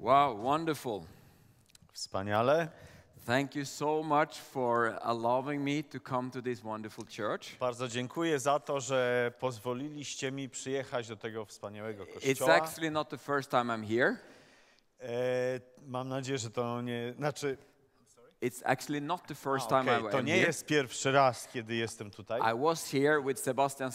Wow, 0.00 0.42
wonderful. 0.42 1.04
Wspaniale. 1.92 2.68
Thank 3.26 3.54
you 3.54 3.64
so 3.66 4.02
much 4.02 4.38
for 4.38 4.98
allowing 5.02 5.62
me 5.62 5.82
to 5.82 6.00
come 6.00 6.30
to 6.30 6.42
this 6.42 6.62
wonderful 6.62 7.04
church. 7.04 7.56
Bardzo 7.60 7.88
dziękuję 7.88 8.38
za 8.38 8.58
to, 8.60 8.80
że 8.80 9.32
pozwoliliście 9.38 10.32
mi 10.32 10.48
przyjechać 10.48 11.08
do 11.08 11.16
tego 11.16 11.44
wspaniałego 11.44 12.04
It's 12.04 12.14
kościoła. 12.14 12.54
actually 12.54 12.90
not 12.90 13.08
the 13.08 13.18
first 13.18 13.50
time 13.50 13.64
I'm 13.64 13.86
here. 13.88 14.16
E, 15.00 15.60
mam 15.86 16.08
nadzieję, 16.08 16.38
że 16.38 16.50
to 16.50 16.82
nie. 16.82 17.14
Znaczy, 17.16 17.56
It's 18.42 18.62
actually 18.64 19.02
not 19.02 19.26
the 19.26 19.34
first 19.34 19.66
a, 19.66 19.68
time 19.68 20.00
I 20.08 20.10
to 20.10 20.18
am 20.18 20.24
nie 20.24 20.32
here. 20.34 20.46
jest 20.46 20.66
pierwszy 20.66 21.12
raz, 21.12 21.48
kiedy 21.48 21.74
jestem 21.74 22.10
tutaj. 22.10 22.40
I 22.40 22.58
was 22.58 22.90
here 22.90 23.22
with 23.22 23.38
Sebastian 23.40 23.90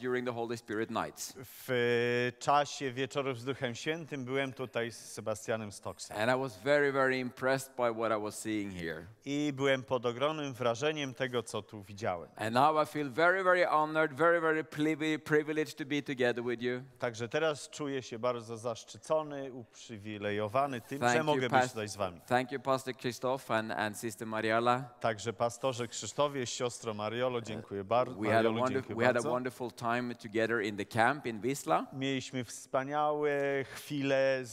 during 0.00 0.26
the 0.26 0.32
Holy 0.32 0.56
Spirit 0.56 0.90
nights. 0.90 1.34
W 1.36 1.70
e, 1.70 2.32
czasie 2.38 2.92
wieczorów 2.92 3.40
z 3.40 3.44
Duchem 3.44 3.74
Świętym 3.74 4.24
byłem 4.24 4.52
tutaj 4.52 4.92
z 4.92 4.96
Sebastianem 4.96 5.72
Stoksem. 5.72 6.16
And 6.16 6.30
I 6.38 6.42
was 6.42 6.58
very, 6.58 6.92
very 6.92 7.18
impressed 7.18 7.72
by 7.76 7.94
what 7.94 8.12
I 8.18 8.22
was 8.22 8.38
seeing 8.38 8.74
here. 8.74 9.06
I 9.24 9.52
byłem 9.56 9.82
pod 9.82 10.06
ogromnym 10.06 10.54
wrażeniem 10.54 11.14
tego, 11.14 11.42
co 11.42 11.62
tu 11.62 11.82
widziałem. 11.82 12.28
And 12.36 12.54
now 12.54 12.88
I 12.88 12.92
feel 12.92 13.10
very, 13.10 13.44
very 13.44 13.66
honored, 13.66 14.12
very, 14.12 14.40
very 14.40 14.64
privi- 14.64 15.18
privileged 15.18 15.76
to 15.76 15.84
be 15.84 16.02
together 16.02 16.44
with 16.44 16.62
you. 16.62 16.82
Także 16.98 17.28
teraz 17.28 17.68
czuję 17.68 18.02
się 18.02 18.18
bardzo 18.18 18.56
zaszczycony, 18.56 19.52
uprzywilejowany 19.52 20.80
tym, 20.80 21.00
Thank 21.00 21.12
że 21.12 21.18
you, 21.18 21.24
mogę 21.24 21.40
być 21.40 21.50
Pas- 21.50 21.68
tutaj 21.68 21.88
z 21.88 21.96
wami. 21.96 22.20
Thank 22.26 22.52
you, 22.52 22.60
Pastor 22.60 22.96
Christoph 22.96 23.50
and, 23.50 23.72
and 23.72 23.89
Sister 23.94 24.26
Mariala. 24.26 24.84
Także 25.00 25.32
pastorze 25.32 25.88
Krzysztofie, 25.88 26.46
siostro 26.46 26.94
Mariolo, 26.94 27.40
dziękuję 27.40 27.84
bardzo. 27.84 28.14
We 28.14 28.26
had, 28.26 28.32
a 28.32 28.34
Mariolu, 28.36 28.58
wonder- 28.60 28.72
dziękuję 28.74 28.96
we 28.98 29.06
had 29.06 29.16
a 29.16 29.28
wonderful 29.28 29.70
time 29.72 30.14
together 30.14 30.62
in 30.62 30.76
the 30.76 30.84
camp 30.84 31.26
in 31.26 31.40
Wisla. 31.40 31.86
Mieliśmy 31.92 32.44
wspaniałe 32.44 33.30
chwile, 33.74 34.44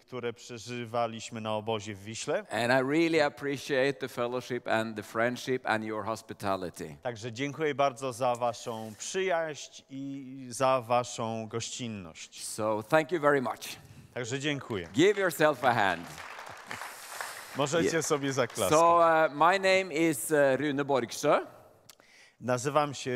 które 0.00 0.32
przeżywaliśmy 0.32 1.40
na 1.40 1.54
obozie 1.54 1.94
w 1.94 2.04
Wiśle. 2.04 2.38
And 2.50 2.72
I 2.86 2.90
really 2.90 3.24
appreciate 3.24 3.92
the 3.92 4.08
fellowship 4.08 4.68
and 4.68 4.96
the 4.96 5.02
friendship 5.02 5.66
and 5.66 5.84
your 5.84 6.04
hospitality. 6.04 6.96
Także 7.02 7.32
dziękuję 7.32 7.74
bardzo 7.74 8.12
za 8.12 8.34
waszą 8.34 8.92
przyjaźń 8.98 9.82
i 9.90 10.46
za 10.50 10.80
waszą 10.80 11.48
gościnność. 11.48 12.46
So 12.46 12.82
thank 12.82 13.12
you 13.12 13.20
very 13.20 13.42
much. 13.42 13.60
Także 14.14 14.40
dziękuję. 14.40 14.88
Give 14.94 15.18
yourself 15.18 15.64
a 15.64 15.74
hand. 15.74 16.35
Możecie 17.57 17.97
Je- 17.97 18.03
sobie 18.03 18.33
zaklaskać. 18.33 18.79
So 18.79 18.97
uh, 18.97 19.33
my 19.33 19.59
name 19.59 19.93
is 19.93 20.31
uh, 20.31 20.59
Rune 20.59 20.85
Borgsö. 20.85 21.41
Nazywam 22.41 22.93
się 22.93 23.11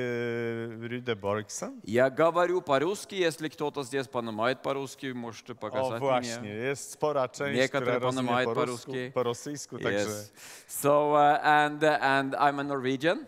Rude 0.81 1.15
Borgsen. 1.15 1.81
Я 1.83 2.09
говорю 2.09 2.61
по-русски, 2.61 3.15
если 3.15 3.49
кто-то 3.49 3.83
здесь 3.83 4.07
понимает 4.07 4.61
по-русски, 4.61 5.13
можете 5.13 5.53
O 5.53 5.55
показать 5.55 5.99
właśnie, 5.99 6.39
мне. 6.41 6.49
jest 6.49 6.91
spora 6.91 7.27
część, 7.27 7.57
Niektóre 7.59 7.81
która 7.81 7.99
rozumie 7.99 8.27
poнимают 8.27 8.49
po, 8.49 8.55
по-русски. 8.55 8.91
rusku, 8.91 9.13
po 9.13 9.23
rosyjsku, 9.23 9.79
także 9.79 10.05
Yes. 10.09 10.31
So 10.67 11.11
uh, 11.13 11.39
and 11.45 11.83
uh, 11.83 11.89
and 12.01 12.33
I'm 12.35 12.59
a 12.59 12.63
Norwegian, 12.63 13.25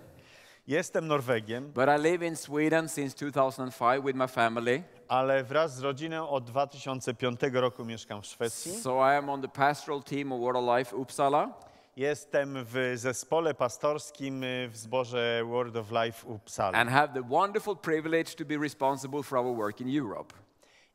jestem 0.67 1.07
Norwegiem, 1.07 1.71
but 1.71 1.89
I 1.89 1.97
live 2.01 2.25
in 2.27 2.35
Sweden 2.35 2.89
since 2.89 3.15
2005 3.15 4.03
with 4.03 4.15
my 4.15 4.27
family. 4.27 4.83
ale 5.12 5.44
wraz 5.44 5.76
z 5.76 5.80
rodziną 5.80 6.28
od 6.28 6.44
2005 6.44 7.40
roku 7.52 7.84
mieszkam 7.84 8.22
w 8.22 8.26
Szwecji. 8.26 8.72
So 8.72 9.12
I 9.12 9.16
am 9.16 9.30
on 9.30 9.42
the 9.42 9.48
pastoral 9.48 10.02
team 10.02 10.32
of 10.32 10.56
of 10.56 10.78
Life 10.78 10.96
Uppsala. 10.96 11.48
Jestem 11.96 12.64
w 12.64 12.92
zespole 12.94 13.54
pastorskim 13.54 14.44
y, 14.44 14.68
w 14.68 14.76
zborze 14.76 15.42
Word 15.44 15.76
of 15.76 15.90
Life 15.90 16.26
Uppsala. 16.26 16.78
and 16.78 16.90
have 16.90 17.08
the 17.14 17.22
wonderful 17.28 17.76
privilege 17.76 18.34
to 18.34 18.44
be 18.44 18.58
responsible 18.58 19.22
for 19.22 19.38
our 19.38 19.56
work 19.56 19.80
in 19.80 20.00
Europe. 20.02 20.34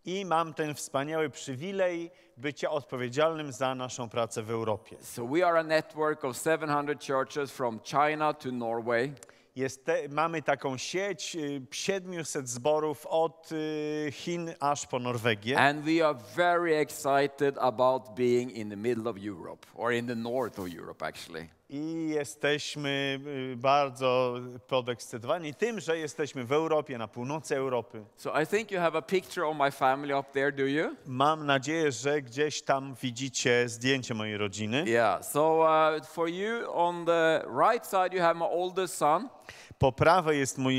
I 0.05 0.25
mam 0.25 0.53
ten 0.53 0.75
wspaniały 0.75 1.29
przywilej 1.29 2.11
bycia 2.37 2.69
odpowiedzialnym 2.69 3.51
za 3.51 3.75
naszą 3.75 4.09
pracę 4.09 4.43
w 4.43 4.51
Europie. 4.51 4.95
So 5.01 5.27
we 5.27 5.47
are 5.47 5.59
a 5.59 5.63
network 5.63 6.25
of 6.25 6.37
700 6.37 7.07
churches 7.07 7.51
from 7.51 7.79
China 7.79 8.33
to 8.33 8.51
Norway. 8.51 9.13
Jest 9.57 9.85
mamy 10.09 10.41
taką 10.41 10.77
sieć 10.77 11.35
y, 11.35 11.61
700 11.71 12.49
zborów 12.49 13.05
od 13.05 13.51
y, 13.51 14.11
Chin 14.11 14.53
aż 14.59 14.87
po 14.87 14.99
Norwegię. 14.99 15.59
And 15.59 15.85
we 15.85 16.07
are 16.07 16.19
very 16.35 16.75
excited 16.75 17.57
about 17.57 18.15
being 18.15 18.51
in 18.51 18.69
the 18.69 18.75
middle 18.75 19.09
of 19.09 19.17
Europe, 19.17 19.65
or 19.75 19.93
in 19.93 20.07
the 20.07 20.15
north 20.15 20.59
of 20.59 20.73
Europe, 20.73 21.05
actually. 21.05 21.56
I 21.69 22.09
jesteśmy 22.09 23.19
y, 23.53 23.57
bardzo 23.57 24.35
podekscytowani 24.67 25.53
tym, 25.53 25.79
że 25.79 25.97
jesteśmy 25.97 26.45
w 26.45 26.51
Europie, 26.51 26.97
na 26.97 27.07
północy 27.07 27.55
Europy. 27.55 28.03
So 28.15 28.41
I 28.41 28.47
think 28.47 28.71
you 28.71 28.79
have 28.79 28.97
a 28.97 29.01
picture 29.01 29.45
of 29.45 29.57
my 29.57 29.71
family 29.71 30.17
up 30.19 30.29
there, 30.33 30.51
do 30.51 30.63
you? 30.63 30.95
Mam 31.05 31.45
nadzieję, 31.45 31.91
że 31.91 32.21
gdzieś 32.21 32.61
tam 32.61 32.95
widzicie 33.01 33.69
zdjęcie 33.69 34.13
mojej 34.13 34.37
rodziny. 34.37 34.83
Yeah. 34.87 35.25
So 35.25 35.59
uh, 35.59 36.05
for 36.05 36.29
you, 36.29 36.73
on 36.73 37.05
the 37.05 37.45
right 37.67 37.87
side, 37.87 38.13
you 38.13 38.21
have 38.21 38.33
my 38.33 38.45
oldest 38.45 38.97
son. 38.97 39.29
Po 39.77 39.91
prawej 39.91 40.39
jest 40.39 40.57
mój 40.57 40.75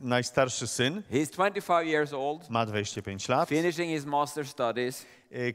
najstarszy 0.00 0.66
syn, 0.66 1.02
He's 1.10 1.30
25 1.30 1.88
years 1.88 2.12
old, 2.12 2.50
ma 2.50 2.66
25 2.66 3.28
lat, 3.28 3.48
finishing 3.48 3.90
his 3.90 4.06
master 4.06 4.46
studies, 4.46 5.06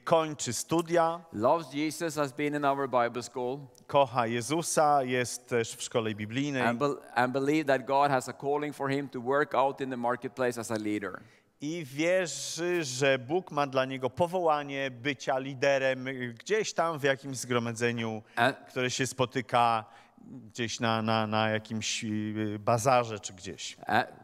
kończy 0.04 0.54
studia, 0.54 1.20
loves 1.34 1.74
Jesus, 1.74 2.16
has 2.16 2.32
been 2.34 2.56
in 2.56 2.66
our 2.66 2.90
Bible 2.90 3.24
school. 3.24 3.60
kocha 3.88 4.28
Jezusa, 4.28 5.04
jest 5.04 5.48
też 5.50 5.76
w 5.76 5.82
szkole 5.84 6.16
biblijnej 6.16 6.62
and, 6.62 6.80
bel 6.80 6.98
and 7.16 7.34
believe 7.34 7.66
that 7.66 7.86
God 7.86 8.12
has 8.12 8.30
a 8.30 8.34
calling 8.34 8.76
for 8.76 8.90
him 8.90 9.10
to 9.10 9.22
work 9.22 9.54
out 9.56 9.82
in 9.82 9.90
the 9.90 9.98
marketplace 9.98 10.60
as 10.60 10.72
a 10.72 10.78
leader. 10.78 11.20
i 11.62 11.86
wierzy, 11.86 12.84
że 12.84 13.20
Bóg 13.20 13.52
ma 13.52 13.68
dla 13.68 13.86
niego 13.86 14.10
powołanie 14.10 14.92
bycia 14.92 15.40
liderem 15.40 16.08
y, 16.08 16.34
gdzieś 16.40 16.74
tam 16.74 17.00
w 17.00 17.04
jakimś 17.04 17.38
zgromadzeniu, 17.38 18.22
And, 18.36 18.58
które 18.58 18.92
się 18.92 19.08
spotyka 19.08 19.86
gdzieś 20.22 20.80
na, 20.80 21.02
na, 21.02 21.28
na 21.28 21.50
jakimś 21.50 22.04
y, 22.04 22.58
bazarze 22.60 23.20
czy 23.20 23.34
gdzieś. 23.34 23.78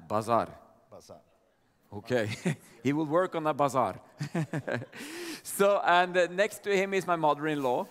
bazaar. 0.10 0.52
Bazar. 0.92 1.20
Okay. 1.92 2.30
he 2.84 2.94
will 2.94 3.08
work 3.08 3.36
on 3.36 3.48
a 3.48 3.54
bazaar. 3.54 4.00
so, 5.44 5.82
and 5.86 6.18
uh, 6.18 6.28
next 6.32 6.64
to 6.64 6.76
him 6.76 6.94
is 6.94 7.08
my 7.08 7.16
mother 7.16 7.48
in 7.48 7.64
law. 7.64 7.88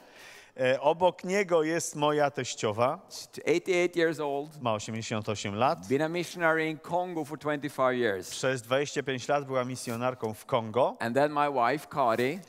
E, 0.61 0.79
Obok 0.81 1.25
niego 1.25 1.63
jest 1.63 1.97
moja 1.97 2.31
teściowa, 2.31 2.99
88 3.45 3.97
years 3.97 4.21
old, 4.21 4.63
ma 4.63 4.75
88 4.75 5.55
lat. 5.55 5.89
been 5.89 6.03
a 6.03 6.09
missionary 6.09 6.71
in 6.71 6.79
Congo 6.79 7.25
for 7.25 7.39
25 7.39 7.97
years. 7.97 8.31
Przez 8.31 8.63
25 8.63 9.29
lat 9.29 9.45
była 9.47 9.65
misjonarką 9.65 10.35
w 10.35 10.47
Kongo. 10.47 10.97
And 11.01 11.15
then 11.15 11.33
my 11.33 11.49
wife, 11.51 11.87
Kari, 11.89 12.41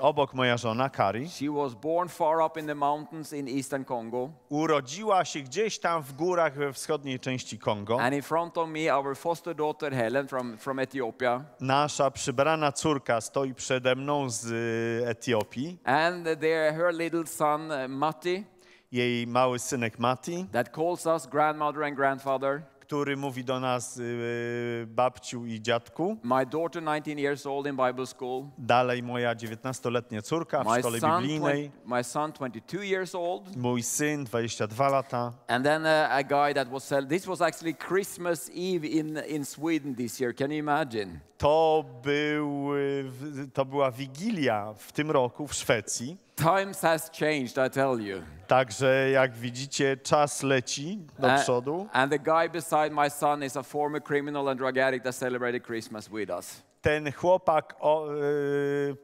Obok 0.00 0.34
moja 0.34 0.56
żona 0.56 0.90
Kari. 0.90 1.28
she 1.28 1.50
was 1.50 1.74
born 1.74 2.08
far 2.08 2.40
up 2.46 2.60
in 2.60 2.66
the 2.66 2.74
mountains 2.74 3.32
in 3.32 3.48
eastern 3.48 3.84
Congo. 3.84 4.30
Urodziła 4.48 5.24
się 5.24 5.40
gdzieś 5.40 5.78
tam 5.78 6.02
w 6.02 6.12
górach 6.12 6.54
we 6.54 6.72
wschodniej 6.72 7.20
części 7.20 7.58
Kongo. 7.58 8.00
And 8.00 8.14
in 8.14 8.22
front 8.22 8.58
of 8.58 8.68
me, 8.68 8.96
our 8.96 9.16
foster 9.16 9.54
daughter 9.56 9.92
Helen 9.92 10.28
from, 10.28 10.58
from 10.58 10.80
Ethiopia. 10.80 11.44
Nasza 11.60 12.10
przybrana 12.10 12.72
córka 12.72 13.20
stoi 13.20 13.54
przede 13.54 13.94
mną 13.96 14.30
z 14.30 14.44
y, 14.44 15.08
Etiopii. 15.08 15.78
And 15.84 16.24
there, 16.24 16.72
her 16.72 16.94
little 16.94 17.26
son, 17.26 17.70
uh, 17.70 17.76
Matti, 17.88 18.44
Jej 18.92 19.26
mały 19.26 19.58
synek 19.58 19.98
Mati, 19.98 20.46
that 20.52 20.72
calls 20.76 21.06
us 21.06 21.26
grandmother 21.26 21.82
and 21.84 21.96
grandfather. 21.96 22.62
Który 22.88 23.16
mówi 23.16 23.44
do 23.44 23.60
nas 23.60 23.96
y, 23.96 24.86
babciu 24.88 25.46
i 25.46 25.60
dziadku. 25.60 26.16
My 26.22 26.46
daughter, 26.46 26.82
19 26.82 27.20
years 27.20 27.46
old 27.46 27.66
in 27.66 27.76
Bible 27.76 28.06
school. 28.06 28.44
Dalej 28.58 29.02
moja 29.02 29.34
19-letnia 29.34 30.22
córka 30.22 30.64
w 30.64 30.78
szkole 30.78 31.00
biblijnej. 31.00 31.70
20 31.70 31.96
my 31.96 32.04
son, 32.04 32.32
22 32.32 32.84
years 32.84 33.14
old. 33.14 33.56
Mój 33.56 33.82
syn, 33.82 34.24
22 34.24 34.88
lata. 34.88 35.32
And 35.48 35.64
then 35.64 35.82
uh, 35.82 35.90
a 36.10 36.22
guy 36.22 36.54
that 36.54 36.68
was 36.68 36.92
This 37.08 37.26
was 37.26 37.40
actually 37.40 37.74
Christmas 37.74 38.50
Eve 38.54 38.84
in, 38.88 39.18
in 39.28 39.44
Sweden 39.44 39.94
this 39.94 40.20
year. 40.20 40.34
Can 40.34 40.50
you 40.50 40.58
imagine? 40.58 41.20
To, 41.38 41.84
był, 42.02 42.74
y, 42.76 43.48
to 43.52 43.64
była 43.64 43.90
Wigilia 43.90 44.74
w 44.78 44.92
tym 44.92 45.10
roku 45.10 45.46
w 45.46 45.54
Szwecji. 45.54 46.16
Times 46.38 46.80
has 46.82 47.10
changed, 47.10 47.58
I 47.66 47.70
tell 47.70 48.00
you. 48.00 48.22
Także 48.46 49.10
jak 49.10 49.32
widzicie, 49.32 49.96
czas 49.96 50.42
leci 50.42 50.98
do 51.18 51.32
A- 51.32 51.38
przodu. 51.38 51.88
and 51.92 52.12
the 52.12 52.18
guy 52.18 52.48
beside 52.48 52.90
my 52.90 53.10
son 53.10 53.42
is 53.44 53.56
a 53.56 53.62
former 53.62 54.02
criminal 54.02 54.48
and 54.48 54.58
drug 54.58 54.78
addict 54.78 55.04
that 55.04 55.14
celebrated 55.14 55.62
Christmas 55.66 56.08
with 56.08 56.30
us. 56.30 56.62
Ten 56.82 57.12
chłopak 57.12 57.74
o, 57.80 58.06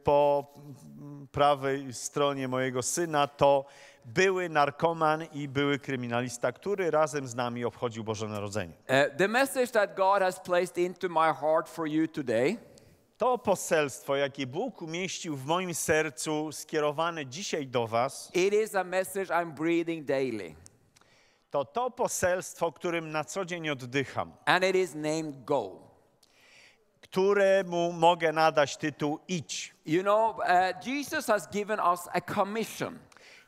po 0.03 0.47
prawej 1.31 1.93
stronie 1.93 2.47
mojego 2.47 2.81
syna 2.81 3.27
to 3.27 3.65
były 4.05 4.49
narkoman 4.49 5.23
i 5.33 5.47
były 5.47 5.79
kryminalista, 5.79 6.51
który 6.51 6.91
razem 6.91 7.27
z 7.27 7.35
nami 7.35 7.65
obchodził 7.65 8.03
Boże 8.03 8.27
Narodzenie. 8.27 8.73
Uh, 8.89 9.17
the 9.17 9.27
message 9.27 9.67
that 9.67 9.95
God 9.95 10.19
has 10.19 10.39
placed 10.39 10.77
into 10.77 11.09
my 11.09 11.33
heart 11.41 11.69
for 11.69 11.87
you 11.87 12.07
today 12.07 12.57
To 13.25 13.37
poselstwo, 13.37 14.15
jakie 14.15 14.47
Bóg 14.47 14.81
umieścił 14.81 15.35
w 15.37 15.45
moim 15.45 15.75
sercu, 15.75 16.51
skierowane 16.51 17.25
dzisiaj 17.25 17.67
do 17.67 17.87
Was, 17.87 18.31
It 18.33 18.53
is 18.53 18.75
a 18.75 18.83
message 18.83 19.33
I'm 19.33 19.51
breathing 19.51 20.05
daily, 20.05 20.55
to 21.51 21.65
to 21.65 21.91
poselstwo, 21.91 22.71
którym 22.71 23.11
na 23.11 23.23
co 23.23 23.45
dzień 23.45 23.69
oddycham, 23.69 24.31
and 24.45 24.63
it 24.63 24.75
is 24.75 24.95
named 24.95 25.45
Go. 25.45 25.71
któremu 27.01 27.91
mogę 27.91 28.31
nadać 28.31 28.77
tytuł 28.77 29.19
idź. 29.27 29.73
You 29.85 30.01
know, 30.01 30.37
uh, 30.37 30.87
Jesus 30.87 31.27
has 31.27 31.47
given 31.51 31.79
us 31.79 31.99
a 32.13 32.21
commission 32.21 32.99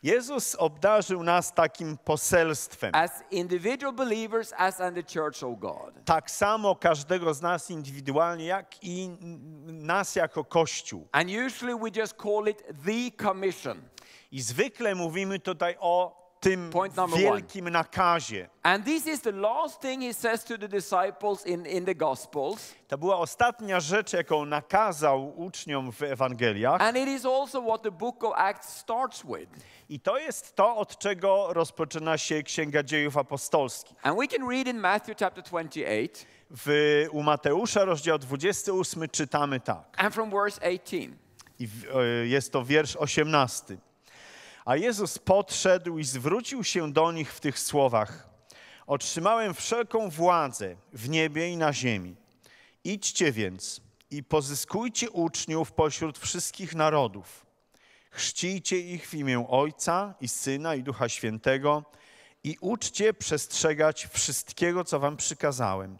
Jezus 0.03 0.55
obdarzył 0.55 1.23
nas 1.23 1.53
takim 1.53 1.97
poselstwem. 1.97 2.91
as 2.95 3.11
individual 3.31 3.93
believers, 3.93 4.53
as 4.57 4.81
and 4.81 4.95
the 4.95 5.03
church 5.03 5.43
of 5.43 5.59
God. 5.59 6.05
Tak 6.05 6.31
samo 6.31 6.75
każdego 6.75 7.33
z 7.33 7.41
nas 7.41 7.71
indywidualnie, 7.71 8.45
jak 8.45 8.83
i 8.83 9.09
nas 9.65 10.15
jako 10.15 10.43
Kościół. 10.43 11.07
And 11.11 11.29
usually 11.47 11.79
we 11.79 12.01
just 12.01 12.15
call 12.23 12.47
it 12.49 12.63
the 12.85 13.23
commission. 13.23 13.81
I 14.31 14.41
zwykle 14.41 14.95
mówimy 14.95 15.39
tutaj 15.39 15.75
o 15.79 16.26
tym 16.49 16.69
Point 16.69 16.95
number 16.95 17.19
wielkim 17.19 17.69
nakazie. 17.69 18.49
And 18.63 18.85
this 18.85 19.07
is 19.07 19.21
the 19.21 19.31
last 19.31 19.81
thing 19.81 20.01
he 20.01 20.13
says 20.13 20.43
to 20.43 20.57
the 20.57 20.67
disciples 20.67 21.45
in, 21.45 21.65
in 21.65 21.85
the 21.85 21.95
Gospels. 21.95 22.75
To 22.87 22.97
była 22.97 23.17
ostatnia 23.17 23.79
rzecz, 23.79 24.13
jaką 24.13 24.45
nakazał 24.45 25.39
uczniom 25.39 25.91
w 25.91 26.03
Ewangeliach. 26.03 26.81
And 26.81 26.97
it 26.97 27.07
is 27.07 27.25
also 27.25 27.61
what 27.61 27.81
the 27.81 27.91
book 27.91 28.23
of 28.23 28.33
Acts 28.35 28.77
starts 28.77 29.23
with. 29.23 29.49
I 29.89 29.99
to 29.99 30.17
jest 30.17 30.55
to, 30.55 30.75
od 30.75 30.97
czego 30.97 31.53
rozpoczyna 31.53 32.17
się 32.17 32.43
Księga 32.43 32.83
Dziejów 32.83 33.17
Apostolskich. 33.17 33.97
And 34.03 34.19
we 34.19 34.27
can 34.27 34.49
read 34.49 34.67
in 34.67 34.79
Matthew 34.79 35.17
chapter 35.19 35.43
28 35.43 36.07
W, 36.51 36.69
u 37.11 37.23
Mateusza, 37.23 37.85
rozdział 37.85 38.19
28, 38.19 39.09
czytamy 39.09 39.59
tak. 39.59 39.83
and 39.97 40.13
from 40.13 40.29
verse 40.29 40.61
18. 40.61 41.09
I 41.59 41.67
w, 41.67 41.95
e, 41.95 42.27
jest 42.27 42.51
to 42.51 42.65
wiersz 42.65 42.95
18. 42.95 43.77
A 44.67 44.75
Jezus 44.75 45.19
podszedł 45.19 45.97
i 45.97 46.03
zwrócił 46.03 46.63
się 46.63 46.93
do 46.93 47.11
nich 47.11 47.33
w 47.33 47.39
tych 47.39 47.59
słowach: 47.59 48.29
Otrzymałem 48.87 49.53
wszelką 49.53 50.09
władzę 50.09 50.75
w 50.93 51.09
niebie 51.09 51.49
i 51.49 51.57
na 51.57 51.73
ziemi. 51.73 52.15
Idźcie 52.83 53.31
więc 53.31 53.81
i 54.11 54.23
pozyskujcie 54.23 55.09
uczniów 55.09 55.71
pośród 55.71 56.17
wszystkich 56.17 56.75
narodów. 56.75 57.45
Chrzcijcie 58.11 58.79
ich 58.79 59.07
w 59.07 59.13
imię 59.13 59.47
Ojca 59.49 60.15
i 60.21 60.27
Syna 60.27 60.75
i 60.75 60.83
Ducha 60.83 61.09
Świętego 61.09 61.83
i 62.43 62.57
uczcie 62.61 63.13
przestrzegać 63.13 64.07
wszystkiego, 64.11 64.83
co 64.83 64.99
wam 64.99 65.17
przykazałem. 65.17 65.97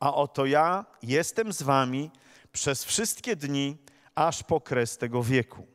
A 0.00 0.14
oto 0.14 0.46
ja 0.46 0.84
jestem 1.02 1.52
z 1.52 1.62
wami 1.62 2.10
przez 2.52 2.84
wszystkie 2.84 3.36
dni, 3.36 3.76
aż 4.14 4.42
po 4.42 4.60
kres 4.60 4.98
tego 4.98 5.22
wieku. 5.22 5.66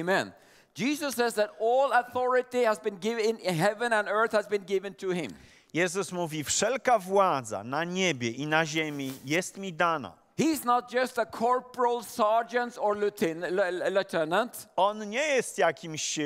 Amen. 0.00 0.45
Jesus 0.76 1.14
says 1.14 1.34
that 1.34 1.50
all 1.58 1.92
authority 1.92 2.64
has 2.64 2.78
been 2.78 2.98
given 2.98 3.38
in 3.38 3.54
heaven 3.54 3.92
and 3.92 4.08
earth 4.08 4.32
has 4.32 4.46
been 4.46 4.64
given 4.66 4.94
to 4.94 5.10
him. 5.10 5.32
Jezus 5.72 6.12
mówi: 6.12 6.44
Wszelka 6.44 6.98
władza 6.98 7.64
na 7.64 7.84
niebie 7.84 8.30
i 8.30 8.46
na 8.46 8.64
ziemi 8.64 9.12
jest 9.24 9.56
mi 9.56 9.72
dana. 9.72 10.12
He's 10.38 10.64
not 10.66 10.90
just 10.92 11.18
a 11.18 11.24
corporal, 11.24 12.02
sergeant, 12.02 12.76
or 12.78 12.94
lieutenant. 12.94 14.68
On 14.76 15.10
nie 15.10 15.26
jest 15.28 15.58
jakimś 15.58 16.18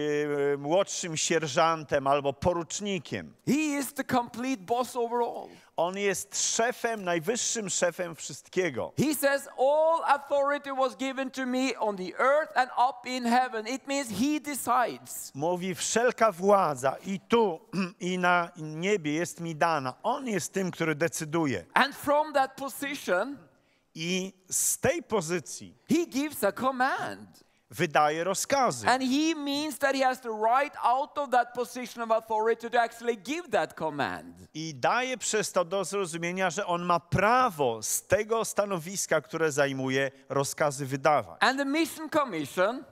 młodszym 0.59 1.17
sierżantem 1.17 2.07
albo 2.07 2.33
porucznikiem. 2.33 3.35
He 3.47 3.79
is 3.79 3.93
the 3.93 4.05
complete 4.05 4.63
boss 4.67 4.97
over 4.97 5.23
all. 5.23 5.49
On 5.77 5.99
jest 5.99 6.55
szefem, 6.57 7.05
najwyższym 7.05 7.71
szefem 7.71 8.15
wszystkiego. 8.15 8.93
He 8.99 9.15
says, 9.15 9.49
All 9.59 10.03
authority 10.05 10.71
was 10.77 10.97
given 10.97 11.31
to 11.31 11.47
me 11.47 11.79
on 11.79 11.97
the 11.97 12.13
earth 12.19 12.57
and 12.57 12.71
up 12.89 13.09
in 13.09 13.25
heaven. 13.25 13.67
It 13.67 13.87
means 13.87 14.09
he 14.09 14.41
decides. 14.41 15.33
Mówi: 15.35 15.75
Wszelka 15.75 16.33
władza 16.33 16.97
i 17.07 17.21
tu, 17.21 17.61
i 18.01 18.19
na 18.19 18.51
niebie 18.57 19.13
jest 19.13 19.41
mi 19.41 19.57
dana. 19.57 19.95
On 20.03 20.27
jest 20.29 20.53
tym, 20.53 20.71
który 20.71 20.95
decyduje. 20.95 21.65
And 21.75 21.97
from 21.97 22.33
that 22.33 22.57
position, 22.57 23.37
I 23.95 24.33
z 24.51 24.79
tej 24.79 25.03
pozycji 25.03 25.75
he 25.89 26.07
gives 26.07 26.45
a 26.45 26.53
command. 26.53 27.51
wydaje 27.71 28.25
rozkazy. 28.25 28.89
And 28.89 29.03
he 29.03 29.35
means 29.35 29.79
that 29.79 29.97
he 29.97 30.05
has 30.05 30.21
right 30.25 30.75
out 30.83 31.19
of 31.19 31.31
that 31.31 31.55
position 31.55 32.03
of 32.03 32.11
authority 32.11 32.71
to 32.71 32.81
actually 32.81 33.17
give 33.17 33.49
that 33.51 33.75
command. 33.75 34.49
I 34.55 34.75
daje 34.75 35.17
przez 35.17 35.53
to 35.53 35.65
do 35.65 35.85
zrozumienia, 35.85 36.51
że 36.51 36.67
on 36.67 36.83
ma 36.83 37.01
prawo 37.01 37.83
z 37.83 38.03
tego 38.03 38.45
stanowiska, 38.45 39.21
które 39.21 39.53
zajmuje, 39.53 40.11
rozkazy 40.29 40.87
wydawać. 40.87 41.37
And 41.41 41.59
the 41.59 41.65
mission 41.65 42.11
commission 42.11 42.85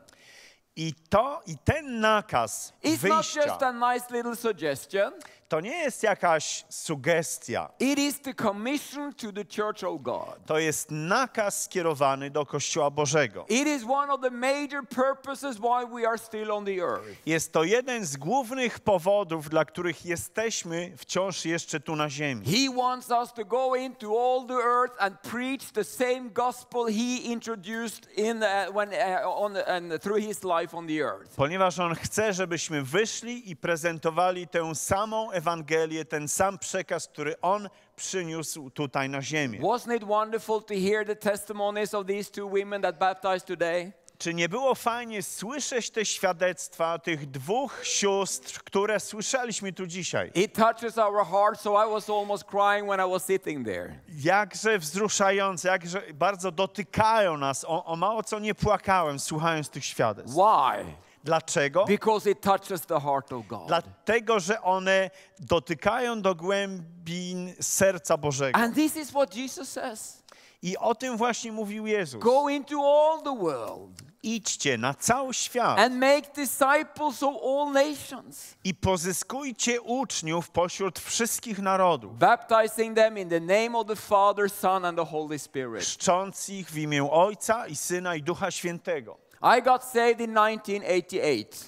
I 0.76 0.94
to, 1.08 1.40
i 1.46 1.56
ten 1.64 2.00
nakaz 2.00 2.72
is 2.82 3.02
not 3.02 3.26
just 3.34 3.62
a 3.62 3.72
nice 3.72 4.10
little 4.10 4.36
suggestion. 4.36 5.12
To 5.48 5.60
nie 5.60 5.76
jest 5.76 6.02
jakaś 6.02 6.64
sugestia. 6.68 7.70
It 7.80 7.98
is 7.98 8.20
the 8.20 8.34
commission 8.34 9.14
to 9.14 9.32
the 9.32 9.44
church 9.44 9.84
of 9.84 10.02
God. 10.02 10.46
To 10.46 10.58
jest 10.58 10.90
nakaz 10.90 11.62
skierowany 11.62 12.30
do 12.30 12.46
Kościoła 12.46 12.90
Bożego. 12.90 13.44
It 13.48 13.68
is 13.68 13.84
one 13.88 14.12
of 14.12 14.20
the 14.20 14.30
major 14.30 14.82
purposes 14.88 15.58
why 15.58 15.86
we 15.94 16.08
are 16.08 16.18
still 16.18 16.52
on 16.52 16.64
the 16.64 16.80
earth. 16.82 17.26
Jest 17.26 17.52
to 17.52 17.64
jeden 17.64 18.06
z 18.06 18.16
głównych 18.16 18.80
powodów, 18.80 19.48
dla 19.48 19.64
których 19.64 20.06
jesteśmy 20.06 20.92
wciąż 20.96 21.44
jeszcze 21.44 21.80
tu 21.80 21.96
na 21.96 22.10
ziemi. 22.10 22.46
He 22.46 22.76
wants 22.76 23.10
us 23.10 23.32
to 23.32 23.44
go 23.44 23.76
into 23.76 24.06
all 24.06 24.46
the 24.46 24.64
earth 24.64 24.94
and 24.98 25.20
preach 25.20 25.72
the 25.72 25.84
same 25.84 26.30
gospel 26.30 26.86
he 26.86 27.16
introduced 27.32 28.18
in 28.18 28.42
uh, 28.42 28.74
when 28.74 28.88
uh, 28.88 29.42
on 29.42 29.56
and 29.56 30.02
through 30.02 30.22
his 30.22 30.44
life 30.44 30.76
on 30.76 30.86
the 30.86 31.02
earth. 31.04 31.36
Ponieważ 31.36 31.78
On 31.78 31.94
chce, 31.94 32.32
żebyśmy 32.32 32.82
wyszli 32.82 33.50
i 33.50 33.56
prezentowali 33.56 34.48
tę 34.48 34.74
samą 34.74 35.30
Ewangelię, 35.38 36.04
ten 36.04 36.28
sam 36.28 36.58
przekaz, 36.58 37.08
który 37.08 37.40
On 37.40 37.68
przyniósł 37.96 38.70
tutaj 38.70 39.08
na 39.08 39.22
ziemię. 39.22 39.58
Wasn't 39.60 39.96
it 39.96 40.04
wonderful 40.04 40.62
to 40.62 40.74
hear 40.74 41.06
the 41.06 41.16
testimonies 41.16 41.94
of 41.94 42.06
these 42.06 42.30
two 42.30 42.48
women 42.48 42.82
that 42.82 42.98
baptized 42.98 43.46
today? 43.46 43.92
Czy 44.18 44.34
nie 44.34 44.48
było 44.48 44.74
fajnie 44.74 45.22
słyszeć 45.22 45.90
te 45.90 46.04
świadectwa 46.04 46.98
tych 46.98 47.30
dwóch 47.30 47.80
sióstr, 47.82 48.60
które 48.64 49.00
słyszeliśmy 49.00 49.72
tu 49.72 49.86
dzisiaj? 49.86 50.30
It 50.34 50.54
touches 50.54 50.98
our 50.98 51.26
hearts, 51.26 51.60
so 51.60 51.86
I 51.86 51.90
was 51.90 52.10
almost 52.10 52.44
crying 52.44 52.88
when 52.88 53.08
I 53.08 53.10
was 53.12 53.26
sitting 53.26 53.66
there. 53.66 54.00
Jakże 54.08 54.78
wzruszające, 54.78 55.68
jakże 55.68 56.02
bardzo 56.14 56.50
dotykają 56.52 57.36
nas. 57.36 57.64
O, 57.68 57.84
o 57.84 57.96
mało 57.96 58.22
co 58.22 58.38
nie 58.38 58.54
płakałem, 58.54 59.18
słuchając 59.18 59.68
tych 59.70 59.84
świadectw. 59.84 60.32
Why? 60.34 60.84
Dlaczego? 61.28 61.84
Because 61.84 62.30
it 62.30 62.40
touches 62.40 62.80
the 62.86 63.00
heart 63.00 63.32
of 63.32 63.46
God. 63.46 63.66
Dlatego, 63.66 64.40
że 64.40 64.62
one 64.62 65.10
dotykają 65.38 66.22
do 66.22 66.34
głębin 66.34 67.54
serca 67.60 68.16
Bożego. 68.16 68.58
And 68.58 68.74
this 68.74 68.96
is 68.96 69.10
what 69.10 69.36
Jesus 69.36 69.68
says. 69.68 70.22
I 70.62 70.76
o 70.76 70.94
tym 70.94 71.16
właśnie 71.16 71.52
mówił 71.52 71.86
Jezus. 71.86 72.22
Go 72.22 72.48
into 72.48 72.76
all 72.76 73.22
the 73.22 73.36
world 73.36 74.08
Idźcie 74.22 74.78
na 74.78 74.94
cały 74.94 75.34
świat 75.34 75.78
and 75.78 75.94
make 75.94 76.34
disciples 76.34 77.22
of 77.22 77.34
all 77.44 77.72
nations, 77.72 78.54
i 78.64 78.74
pozyskujcie 78.74 79.80
uczniów 79.80 80.50
pośród 80.50 80.98
wszystkich 80.98 81.58
narodów, 81.58 82.18
baptizing 82.18 82.96
them 82.96 83.18
in 83.18 83.28
the 83.28 83.40
name 83.40 83.78
of 83.78 83.86
the 83.86 83.96
Father, 83.96 84.50
Son, 84.50 84.84
and 84.84 84.98
the 84.98 85.04
Holy 85.04 85.38
Spirit. 85.38 85.82
chrzcząc 85.82 86.48
ich 86.48 86.70
w 86.70 86.78
imię 86.78 87.10
Ojca 87.10 87.66
i 87.66 87.76
Syna 87.76 88.16
i 88.16 88.22
Ducha 88.22 88.50
Świętego. 88.50 89.27
I 89.42 89.60
got 89.62 89.84
saved 89.84 90.20
in 90.20 90.34
1988, 90.34 91.66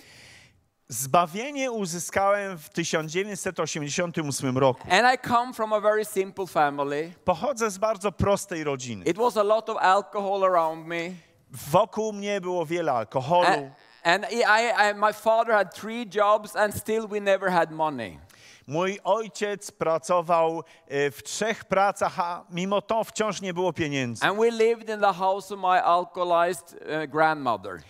Zbawienie 0.89 1.71
uzyskałem 1.71 2.59
w 2.59 2.69
1988 2.69 4.59
roku. 4.59 4.89
and 4.91 5.15
I 5.15 5.29
come 5.29 5.53
from 5.55 5.73
a 5.73 5.81
very 5.81 6.05
simple 6.05 6.47
family. 6.47 7.13
Pochodzę 7.25 7.71
z 7.71 7.79
bardzo 7.79 8.13
prostej 8.13 8.65
rodziny. 8.65 9.05
It 9.05 9.17
was 9.17 9.37
a 9.37 9.43
lot 9.43 9.69
of 9.69 9.77
alcohol 9.81 10.45
around 10.45 10.87
me. 10.87 11.11
Wokół 11.51 12.13
mnie 12.13 12.41
było 12.41 12.67
wiele 12.67 12.93
alkoholu. 12.93 13.47
And, 13.47 13.73
and 14.05 14.27
I, 14.33 14.43
I, 14.91 14.95
my 14.95 15.13
father 15.13 15.55
had 15.55 15.75
three 15.75 16.07
jobs, 16.15 16.57
and 16.57 16.75
still 16.75 17.09
we 17.09 17.21
never 17.21 17.51
had 17.51 17.71
money. 17.71 18.19
Mój 18.67 18.99
ojciec 19.05 19.71
pracował 19.71 20.63
e, 20.89 21.11
w 21.11 21.23
trzech 21.23 21.65
pracach, 21.65 22.21
a 22.21 22.45
mimo 22.51 22.83
to 22.83 23.05
wciąż 23.05 23.41
nie 23.41 23.55
było 23.55 23.73
pieniędzy. 23.73 24.25
And 24.27 24.39
we 24.39 24.51
lived 24.51 24.89
in 24.89 25.01
the 25.01 25.13
house 25.13 25.53
of 25.53 25.61
my 25.61 25.83
alcoholized 25.83 26.73
uh, 26.73 27.11
grandmother. 27.11 27.83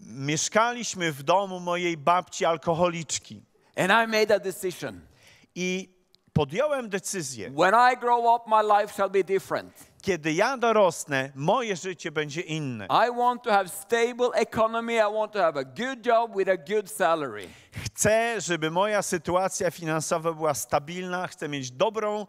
Mieszkaliśmy 0.00 1.12
w 1.12 1.22
domu 1.22 1.60
mojej 1.60 1.96
babci 1.96 2.44
alkoholiczki 2.44 3.42
And 3.76 3.90
I 3.90 4.18
made 4.18 4.34
a 4.34 4.38
decision. 4.38 5.00
i 5.54 5.94
podjąłem 6.32 6.88
decyzję, 6.88 7.50
When 7.50 7.74
I 7.92 7.96
grow 8.00 8.24
up, 8.36 8.44
my 8.50 8.62
life 8.62 8.94
shall 8.94 9.10
be 9.10 9.24
different. 9.24 9.93
Kiedy 10.04 10.32
ja 10.32 10.56
dorosnę, 10.56 11.32
moje 11.34 11.76
życie 11.76 12.12
będzie 12.12 12.40
inne. 12.40 12.86
I 12.86 13.16
want 13.16 13.42
to 13.42 13.50
have 13.50 13.68
stable 13.68 14.28
economy. 14.34 14.94
I 14.94 15.14
want 15.14 15.32
to 15.32 15.38
have 15.38 15.60
a 15.60 15.64
good 15.64 16.06
job 16.06 16.36
with 16.36 16.48
a 16.48 16.56
good 16.56 16.90
salary. 16.90 17.48
Chcę, 17.84 18.40
żeby 18.40 18.70
moja 18.70 19.02
sytuacja 19.02 19.70
finansowa 19.70 20.32
była 20.32 20.54
stabilna, 20.54 21.26
chcę 21.26 21.48
mieć 21.48 21.70
dobrą 21.70 22.26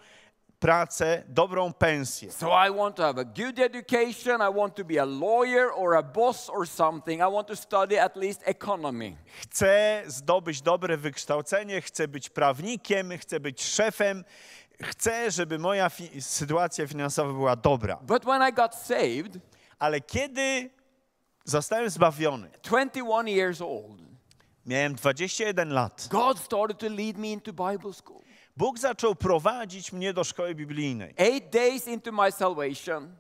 pracę, 0.60 1.24
dobrą 1.27 1.74
pensję. 1.74 2.32
So 2.32 2.67
I 2.67 2.77
want 2.77 2.96
to 2.96 3.03
have 3.03 3.22
a 3.22 3.24
good 3.24 3.60
education. 3.60 4.41
I 4.41 4.53
want 4.58 4.75
to 4.75 4.84
be 4.84 5.01
a 5.01 5.05
lawyer 5.05 5.70
or 5.75 5.96
a 5.96 6.03
boss 6.03 6.50
or 6.50 6.67
something. 6.67 7.22
I 7.22 7.34
want 7.34 7.48
to 7.48 7.55
study 7.55 8.00
at 8.00 8.15
least 8.15 8.41
economy. 8.46 9.17
Chcę 9.41 10.03
zdobyć 10.08 10.62
dobre 10.62 10.98
wykształcenie, 10.98 11.82
chcę 11.82 12.08
być 12.08 12.29
prawnikiem, 12.29 13.17
chcę 13.17 13.39
być 13.39 13.63
szefem, 13.63 14.24
chcę, 14.84 15.32
żeby 15.32 15.60
moja 15.60 15.89
fi- 15.89 16.22
sytuacja 16.22 16.88
finansowa 16.88 17.34
była 17.34 17.55
dobra. 17.55 17.98
But 18.01 18.24
when 18.25 18.50
I 18.50 18.53
got 18.53 18.75
saved, 18.75 19.39
Ale 19.79 20.01
kiedy 20.01 20.70
zostałem 21.46 21.89
zbawiony, 21.89 22.50
21 22.63 23.27
years 23.27 23.62
old, 23.62 24.01
miałem 24.65 24.96
21 24.96 25.70
lat, 25.70 26.08
God 26.12 26.39
started 26.39 26.77
to 26.79 26.89
lead 26.89 27.17
me 27.17 27.27
into 27.27 27.53
Bible 27.53 27.94
school. 27.94 28.22
Bóg 28.58 28.79
zaczął 28.79 29.15
prowadzić 29.15 29.91
mnie 29.91 30.13
do 30.13 30.24
szkoły 30.24 30.55
biblijnej. 30.55 31.13
Eight 31.17 31.50
days 31.53 31.88
into 31.88 32.12
my 32.12 32.32
salvation, 32.32 33.15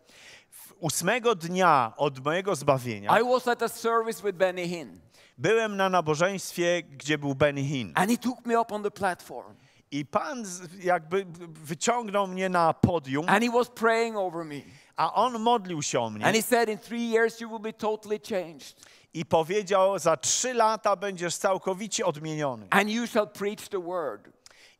Ósmego 0.79 1.35
dnia 1.35 1.93
od 1.97 2.25
mojego 2.25 2.55
zbawienia 2.55 3.19
I 3.19 3.23
was 3.23 3.47
at 3.47 3.63
a 3.63 3.67
service 3.69 4.23
with 4.23 4.37
Benny 4.37 4.67
Hinn, 4.67 4.99
byłem 5.37 5.77
na 5.77 5.89
nabożeństwie, 5.89 6.83
gdzie 6.83 7.17
był 7.17 7.35
Benny 7.35 7.63
Hinn. 7.63 7.91
and 7.95 8.11
he 8.11 8.17
took 8.17 8.45
me 8.45 8.59
up 8.61 8.73
on 8.75 8.83
the 8.83 8.91
platform, 8.91 9.55
I 9.91 10.05
Pan 10.05 10.43
jakby 10.79 11.25
wyciągnął 11.47 12.27
mnie 12.27 12.49
na 12.49 12.73
podium, 12.73 13.25
and 13.29 13.43
he 13.43 13.51
was 13.51 13.69
praying 13.69 14.17
over 14.17 14.45
me. 14.45 14.61
a 14.95 15.13
On 15.13 15.39
modlił 15.39 15.81
się 15.81 15.99
o 15.99 16.09
mnie 16.09 16.25
And 16.25 16.35
he 16.35 16.41
said, 16.41 16.69
In 16.69 16.77
three 16.77 17.09
years, 17.11 17.39
you 17.39 17.49
will 17.49 17.59
be 17.59 17.73
totally 17.73 18.19
changed, 18.29 18.75
i 19.13 19.25
powiedział, 19.25 19.99
za 19.99 20.17
trzy 20.17 20.53
lata 20.53 20.95
będziesz 20.95 21.35
całkowicie 21.37 22.05
odmieniony 22.05 22.67
and 22.69 22.89
you 22.89 23.07
shall 23.07 23.27
preach 23.27 23.69
the 23.69 23.81
word. 23.81 24.29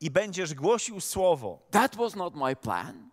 i 0.02 0.12
będziesz 0.12 0.54
głosił 0.54 1.02
słowo. 1.02 1.60
That 1.72 1.96
was 1.96 2.16
not 2.16 2.36
my 2.36 2.56
plan. 2.56 3.10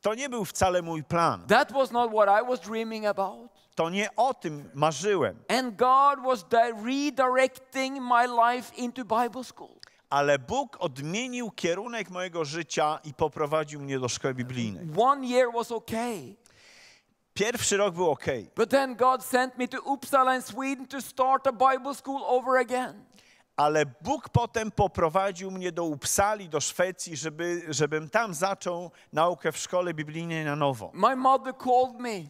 To 0.00 0.14
nie 0.14 0.28
był 0.28 0.44
wcale 0.44 0.82
mój 0.82 1.04
plan. 1.04 1.46
That 1.46 1.72
was 1.72 1.90
not 1.90 2.10
what 2.10 2.42
I 2.42 2.46
was 2.48 2.60
dreaming 2.60 3.06
about. 3.06 3.50
To 3.74 3.90
nie 3.90 4.16
o 4.16 4.34
tym 4.34 4.70
marzyłem, 4.74 5.38
And 5.48 5.76
God 5.76 6.24
was 6.24 6.44
redirecting 6.84 8.00
my 8.00 8.26
life 8.26 8.74
into 8.76 9.04
Bible 9.04 9.44
school. 9.44 9.77
Ale 10.10 10.38
Bóg 10.38 10.76
odmienił 10.80 11.50
kierunek 11.50 12.10
mojego 12.10 12.44
życia 12.44 12.98
i 13.04 13.14
poprowadził 13.14 13.80
mnie 13.80 13.98
do 13.98 14.08
szkoły 14.08 14.34
biblijnej. 14.34 14.86
One 14.98 15.26
year 15.26 15.52
was 15.52 15.72
okay. 15.72 16.36
Pierwszy 17.34 17.76
rok 17.76 17.94
był 17.94 18.10
ok, 18.10 18.24
But 18.56 18.70
then 18.70 18.96
God 18.96 19.24
sent 19.24 19.58
me 19.58 19.68
to 19.68 19.78
Uppsala 19.82 20.36
in 20.36 20.42
Sweden 20.42 20.86
to 20.86 21.00
start 21.02 21.46
a 21.46 21.52
Bible 21.52 21.94
school 21.94 22.22
over 22.26 22.60
again. 22.60 23.04
ale 23.56 23.86
Bóg 23.86 24.28
potem 24.28 24.70
poprowadził 24.70 25.50
mnie 25.50 25.72
do 25.72 25.84
Uppsali, 25.84 26.48
do 26.48 26.60
Szwecji, 26.60 27.16
żeby, 27.16 27.62
żebym 27.68 28.10
tam 28.10 28.34
zaczął 28.34 28.90
naukę 29.12 29.52
w 29.52 29.56
szkole 29.58 29.94
biblijnej 29.94 30.44
na 30.44 30.56
nowo. 30.56 30.90
My 30.94 31.16
mother 31.16 31.54
called 31.56 32.00
me. 32.00 32.20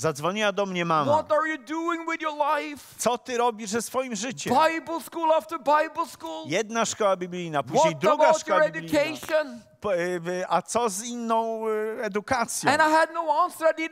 Zadzwoniła 0.00 0.52
do 0.52 0.66
mnie 0.66 0.84
mama. 0.84 1.12
What 1.12 1.32
are 1.32 1.48
you 1.48 1.58
doing 1.58 2.10
with 2.10 2.22
your 2.22 2.34
life? 2.56 2.84
Co 2.98 3.18
ty 3.18 3.36
robisz 3.36 3.70
ze 3.70 3.82
swoim 3.82 4.16
życiem? 4.16 4.54
Bible 4.68 5.00
school 5.00 5.32
after 5.32 5.58
Bible 5.58 6.06
school? 6.06 6.44
Jedna 6.46 6.84
szkoła 6.84 7.16
biblijna, 7.16 7.62
później 7.62 7.80
What 7.90 7.98
druga 7.98 8.14
about 8.14 8.28
your 8.28 8.40
szkoła 8.40 8.60
biblijna. 8.70 9.00
education? 9.00 9.60
Po- 9.80 9.94
y, 9.94 10.20
y, 10.28 10.44
A 10.48 10.62
co 10.62 10.88
z 10.88 11.04
inną 11.04 11.68
y, 11.68 11.98
edukacją? 12.04 12.70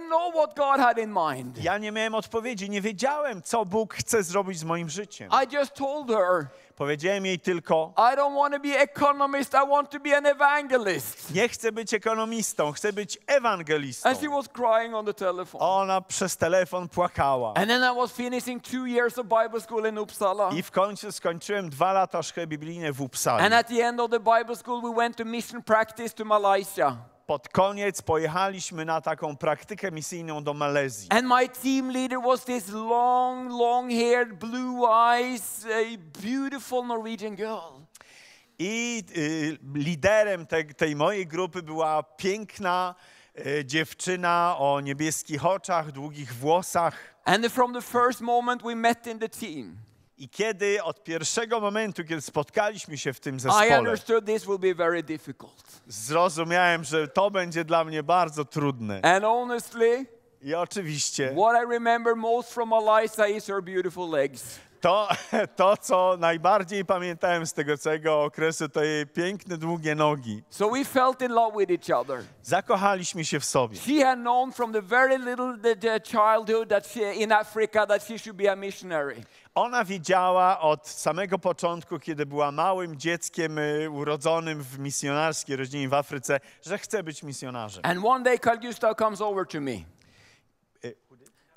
No. 0.07 1.63
Ja 1.63 1.79
nie 1.79 1.93
miałem 1.93 2.15
odpowiedzi, 2.15 2.71
nie 2.71 2.81
wiedziałem, 2.81 3.43
co 3.43 3.65
Bóg 3.65 3.95
chce 3.95 4.23
zrobić 4.23 4.59
z 4.59 4.65
moim 4.65 4.91
życiem. 4.91 5.31
I 5.45 5.55
just 5.55 5.75
told 5.75 6.09
her, 6.09 6.47
Powiedziałem 6.79 7.27
jej 7.27 7.41
tylko, 7.41 7.93
I 7.97 8.17
don't 8.17 8.35
want 8.35 8.55
to 8.55 8.61
be 8.61 8.75
an 8.75 8.83
economist. 8.83 9.55
I 9.55 9.71
want 9.71 9.91
to 9.91 10.01
be 10.01 10.17
an 10.17 10.27
evangelist. 10.27 11.35
nie 11.35 11.49
chcę 11.49 11.73
być 11.73 11.95
ekonomistą, 11.95 12.73
chcę 12.73 12.93
być 12.93 13.19
ewangelistą. 13.27 14.09
And 14.09 14.21
she 14.21 14.29
was 14.29 14.49
crying 14.49 14.95
on 14.95 15.07
the 15.07 15.15
telephone. 15.15 15.65
Ona 15.65 16.01
przez 16.01 16.37
telefon 16.37 16.89
płakała. 16.89 17.55
And 17.55 17.69
then 17.69 17.93
I 17.93 17.97
was 17.97 18.13
finishing 18.13 18.63
two 18.63 18.87
years 18.87 19.19
of 19.19 19.27
Bible 19.27 19.61
school 19.61 19.87
in 19.89 19.99
Uppsala. 19.99 20.51
I 20.53 20.63
w 20.63 20.71
końcu 20.71 21.13
skończyłem 21.13 21.71
dwa 21.71 21.93
lata 21.93 22.23
szkoły 22.23 22.47
biblijnej 22.47 22.93
w 22.93 23.01
Uppsali. 23.03 23.45
And 23.45 23.55
at 23.55 23.69
the 23.69 23.87
end 23.87 24.01
of 24.01 24.11
the 24.11 24.21
Bible 24.21 24.57
school, 24.57 24.83
we 24.83 25.01
went 25.01 25.17
to 25.17 25.25
mission 25.25 25.63
practice 25.63 26.15
to 26.15 26.25
Malaysia. 26.25 26.97
Pod 27.29 27.49
koniec 27.49 28.03
pojechaliśmy 28.03 28.85
na 28.85 29.01
taką 29.01 29.37
praktykę 29.37 29.93
misyjną 29.93 30.45
do 30.45 30.55
Malezji. 30.55 31.09
And 31.11 31.27
my 31.27 31.49
team 31.49 31.91
leader 31.91 32.21
was 32.23 32.45
this 32.45 32.69
long, 32.69 33.51
long 33.51 33.91
haired, 33.91 34.39
blue 34.39 34.87
eyes, 34.87 35.67
a 35.67 35.99
beautiful 36.23 36.87
Norwegian 36.87 37.37
girl. 37.37 37.85
I 38.59 39.05
y, 39.17 39.59
liderem 39.75 40.47
te, 40.47 40.65
tej 40.65 40.97
mojej 40.97 41.27
grupy 41.27 41.63
była 41.63 42.03
piękna 42.03 42.95
y, 43.47 43.65
dziewczyna 43.65 44.57
o 44.59 44.81
niebieskich 44.81 45.47
oczach, 45.47 45.93
długich 45.93 46.35
włosach. 46.35 46.95
And 47.25 47.47
from 47.47 47.73
the 47.73 47.83
first 47.83 48.21
moment 48.21 48.63
we 48.63 48.75
met 48.75 49.07
in 49.07 49.19
the 49.19 49.29
team, 49.29 49.77
I 50.19 50.29
kiedy 50.29 50.83
od 50.83 51.05
pierwszego 51.05 51.61
momentu, 51.61 52.05
kiedy 52.05 52.21
spotkaliśmy 52.21 52.99
się 52.99 53.13
w 53.13 53.21
tym 53.21 53.41
zespole, 53.41 53.67
zrozumiałem, 55.87 56.85
że 56.85 57.09
to 57.09 57.31
będzie 57.31 57.65
dla 57.65 57.85
mnie 57.85 58.03
bardzo 58.03 58.45
trudne. 58.45 59.01
And 59.03 59.25
honestly, 59.25 60.07
I 60.43 60.55
oczywiście 60.55 61.35
what 61.37 61.57
I 61.65 61.71
remember 61.71 62.17
most 62.17 62.53
from 62.53 62.69
Malaysia 62.69 63.27
is 63.29 63.47
her 63.47 63.63
beautiful 63.63 64.11
legs. 64.11 64.59
To, 64.81 65.09
to, 65.57 65.77
co 65.77 66.17
najbardziej 66.19 66.85
pamiętałem 66.85 67.47
z 67.47 67.53
tego 67.53 67.79
całego 67.79 68.23
okresu, 68.23 68.69
to 68.69 68.85
jej 68.85 69.07
piękne, 69.07 69.57
długie 69.57 69.95
nogi. 69.95 70.43
So 70.51 70.71
we 70.71 70.85
felt 70.85 71.23
in 71.23 71.33
love 71.33 71.59
with 71.59 71.71
each 71.71 72.01
other. 72.01 72.25
Zakochaliśmy 72.43 73.25
się 73.25 73.41
w 73.41 73.45
sobie. 73.45 73.77
She 73.77 74.05
had 74.05 74.19
known 74.19 74.53
from 74.53 74.73
the 74.73 74.83
very 74.83 75.19
little 75.19 75.59
the, 75.63 75.77
the 75.77 76.01
childhood 76.01 76.69
that 76.69 76.87
she 76.87 77.15
in 77.15 77.33
Africa 77.33 77.87
that 77.87 78.03
she 78.03 78.19
should 78.19 78.37
be 78.37 78.53
a 78.53 78.57
missionary. 78.57 79.23
Ona 79.55 79.85
wiedziała 79.85 80.61
od 80.61 80.89
samego 80.89 81.39
początku, 81.39 81.99
kiedy 81.99 82.27
była 82.27 82.53
małym 82.53 82.97
dzieckiem 82.97 83.59
y, 83.59 83.91
urodzonym 83.91 84.63
w 84.63 84.79
misjonarskiej 84.79 85.57
rodzinie 85.57 85.89
w 85.89 85.95
Afryce, 85.95 86.41
że 86.63 86.79
chce 86.79 87.03
być 87.03 87.23
misjonarzem. 87.23 87.83
And 87.87 88.05
one 88.05 88.25
day 88.25 88.39
Carl 88.39 88.59
Gustav 88.59 88.95
comes 88.95 89.21
over 89.21 89.47
to 89.47 89.61
me. 89.61 89.73
Y, 90.85 90.97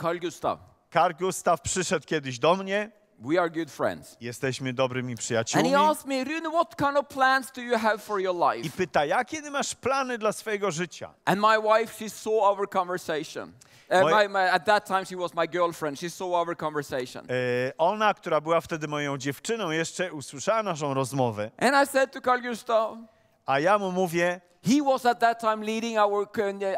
Carl 0.02 0.20
Gustav, 0.20 0.60
Karl 0.90 1.14
Gustav 1.20 1.62
przyszedł 1.62 2.06
kiedyś 2.06 2.40
do 2.40 2.56
mnie, 2.56 3.01
we 3.22 3.42
are 3.42 3.50
good 3.50 3.72
friends. 3.72 4.18
jesteśmy 4.22 4.74
dobrymi 4.74 5.16
przyjaciółmi. 5.16 5.68
And 5.76 5.78
he 5.78 5.90
asked 5.92 6.08
me, 6.08 6.24
Rune, 6.24 6.50
what 6.52 6.76
kind 6.78 6.98
of 6.98 7.08
plans 7.08 7.52
do 7.52 7.62
you 7.62 7.78
have 7.78 7.98
for 7.98 8.20
your 8.22 8.36
life? 8.36 8.68
i 8.68 8.72
pyta, 8.72 9.06
jakie 9.06 9.42
ty 9.42 9.52
masz 9.52 9.76
plany 9.76 10.18
dla 10.18 10.32
swojego 10.32 10.72
życia? 10.72 11.14
And 11.26 11.42
my 11.42 11.58
wife, 11.80 11.98
she 12.00 12.10
saw 12.10 12.44
our 12.44 12.70
conversation. 12.70 13.52
Uh, 13.90 14.02
Moja- 14.02 14.16
my, 14.16 14.28
my, 14.30 14.52
at 14.52 14.66
that 14.66 14.86
time, 14.86 15.06
she 15.06 15.18
was 15.18 15.34
my 15.34 15.48
girlfriend. 15.48 16.00
She 16.00 16.10
saw 16.10 16.36
our 16.36 16.58
conversation. 16.58 17.26
Y, 17.32 17.72
Ona, 17.78 18.14
która 18.14 18.42
była 18.42 18.62
wtedy 18.62 18.88
moją 18.88 19.18
dziewczyną, 19.18 19.72
jeszcze 19.72 20.14
usłyszała 20.14 20.64
naszą 20.64 20.94
rozmowę, 20.94 21.52
And 21.58 21.88
I 21.88 21.92
said 21.92 22.12
to 22.12 22.22
Carl 22.22 22.42
Gustav, 22.42 22.98
a 23.46 23.60
ja 23.60 23.78
mu 23.78 23.92
mówię, 23.92 24.42
he 24.64 24.82
was 24.84 25.06
at 25.06 25.20
that 25.20 25.40
time 25.40 25.66
leading 25.66 25.98
our 25.98 26.28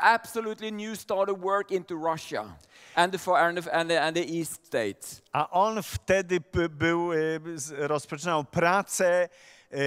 absolutely 0.01 0.72
new 0.72 1.00
started 1.00 1.38
work 1.41 1.72
into 1.72 1.96
Russia 1.96 2.46
and 2.96 3.13
the, 3.13 3.32
and 3.36 3.63
the, 3.63 3.72
and 3.74 3.89
the, 3.89 4.01
and 4.01 4.15
the 4.15 4.24
East 4.24 4.65
States. 4.65 5.22
a 5.34 5.50
on 5.50 5.84
wtedy 5.84 6.39
by- 6.53 6.70
był, 6.70 7.10
z- 7.55 7.72
rozpoczynał 7.77 8.43
pracę 8.43 9.29
y, 9.74 9.77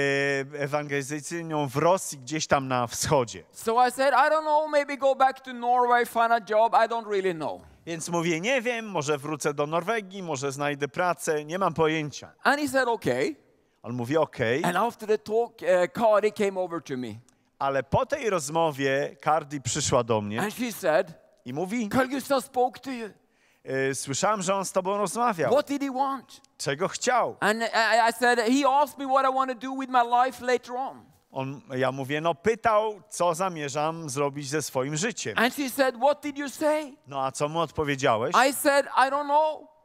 ewangelizacyjną 0.58 1.66
w 1.68 1.76
Rosji, 1.76 2.18
gdzieś 2.18 2.46
tam 2.46 2.68
na 2.68 2.86
wschodzie. 2.86 3.44
So 3.52 3.86
I 3.88 3.90
said, 3.92 4.14
I 4.14 4.30
don't 4.30 4.42
know, 4.42 4.70
maybe 4.70 4.96
go 4.96 5.14
back 5.14 5.40
to 5.40 5.52
Norway, 5.52 6.06
find 6.06 6.32
a 6.32 6.40
job. 6.50 6.72
I 6.74 6.88
don't 6.88 7.06
really 7.10 7.34
know. 7.34 7.60
Więc 7.86 8.08
mówię, 8.08 8.40
nie 8.40 8.62
wiem, 8.62 8.86
może 8.90 9.18
wrócę 9.18 9.54
do 9.54 9.66
Norwegii, 9.66 10.22
może 10.22 10.52
znajdę 10.52 10.88
pracę, 10.88 11.44
nie 11.44 11.58
mam 11.58 11.74
pojęcia. 11.74 12.32
And 12.42 12.60
he 12.60 12.68
said, 12.68 12.88
okay. 12.88 13.36
On 13.86 13.92
mówi, 13.92 14.16
okej, 14.16 14.64
And 14.64 14.76
after 14.76 15.08
the 15.08 15.18
talk, 15.18 15.52
uh, 15.62 15.92
Kari 15.92 16.32
came 16.32 16.60
over 16.60 16.82
to 16.82 16.96
me 16.96 17.14
ale 17.58 17.82
po 17.82 18.06
tej 18.06 18.30
rozmowie 18.30 19.16
Cardi 19.24 19.60
przyszła 19.60 20.04
do 20.04 20.20
mnie 20.20 20.40
and 20.40 20.54
she 20.54 20.72
said, 20.72 21.12
i 21.44 21.52
mówi, 21.52 21.88
Carl 21.88 22.08
Gustav 22.08 22.44
spoke 22.44 22.80
to 22.80 22.90
you. 22.90 23.08
y, 23.90 23.94
słyszałem, 23.94 24.42
że 24.42 24.54
on 24.54 24.64
z 24.64 24.72
tobą 24.72 24.98
rozmawiał. 24.98 25.52
What 25.52 25.68
did 25.68 25.82
he 25.82 25.90
want? 25.90 26.40
Czego 26.58 26.88
chciał? 26.88 27.36
And 27.40 27.62
I, 27.62 28.10
I 28.10 28.12
said, 28.12 28.38
he 28.38 28.68
asked 28.68 28.98
me 28.98 29.06
what 29.06 29.26
I 29.32 29.34
want 29.34 29.50
to 29.50 29.68
do 29.68 29.80
with 29.80 29.90
my 29.90 30.02
life 30.02 30.46
later 30.46 30.76
on. 30.76 31.04
On, 31.32 31.60
ja 31.76 31.92
mówię, 31.92 32.20
no 32.20 32.34
pytał, 32.34 33.00
co 33.08 33.34
zamierzam 33.34 34.10
zrobić 34.10 34.48
ze 34.48 34.62
swoim 34.62 34.96
życiem. 34.96 35.38
And 35.38 35.54
she 35.54 35.70
said, 35.70 35.96
what 35.96 36.22
did 36.22 36.38
you 36.38 36.48
say? 36.48 36.92
No 37.06 37.24
a 37.24 37.32
co 37.32 37.48
mu 37.48 37.60
odpowiedziałeś? 37.60 38.34
I 38.50 38.52
said, 38.52 38.86
I 38.86 39.10
don't 39.10 39.24
know. 39.24 39.75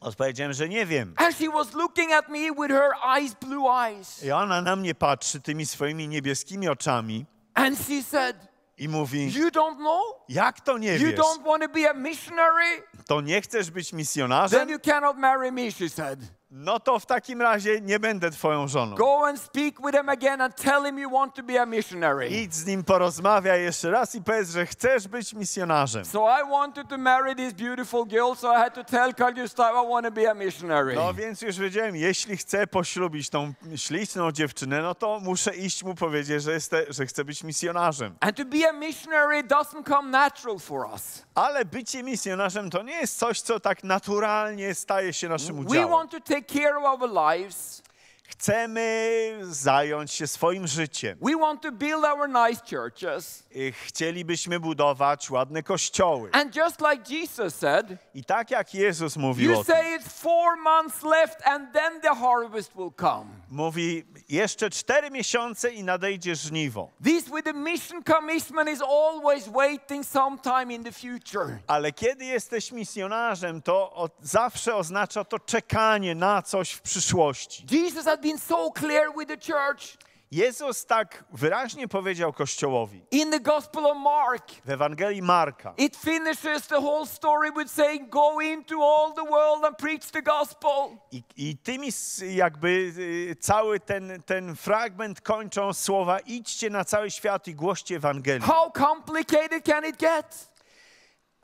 Odpowiedziałem, 0.00 0.52
że 0.52 0.68
nie 0.68 0.86
wiem. 0.86 1.14
And 1.16 1.36
she 1.36 1.48
was 1.50 1.74
looking 1.74 2.12
at 2.12 2.28
me 2.28 2.38
with 2.52 2.68
her 2.70 2.90
eyes, 3.16 3.34
blue 3.34 3.68
eyes. 3.72 4.24
I 4.24 4.30
ona 4.32 4.62
na 4.62 4.76
mnie 4.76 4.94
patrzy 4.94 5.40
tymi 5.40 5.66
swoimi 5.66 6.08
niebieskimi 6.08 6.68
oczami 6.68 7.26
And 7.54 7.78
she 7.78 8.02
said, 8.02 8.36
i 8.78 8.88
mówi, 8.88 9.32
you 9.34 9.48
don't 9.50 9.76
know? 9.76 10.02
jak 10.28 10.60
to 10.60 10.78
nie 10.78 10.92
You 10.96 11.06
wiesz? 11.06 11.16
don't 11.20 11.44
want 11.44 11.62
to 11.62 11.68
be 11.68 11.90
a 11.90 11.94
missionary? 11.94 12.82
To 13.06 13.20
nie 13.20 13.40
chcesz 13.40 13.70
być 13.70 13.90
Then 13.90 13.96
misjonarzem? 13.98 14.68
you 14.70 14.78
cannot 14.78 15.16
marry 15.16 15.52
me, 15.52 15.72
she 15.72 15.88
said. 15.88 16.20
No 16.50 16.80
to 16.80 16.98
w 16.98 17.06
takim 17.06 17.42
razie 17.42 17.80
nie 17.80 18.00
będę 18.00 18.30
twoją 18.30 18.68
żoną. 18.68 18.96
Go 18.96 19.26
and 19.26 19.40
speak 19.40 19.74
with 19.86 19.96
him 19.96 20.08
again 20.08 20.40
and 20.40 20.56
tell 20.56 20.84
him 20.84 20.98
you 20.98 21.10
want 21.10 21.34
to 21.34 21.42
be 21.42 21.62
a 21.62 21.66
missionary. 21.66 22.28
Idź 22.28 22.54
z 22.54 22.66
nim 22.66 22.84
porozmawiaj 22.84 23.62
jeszcze 23.62 23.90
raz 23.90 24.14
i 24.14 24.22
powiedz, 24.22 24.50
że 24.50 24.66
chcesz 24.66 25.08
być 25.08 25.34
misjonarzem. 25.34 26.04
So 26.04 26.28
I 26.40 26.50
wanted 26.50 26.88
to 26.88 26.98
marry 26.98 27.34
this 27.34 27.52
beautiful 27.52 28.06
girl, 28.06 28.34
so 28.36 28.52
I 28.52 28.56
had 28.56 28.74
to 28.74 28.84
tell 28.84 29.14
Carl 29.14 29.34
Gustav 29.34 29.70
I 29.84 29.88
want 29.92 30.06
to 30.06 30.12
be 30.12 30.30
a 30.30 30.34
missionary. 30.34 30.94
No 30.94 31.14
więc 31.14 31.42
już 31.42 31.58
wiedziałem, 31.58 31.96
jeśli 31.96 32.36
chcę 32.36 32.66
poślubić 32.66 33.30
tą 33.30 33.52
śliczną 33.76 34.32
dziewczynę, 34.32 34.82
no 34.82 34.94
to 34.94 35.20
muszę 35.20 35.56
iść 35.56 35.84
mu 35.84 35.94
powiedzieć, 35.94 36.42
że, 36.42 36.52
jest, 36.52 36.72
że 36.88 37.06
chcę 37.06 37.24
być 37.24 37.44
misjonarzem. 37.44 38.16
And 38.20 38.36
to 38.36 38.44
be 38.44 38.68
a 38.68 38.72
missionary 38.72 39.42
doesn't 39.42 39.88
come 39.88 40.10
natural 40.10 40.58
for 40.58 40.86
us. 40.92 41.22
Ale 41.34 41.64
bycie 41.64 42.02
misjonarzem 42.02 42.70
to 42.70 42.82
nie 42.82 42.94
jest 42.96 43.18
coś, 43.18 43.40
co 43.40 43.60
tak 43.60 43.84
naturalnie 43.84 44.74
staje 44.74 45.12
się 45.12 45.28
naszym 45.28 45.56
We 45.56 45.62
udziałem. 45.70 45.90
want 45.90 46.10
to 46.10 46.20
take 46.38 46.46
care 46.46 46.78
of 46.78 46.84
our 46.84 47.08
lives. 47.08 47.82
Chcemy 48.30 49.38
zająć 49.42 50.12
się 50.12 50.26
swoim 50.26 50.66
życiem. 50.66 51.18
We 51.22 51.36
want 51.36 51.62
to 51.62 51.72
build 51.72 52.04
our 52.04 52.28
nice 52.28 52.60
churches. 52.76 53.42
I 53.50 53.72
Chcielibyśmy 53.72 54.60
budować 54.60 55.30
ładne 55.30 55.62
kościoły. 55.62 56.30
And 56.32 56.56
just 56.56 56.80
like 56.80 57.14
Jesus 57.14 57.54
said, 57.54 57.86
I 58.14 58.24
tak 58.24 58.50
jak 58.50 58.74
Jezus 58.74 59.16
mówił 59.16 59.52
you 59.52 59.64
say 59.64 59.96
it's 59.98 60.08
four 60.08 60.56
months 60.56 61.02
left 61.02 61.46
and 61.46 61.72
then 61.72 62.00
the 62.00 62.14
harvest 62.14 62.72
will 62.76 62.90
come. 63.00 63.24
mówi 63.50 64.04
jeszcze 64.28 64.70
cztery 64.70 65.10
miesiące 65.10 65.70
i 65.70 65.84
nadejdzie 65.84 66.34
żniwo. 66.36 66.90
This 67.04 67.24
with 67.24 67.44
the 67.44 67.52
mission 67.52 68.02
commitment 68.04 68.70
is 68.70 68.82
always 68.82 69.48
waiting 69.48 70.06
sometime 70.06 70.74
in 70.74 70.84
the 70.84 70.92
future. 70.92 71.58
Ale 71.66 71.92
kiedy 71.92 72.24
jesteś 72.24 72.72
misjonarzem, 72.72 73.62
to 73.62 74.08
zawsze 74.22 74.74
oznacza 74.76 75.24
to 75.24 75.38
czekanie 75.38 76.14
na 76.14 76.42
coś 76.42 76.70
w 76.70 76.80
przyszłości. 76.80 77.66
Jesus 77.70 78.06
had 78.18 78.22
been 78.22 78.38
so 78.38 78.70
clear 78.70 79.10
with 79.16 79.28
the 79.28 79.36
church. 79.36 79.96
Jezus 80.30 80.86
tak 80.86 81.24
wyraźnie 81.32 81.88
powiedział 81.88 82.32
Kościołowi 82.32 83.02
In 83.10 83.30
the 83.30 83.40
Gospel 83.40 83.86
of 83.86 83.96
Mark, 83.96 84.50
w 84.64 84.70
Ewangelii 84.70 85.22
Marka. 85.22 85.74
it 85.76 85.96
finishes 85.96 86.66
the 86.66 86.80
whole 86.80 87.06
story 87.06 87.50
with 87.52 87.70
saying, 87.70 88.10
Go 88.10 88.40
into 88.40 88.82
all 88.82 89.14
the 89.14 89.24
world 89.24 89.64
and 89.64 89.76
preach 89.78 90.10
the 90.10 90.22
gospel. 90.22 90.70
I, 91.12 91.22
I 91.36 91.56
tymi 91.56 91.88
jakby 92.34 92.92
cały 93.40 93.80
ten, 93.80 94.22
ten 94.26 94.56
fragment 94.56 95.20
kończą 95.20 95.72
słowa 95.74 96.18
idźcie 96.20 96.70
na 96.70 96.84
cały 96.84 97.10
świat 97.10 97.48
i 97.48 97.54
głoście 97.54 97.96
Ewangelię. 97.96 98.40
How 98.46 98.72
complicated 98.72 99.64
can 99.64 99.84
it 99.84 99.96
get? 99.96 100.48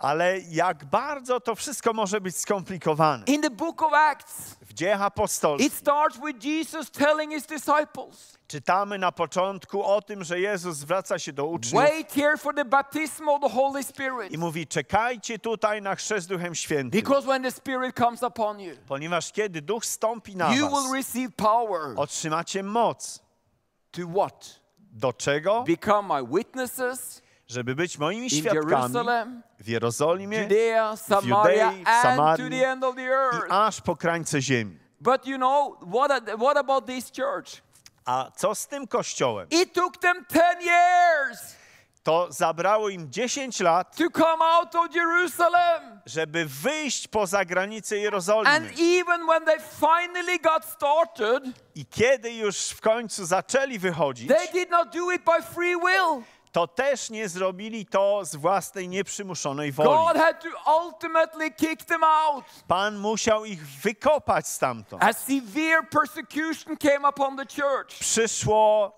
Ale 0.04 0.38
jak 0.40 0.84
bardzo 0.84 1.40
to 1.40 1.54
wszystko 1.54 1.92
może 1.92 2.20
być 2.20 2.36
skomplikowane. 2.36 3.24
In 3.26 3.42
the 3.42 3.50
book 3.50 3.82
of 3.82 3.92
Acts, 3.92 4.56
W 4.60 4.72
dziejach 4.72 5.02
apostolskich 5.02 5.66
it 5.72 5.74
starts 5.78 6.18
with 6.26 6.44
Jesus 6.44 6.90
telling 6.90 7.32
his 7.32 7.46
disciples, 7.46 8.38
czytamy 8.48 8.98
na 8.98 9.12
początku 9.12 9.84
o 9.84 10.02
tym, 10.02 10.24
że 10.24 10.40
Jezus 10.40 10.76
zwraca 10.76 11.18
się 11.18 11.32
do 11.32 11.46
uczniów 11.46 11.82
Wait 11.84 12.12
here 12.12 12.36
for 12.38 12.54
the 12.54 12.64
baptism 12.64 13.28
of 13.28 13.40
the 13.40 13.48
Holy 13.48 13.82
Spirit. 13.84 14.32
i 14.32 14.38
mówi 14.38 14.66
czekajcie 14.66 15.38
tutaj 15.38 15.82
na 15.82 15.94
chrzest 15.94 16.28
Duchem 16.28 16.54
Świętym. 16.54 17.00
Because 17.00 17.26
when 17.26 17.42
the 17.42 17.50
Spirit 17.50 17.96
comes 17.96 18.22
upon 18.22 18.60
you, 18.60 18.74
Ponieważ 18.88 19.32
kiedy 19.32 19.62
Duch 19.62 19.84
stąpi 19.84 20.36
na 20.36 20.54
you 20.54 20.70
was, 20.70 20.84
will 20.84 20.92
receive 20.96 21.32
power. 21.36 21.80
otrzymacie 21.96 22.62
moc. 22.62 23.20
To 23.90 24.00
what? 24.20 24.60
Do 24.78 25.12
czego? 25.12 25.62
Become 25.66 26.08
my 26.22 26.36
witnesses 26.38 27.22
Żeby 27.48 27.74
być 27.74 27.98
moimi 27.98 28.30
świadkami 28.30 28.94
w 29.60 29.68
Jerozolimie 29.68 30.42
Judea, 30.42 30.96
Samaria, 30.96 31.72
Judei, 31.72 31.84
and 31.84 31.86
to 31.86 32.02
Samarii 32.02 32.50
i 33.48 33.50
aż 33.50 33.80
po 33.80 33.96
krańce 33.96 34.42
ziemi. 34.42 34.78
But 35.00 35.26
you 35.26 35.36
know, 35.36 35.76
what, 35.92 36.10
a- 36.10 36.36
what 36.36 36.56
about 36.56 36.86
this 36.86 37.12
church? 37.12 37.62
A 38.04 38.30
co 38.36 38.54
z 38.54 38.66
tym 38.68 38.86
kościołem? 38.86 39.48
It 39.50 39.72
took 39.72 39.96
them 39.98 40.24
10 40.30 40.62
years 40.64 41.54
To 42.02 42.26
zabrało 42.30 42.88
im 42.88 43.10
10 43.12 43.60
lat, 43.60 43.96
to 43.96 44.10
come 44.10 44.44
out 44.44 44.74
of 44.74 44.94
Jerusalem. 44.94 46.00
żeby 46.06 46.44
wyjść 46.46 47.08
poza 47.08 47.44
granice 47.44 47.94
And 47.94 48.02
Jerozolimy. 48.02 48.70
even 49.00 49.26
when 49.26 49.44
they 49.44 49.58
finally 49.80 50.38
got 50.38 50.64
started, 50.64 51.44
I 51.74 51.86
kiedy 51.86 52.32
już 52.32 52.56
w 52.68 52.80
końcu 52.80 53.24
zaczęli 53.26 53.78
wychodzić, 53.78 54.28
to 56.54 56.66
też 56.66 57.10
nie 57.10 57.28
zrobili 57.28 57.86
to 57.86 58.24
z 58.24 58.36
własnej 58.36 58.88
nieprzymuszonej 58.88 59.72
God 59.72 59.86
woli. 59.86 60.18
had 60.18 60.42
to 60.42 60.48
ultimately 60.84 61.50
kick 61.50 61.84
them 61.84 62.04
out. 62.04 62.44
Pan 62.68 62.98
musiał 62.98 63.44
ich 63.44 63.66
wykopać 63.66 64.48
stamtąd. 64.48 65.04
A 65.04 65.12
severe 65.12 65.82
persecution 65.90 66.76
came 66.76 67.08
upon 67.08 67.36
the 67.36 67.44
church. 67.46 67.98
Przyszło 68.00 68.92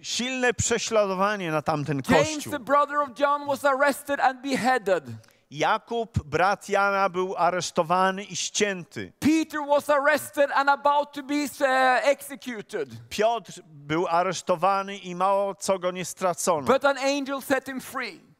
e, 0.00 0.04
silne 0.04 0.54
prześladowanie 0.54 1.50
na 1.50 1.62
tamten 1.62 2.02
James, 2.08 2.28
kościół. 2.34 2.52
the 2.52 2.58
brother 2.58 2.96
of 2.96 3.08
John, 3.18 3.46
was 3.46 3.64
arrested 3.64 4.20
and 4.20 4.42
beheaded. 4.42 5.04
Jakub, 5.52 6.24
brat 6.24 6.68
Jana, 6.68 7.08
był 7.08 7.34
aresztowany 7.36 8.24
i 8.24 8.36
ścięty. 8.36 9.12
Peter 9.20 9.60
was 9.68 9.90
arrested 9.90 10.50
and 10.54 10.68
about 10.68 11.12
to 11.12 11.22
be 11.22 11.34
uh, 11.34 12.08
executed. 12.08 12.88
Piotr 13.08 13.52
był 13.66 14.06
aresztowany 14.08 14.98
i 14.98 15.14
mało 15.14 15.54
co 15.54 15.78
go 15.78 15.90
nie 15.90 16.04
stracono, 16.04 16.72
But 16.72 16.84
an 16.84 16.98
angel 16.98 17.42
set 17.42 17.66
him 17.66 17.80
free. 17.80 18.31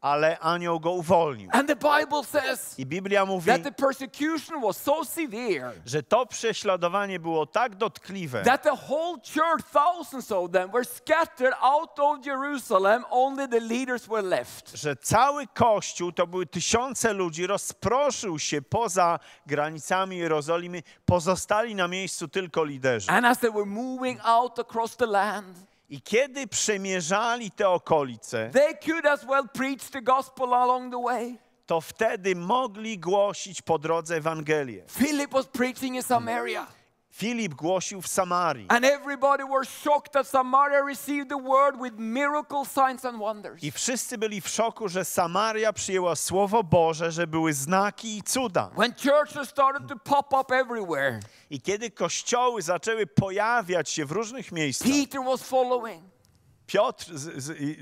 Ale 0.00 0.38
anioł 0.38 0.80
go 0.80 0.90
uwolnił. 0.90 1.50
And 1.52 1.68
the 1.68 1.76
Bible 1.76 2.24
says 2.24 2.78
I 2.78 2.86
Biblia 2.86 3.26
mówi, 3.26 3.46
that 3.46 3.62
the 3.62 3.72
persecution 3.72 4.60
was 4.62 4.76
so 4.76 5.04
severe 5.04 5.72
że 5.86 6.02
to 6.02 6.26
prześladowanie 6.26 7.20
było 7.20 7.46
tak 7.46 7.74
dotkliwe, 7.74 8.42
that 8.42 8.62
the 8.62 8.76
whole 8.88 9.18
church, 9.34 9.64
thousands 9.72 10.32
of 10.32 10.50
them, 10.50 10.70
were 10.70 10.84
scattered 10.84 11.54
out 11.60 11.98
of 11.98 12.26
Jerusalem. 12.26 13.04
Only 13.10 13.48
the 13.48 13.60
leaders 13.60 14.06
were 14.06 14.22
left. 14.28 14.70
że 14.74 14.96
cały 14.96 15.46
kościół, 15.46 16.12
to 16.12 16.26
były 16.26 16.46
tysiące 16.46 17.12
ludzi, 17.12 17.46
rozproszył 17.46 18.38
się 18.38 18.62
poza 18.62 19.18
granicami 19.46 20.16
Jerozolimy, 20.18 20.82
pozostali 21.06 21.74
na 21.74 21.88
miejscu 21.88 22.28
tylko 22.28 22.64
liderzy. 22.64 23.10
And 23.10 23.26
as 23.26 23.38
they 23.38 23.50
were 23.50 23.66
moving 23.66 24.20
out 24.24 24.58
across 24.58 24.96
the 24.96 25.06
land, 25.06 25.69
I 25.90 26.02
kiedy 26.02 26.46
przemierzali 26.46 27.50
te 27.50 27.68
okolice, 27.68 28.50
they 28.52 28.74
could 28.74 29.06
as 29.06 29.24
well 29.24 29.48
preach 29.48 29.90
the 29.90 30.02
gospel 30.02 30.54
along 30.54 30.92
the 30.92 31.02
way. 31.02 31.38
to 31.66 31.80
wtedy 31.80 32.36
mogli 32.36 32.98
głosić 32.98 33.62
po 33.62 33.78
drodze 33.78 34.16
Ewangelię. 34.16 34.84
Philip 34.88 35.30
was 35.30 35.46
preaching 35.46 35.96
in 35.96 36.02
Samaria. 36.02 36.66
Filip 37.20 37.54
głosił 37.54 38.02
w 38.02 38.08
Samarii. 38.08 38.66
And 38.68 38.84
everybody 38.84 39.44
were 39.44 39.64
shocked 39.64 40.12
that 40.12 40.28
Samaria 40.28 40.82
received 40.86 41.28
the 41.28 41.42
word 41.42 41.76
with 41.82 41.98
miracle 41.98 42.64
signs 42.64 43.04
and 43.04 43.18
wonders. 43.18 43.62
I 43.62 43.70
wszyscy 43.70 44.18
byli 44.18 44.40
w 44.40 44.48
szoku, 44.48 44.88
że 44.88 45.04
Samaria 45.04 45.72
przyjęła 45.72 46.16
Słowo 46.16 46.64
Boże, 46.64 47.12
że 47.12 47.26
były 47.26 47.52
znaki 47.52 48.18
i 48.18 48.22
cuda. 48.22 48.70
When 48.76 48.94
churches 48.94 49.48
started 49.48 49.88
to 49.88 49.96
pop 49.96 50.32
up 50.40 50.56
everywhere, 50.56 51.20
I 51.50 51.60
kiedy 51.60 51.90
kościoły 51.90 52.62
zaczęły 52.62 53.06
pojawiać 53.06 53.90
się 53.90 54.04
w 54.04 54.12
różnych 54.12 54.52
miejscach, 54.52 54.88
Peter 54.88 55.24
was 55.24 55.42
following. 55.42 56.04
Piotr 56.66 57.04
z, 57.18 57.44
z, 57.44 57.78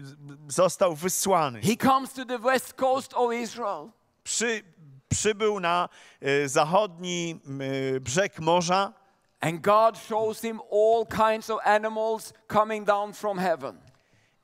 został 0.49 0.95
wysłany. 0.95 1.61
He 1.61 1.77
comes 1.77 2.13
to 2.13 2.25
the 2.25 2.39
west 2.39 2.75
coast 2.75 3.15
of 3.15 3.33
Israel. 3.33 3.91
Przy, 4.25 4.63
przybył 5.09 5.61
na 5.61 5.89
e, 6.21 6.49
zachodni 6.49 7.41
e, 7.97 8.01
brzeg 8.01 8.41
morza 8.41 8.98
And 9.41 9.63
God 9.63 9.97
shows 9.97 10.43
him 10.43 10.61
all 10.71 11.07
kinds 11.07 11.51
of 11.51 11.61
animals 11.65 12.33
coming 12.49 12.85
down 12.87 13.13
from 13.13 13.39
heaven. 13.39 13.79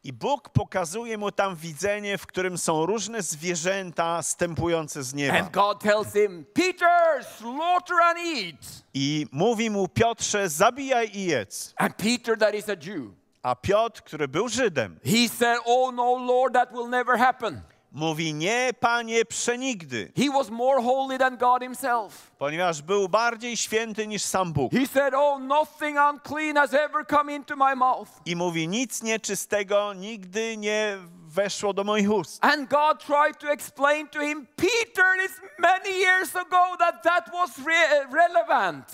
i 0.04 0.12
Bóg 0.12 0.48
pokazuje 0.48 1.18
mu 1.18 1.32
tam 1.32 1.56
widzenie, 1.56 2.18
w 2.18 2.26
którym 2.26 2.58
są 2.58 2.86
różne 2.86 3.22
zwierzęta 3.22 4.22
stępujące 4.22 5.02
z 5.02 5.14
nieba. 5.14 5.38
And 5.38 5.50
God 5.50 5.80
tells 5.80 6.12
him, 6.12 6.44
Peter, 6.54 7.24
slaughter 7.38 7.96
and 8.02 8.18
eat. 8.18 8.84
I 8.94 9.26
mówi 9.32 9.70
mu 9.70 9.88
Piotrze, 9.88 10.48
zabijaj 10.48 11.10
i 11.14 11.24
jedz. 11.24 11.74
And 11.76 11.96
Peter, 11.96 12.38
that 12.38 12.54
is 12.54 12.68
a 12.68 12.76
Jew, 12.86 13.12
A 13.42 13.54
Piotr, 13.54 14.02
który 14.02 14.28
był 14.28 14.48
Żydem, 14.48 15.00
he 15.04 15.28
said, 15.28 15.58
Oh 15.66 15.92
no, 15.92 16.16
Lord, 16.16 16.54
that 16.54 16.72
will 16.72 16.88
never 16.88 17.18
happen. 17.18 17.60
Mówi 17.94 18.34
nie, 18.34 18.70
panie, 18.80 19.24
przenigdy, 19.24 20.12
He 20.16 20.30
was 20.32 20.50
more 20.50 20.82
holy 20.82 21.18
than 21.18 21.36
God 21.36 21.62
himself. 21.62 22.30
ponieważ 22.38 22.82
był 22.82 23.08
bardziej 23.08 23.56
święty 23.56 24.06
niż 24.06 24.22
sam 24.22 24.52
Bóg. 24.52 24.72
He 24.72 24.86
said, 24.86 25.14
Oh, 25.14 25.38
nothing 25.38 25.98
unclean 26.10 26.56
has 26.56 26.74
ever 26.74 27.06
come 27.06 27.34
into 27.34 27.56
my 27.56 27.74
mouth. 27.76 28.08
I 28.26 28.36
mówi 28.36 28.68
nic 28.68 29.02
nieczystego 29.02 29.92
nigdy 29.92 30.56
nie 30.56 30.98
weszło 31.26 31.72
do 31.72 31.84
moich 31.84 32.10
ust. 32.10 32.44
And 32.44 32.68
God 32.70 33.04
tried 33.06 33.38
to 33.38 33.52
explain 33.52 34.08
to 34.08 34.20
him, 34.20 34.46
Peter, 34.56 35.04
it's 35.24 35.40
many 35.58 35.98
years 36.00 36.36
ago 36.36 36.76
that 36.78 37.02
that 37.02 37.30
was 37.32 37.50
re- 37.66 38.06
relevant. 38.12 38.84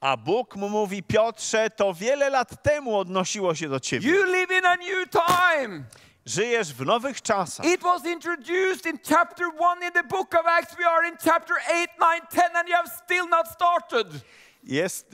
A 0.00 0.16
Bóg 0.16 0.56
mu 0.56 0.68
mówi, 0.68 1.02
Piotrze, 1.02 1.70
to 1.70 1.94
wiele 1.94 2.30
lat 2.30 2.62
temu 2.62 2.98
odnosiło 2.98 3.54
się 3.54 3.68
do 3.68 3.80
ciebie. 3.80 4.10
You 4.10 4.24
live 4.26 4.50
in 4.58 4.66
a 4.66 4.76
new 4.76 5.08
time. 5.10 5.84
It 7.64 7.82
was 7.82 8.06
introduced 8.06 8.86
in 8.86 9.00
chapter 9.02 9.50
1 9.50 9.82
in 9.82 9.92
the 9.92 10.04
book 10.04 10.34
of 10.34 10.46
Acts. 10.46 10.76
We 10.78 10.84
are 10.84 11.04
in 11.04 11.14
chapter 11.22 11.54
8, 11.72 11.88
9, 11.98 12.20
10, 12.30 12.44
and 12.54 12.68
you 12.68 12.74
have 12.76 12.88
still 13.04 13.28
not 13.28 13.48
started. 13.48 14.22
Jest, 14.62 15.10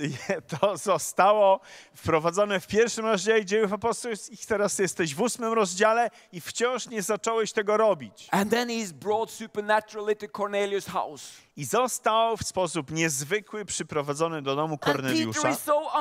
to 0.61 0.77
zostało 0.77 1.61
wprowadzone 1.95 2.61
w 2.61 2.67
pierwszym 2.67 3.07
rozdziale 3.07 3.45
dziejów 3.45 3.73
apostolskich, 3.73 4.47
teraz 4.47 4.79
jesteś 4.79 5.15
w 5.15 5.21
ósmym 5.21 5.53
rozdziale 5.53 6.11
i 6.33 6.41
wciąż 6.41 6.87
nie 6.87 7.03
zacząłeś 7.03 7.53
tego 7.53 7.77
robić. 7.77 8.29
And 8.31 8.51
then 8.51 8.69
he's 8.69 8.93
brought 8.93 9.31
supernaturally 9.35 10.17
to 10.17 10.27
Cornelius' 10.27 10.91
house. 10.91 11.33
I 11.57 11.65
został 11.65 12.37
w 12.37 12.43
sposób 12.43 12.91
niezwykły 12.91 13.65
przyprowadzony 13.65 14.43
do 14.43 14.57
domu 14.57 14.75
And 14.75 14.83
Korneliusza. 14.83 15.55
so. 15.55 15.93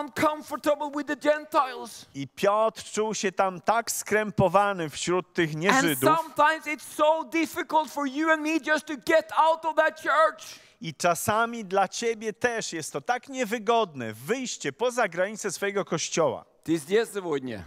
I 2.16 2.28
Piotr 2.28 2.84
czuł 2.84 3.14
się 3.14 3.32
tam 3.32 3.62
tak 3.62 3.92
skrępowany 3.92 4.90
wśród 4.90 5.34
tych 5.34 5.50
And 5.50 5.60
nieżydów. 5.60 6.10
sometimes 6.18 6.66
it's 6.66 6.96
so 6.96 7.24
difficult 7.24 7.92
for 7.92 8.08
you 8.08 8.32
and 8.32 8.42
me 8.42 8.60
just 8.66 8.86
to 8.86 8.94
get 9.06 9.32
out 9.38 9.66
of 9.66 9.76
that 9.76 10.02
church. 10.02 10.67
I 10.81 10.95
czasami 10.95 11.65
dla 11.65 11.89
ciebie 11.89 12.33
też 12.33 12.73
jest 12.73 12.93
to 12.93 13.01
tak 13.01 13.29
niewygodne 13.29 14.13
wyjście 14.13 14.73
poza 14.73 15.09
granice 15.09 15.53
swojego 15.53 15.85
kościoła. 15.85 16.45
Ty 16.65 16.79
здесь 16.79 17.13
сегодня? 17.13 17.65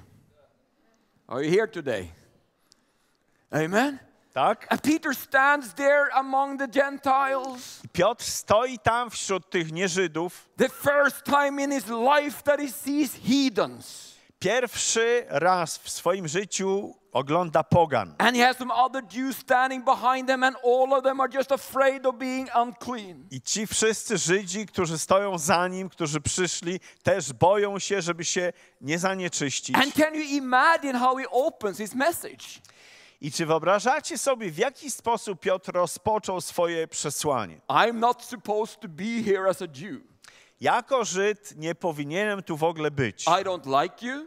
Are 1.28 1.46
you 1.46 1.52
here 1.52 1.68
today? 1.68 2.08
Amen. 3.52 4.00
Tak? 4.34 4.68
And 4.70 4.82
Peter 4.82 5.16
stands 5.16 5.74
there 5.74 6.10
among 6.14 6.60
the 6.60 6.68
Gentiles. 6.68 7.82
I 7.84 7.88
Piotr 7.88 8.24
stoi 8.24 8.80
tam 8.80 9.10
wśród 9.10 9.50
tych 9.50 9.72
nieżydów. 9.72 10.50
The 10.58 10.70
first 10.70 11.24
time 11.24 11.64
in 11.64 11.72
his 11.72 11.88
life 11.88 12.44
that 12.44 12.60
he 12.60 12.68
sees 12.68 13.16
heathens. 13.16 14.09
Pierwszy 14.41 15.25
raz 15.29 15.79
w 15.79 15.91
swoim 15.91 16.29
życiu 16.29 16.95
ogląda 17.13 17.65
pogan. 17.65 18.15
And 18.19 18.37
he 18.37 18.47
has 18.47 18.57
some 18.57 18.75
other 18.75 19.03
Jews 19.17 19.37
standing 19.37 19.85
behind 19.85 20.29
them, 20.29 20.45
and 20.45 20.57
all 20.65 20.93
of 20.99 21.05
them 21.05 21.21
are 21.21 21.29
just 21.35 21.53
afraid 21.53 22.07
of 22.07 22.17
being 22.17 22.49
unclean. 22.57 23.27
I 23.31 23.41
ci 23.41 23.67
wszyscy 23.67 24.19
Żydzi, 24.19 24.67
którzy 24.67 24.99
stoją 24.99 25.39
za 25.39 25.69
nim, 25.69 25.89
którzy 25.89 26.21
przyszli, 26.21 26.81
też 27.03 27.33
boją 27.33 27.79
się, 27.79 28.03
żeby 28.03 28.25
się 28.25 28.53
nie 28.81 28.99
zanieczyścić. 28.99 29.77
And 29.77 29.95
can 29.95 30.15
you 30.15 30.23
imagine 30.23 30.99
how 30.99 31.17
he 31.17 31.31
opens 31.31 31.79
his 31.79 31.95
message? 31.95 32.45
I 33.21 33.33
czy 33.33 33.47
wyobrażacie 33.47 34.19
sobie, 34.19 34.51
w 34.51 34.59
jaki 34.59 34.91
sposób 34.91 35.41
Piotr 35.41 35.73
rozpoczął 35.73 36.41
swoje 36.41 36.89
przesłanie? 36.89 37.61
I'm 37.69 37.95
not 37.95 38.25
supposed 38.25 38.81
to 38.81 38.89
be 38.89 39.23
here 39.25 39.49
as 39.49 39.63
a 39.63 39.67
Jew. 39.67 40.10
Jako 40.61 41.05
Żyd 41.05 41.57
nie 41.57 41.75
powinienem 41.75 42.43
tu 42.43 42.57
w 42.57 42.65
ogóle 42.65 42.91
być. 42.91 43.25
I 43.27 43.45
don't 43.45 43.83
like 43.83 44.07
you, 44.07 44.27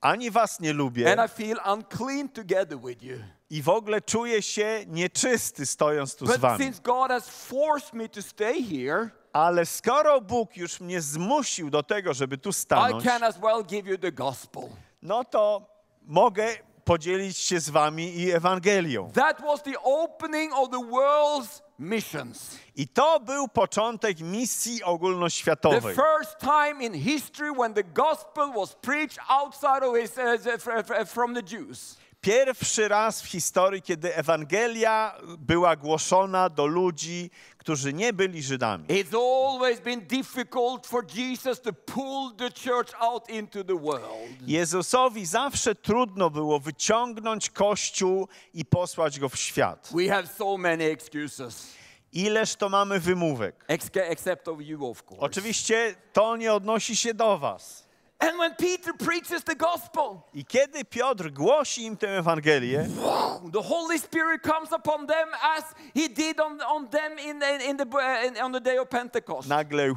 Ani 0.00 0.30
was 0.30 0.60
nie 0.60 0.72
lubię 0.72 1.12
and 1.20 1.30
I 1.32 1.34
feel 1.44 1.58
unclean 1.72 2.28
together 2.28 2.78
with 2.78 3.02
you. 3.02 3.18
i 3.50 3.62
w 3.62 3.68
ogóle 3.68 4.00
czuję 4.00 4.42
się 4.42 4.84
nieczysty 4.86 5.66
stojąc 5.66 6.16
tu 6.16 6.26
z 6.26 6.30
But 6.30 6.40
wami. 6.40 6.64
since 6.64 6.82
God 6.82 7.08
has 7.10 7.28
forced 7.28 7.92
me 7.94 8.08
to 8.08 8.22
stay 8.22 8.62
here, 8.62 9.10
Ale 9.32 9.66
skoro 9.66 10.20
Bóg 10.20 10.56
już 10.56 10.80
mnie 10.80 11.00
zmusił 11.00 11.70
do 11.70 11.82
tego, 11.82 12.14
żeby 12.14 12.38
tu 12.38 12.50
I 12.50 12.52
stanąć, 12.52 13.04
can 13.04 13.22
as 13.24 13.38
well 13.40 13.64
give 13.64 13.86
you 13.86 13.98
the 13.98 14.12
gospel. 14.12 14.62
no 15.02 15.24
to 15.24 15.66
mogę 16.02 16.46
podzielić 16.84 17.38
się 17.38 17.60
z 17.60 17.70
wami 17.70 18.16
i 18.18 18.30
Ewangelią. 18.32 19.10
That 19.12 19.40
was 19.40 19.62
the 19.62 19.82
opening 19.82 20.52
of 20.54 20.70
the 20.70 20.78
world's 20.90 21.62
missions. 21.78 22.56
I 22.76 22.88
to 22.88 23.20
był 23.20 23.48
początek 23.48 24.20
misji 24.20 24.78
The 24.78 24.84
ogólnoświatowej. 24.86 25.94
first 25.94 26.38
time 26.40 26.84
in 26.84 26.94
history 26.94 27.52
when 27.52 27.74
the 27.74 27.84
gospel 27.84 28.52
was 28.56 28.74
preached 28.74 29.18
outside 29.28 29.82
of 29.86 29.96
his, 29.96 30.12
uh, 30.18 31.08
from 31.08 31.34
the 31.34 31.42
Jews. 31.56 31.96
Pierwszy 32.20 32.88
raz 32.88 33.22
w 33.22 33.26
historii, 33.26 33.82
kiedy 33.82 34.14
Ewangelia 34.16 35.14
była 35.38 35.76
głoszona 35.76 36.48
do 36.48 36.66
ludzi, 36.66 37.30
którzy 37.62 37.92
nie 37.92 38.12
byli 38.12 38.42
Żydami. 38.42 38.84
It's 38.88 39.14
always 39.16 39.80
been 39.80 40.00
difficult 40.00 40.86
for 40.86 41.04
Jesus 41.14 41.60
to 41.60 41.72
pull 41.72 42.30
the 42.36 42.50
church 42.50 42.94
out 42.98 43.30
into 43.30 43.64
the 43.64 43.78
world. 43.78 44.08
Jezusowi 44.46 45.26
zawsze 45.26 45.74
trudno 45.74 46.30
było 46.30 46.60
wyciągnąć 46.60 47.50
Kościół 47.50 48.28
i 48.54 48.64
posłać 48.64 49.18
go 49.20 49.28
w 49.28 49.36
świat. 49.36 49.90
We 49.94 50.08
have 50.08 50.26
so 50.26 50.56
many 50.58 50.84
excuses, 50.84 51.66
Ileż 52.12 52.54
to 52.56 52.68
mamy 52.68 53.00
wymówek. 53.00 53.64
ex- 53.68 53.90
except 53.94 54.48
of 54.48 54.60
you, 54.60 54.86
of 54.90 55.02
course. 55.02 55.20
Oczywiście 55.20 55.94
to 56.12 56.36
nie 56.36 56.52
odnosi 56.52 56.96
się 56.96 57.14
do 57.14 57.38
was. 57.38 57.88
And 58.22 58.38
when 58.38 58.54
Peter 58.54 58.92
preaches 58.94 59.44
the 59.44 59.54
gospel, 59.56 60.22
I 60.34 60.44
kiedy 60.44 60.84
Piotr 60.84 61.30
głosi 61.30 61.82
im 61.84 61.96
tę 61.96 62.18
Ewangelię, 62.18 62.88
the 63.52 63.62
Holy 63.62 63.98
Spirit 63.98 64.42
comes 64.42 64.72
upon 64.72 65.06
them 65.06 65.28
as 65.56 65.64
He 65.94 66.08
did 66.08 66.40
on, 66.40 66.60
on 66.60 66.88
them 66.88 67.18
in, 67.18 67.42
in, 67.68 67.76
the, 67.76 67.84
uh, 67.84 68.26
in, 68.26 68.36
on 68.38 68.52
the 68.52 68.60
day 68.60 68.78
of 68.78 68.88
Pentecost. 68.88 69.48
nagle 69.48 69.94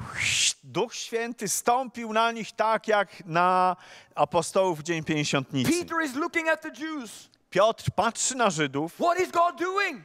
Duch 0.64 0.96
Święty 0.96 1.48
stąpił 1.48 2.14
na 2.14 2.32
nich 2.32 2.52
tak 2.52 2.88
jak 2.88 3.26
na 3.26 3.76
apostołów 4.16 4.80
w 4.80 4.84
Dzień 4.84 5.04
Pięćdziesiątnicy. 5.04 5.72
Peter 5.72 6.02
is 6.06 6.16
looking 6.16 6.50
at 6.50 6.62
the 6.62 6.72
Jews. 6.80 7.30
Piotr 7.50 7.92
patrzy 7.96 8.36
na 8.36 8.50
Żydów. 8.50 8.94
What 8.96 9.20
is 9.20 9.32
God 9.32 9.56
doing? 9.60 10.02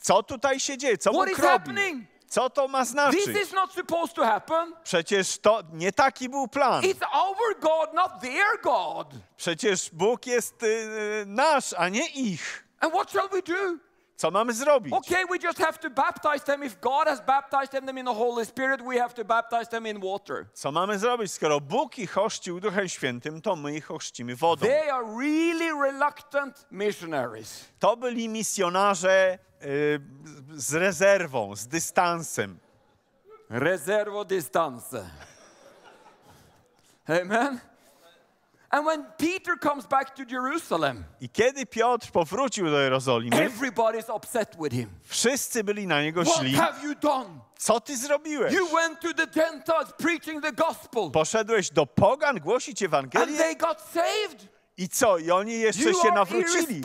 Co 0.00 0.22
tutaj 0.22 0.60
się 0.60 0.78
dzieje? 0.78 0.98
Co 0.98 1.10
What 1.10 1.28
Bóg 1.28 1.32
is 1.32 1.38
robi? 1.38 1.48
happening? 1.52 2.04
Co 2.30 2.50
to 2.50 2.68
ma 2.68 2.80
This 2.80 2.88
znaczyć? 2.90 3.42
is 3.42 3.52
not 3.52 3.72
supposed 3.72 4.14
to 4.16 4.24
happen. 4.24 4.72
Przecież 4.84 5.38
to 5.38 5.62
nie 5.72 5.92
taki 5.92 6.28
był 6.28 6.48
plan. 6.48 6.82
It's 6.82 7.02
our 7.12 7.60
God, 7.60 7.94
not 7.94 8.20
their 8.20 8.60
God. 8.62 9.06
Przecież 9.36 9.90
Bóg 9.92 10.26
jest 10.26 10.62
y, 10.62 11.24
nasz, 11.26 11.74
a 11.78 11.88
nie 11.88 12.06
ich. 12.08 12.64
And 12.80 12.92
what 12.94 13.10
shall 13.10 13.28
we 13.28 13.42
do? 13.42 13.78
Co 14.20 14.30
mamy 14.30 14.52
zrobić? 14.52 14.92
Okay, 14.92 15.24
we 15.26 15.38
just 15.38 15.58
have 15.58 15.78
to 15.78 15.90
baptize 15.90 16.44
them. 16.44 16.62
If 16.62 16.80
God 16.80 17.08
has 17.08 17.20
baptized 17.20 17.72
them 17.72 17.98
in 17.98 18.06
the 18.06 18.14
Holy 18.14 18.46
Spirit, 18.46 18.80
we 18.82 18.98
have 18.98 19.14
to 19.14 19.24
baptize 19.24 19.70
them 19.70 19.86
in 19.86 20.00
water. 20.00 20.46
Co 20.54 20.72
mamy 20.72 20.98
zrobić? 20.98 21.32
Skoro 21.32 21.60
Bóg 21.60 21.98
ich 21.98 22.10
chrzcił 22.10 22.60
Duchem 22.60 22.88
Świętym, 22.88 23.42
to 23.42 23.56
my 23.56 23.76
ich 23.76 23.86
chrzcimy 23.98 24.36
wodą. 24.36 24.66
They 24.66 24.90
are 24.90 25.04
really 25.18 25.72
reluctant 25.82 26.66
missionaries. 26.70 27.64
To 27.78 27.96
byli 27.96 28.28
misjonarze 28.28 29.38
y, 29.62 30.00
z 30.52 30.74
rezerwą, 30.74 31.56
z 31.56 31.66
dystansem. 31.66 32.58
Reservo 33.50 34.24
distance. 34.24 35.10
Amen. 37.08 37.69
And 38.70 38.86
when 38.86 39.04
Peter 39.18 39.58
comes 39.62 39.86
back 39.86 40.14
to 40.14 40.22
Jerusalem, 40.28 41.04
I 41.20 41.28
kiedy 41.28 41.66
Piotr 41.66 42.10
powrócił 42.12 42.70
do 42.70 42.80
Jerozolimy, 42.80 43.36
everybody's 43.50 44.16
upset 44.16 44.56
with 44.62 44.72
him. 44.72 44.88
wszyscy 45.04 45.64
byli 45.64 45.86
na 45.86 46.02
niego 46.02 46.24
What 46.24 46.38
źli. 46.38 46.54
have 46.54 46.82
you 46.84 46.94
done? 46.94 47.40
Co 47.58 47.80
ty 47.80 47.96
zrobiłeś? 47.96 48.54
You 48.54 48.66
went 48.68 49.00
to 49.00 49.14
the 49.14 49.26
Gentiles 49.26 49.92
preaching 49.98 50.42
the 50.42 50.52
gospel, 50.52 51.10
Poszedłeś 51.12 51.70
do 51.70 51.86
pogan 51.86 52.36
głosić 52.40 52.82
and 52.82 52.94
Ewangelię? 52.94 53.38
they 53.38 53.56
got 53.56 53.80
saved. 53.80 54.48
I 54.76 54.88
co? 54.88 55.18
I 55.18 55.30
oni 55.30 55.60
jeszcze 55.60 55.82
You 55.90 56.02
się 56.02 56.10
nawrócili. 56.10 56.82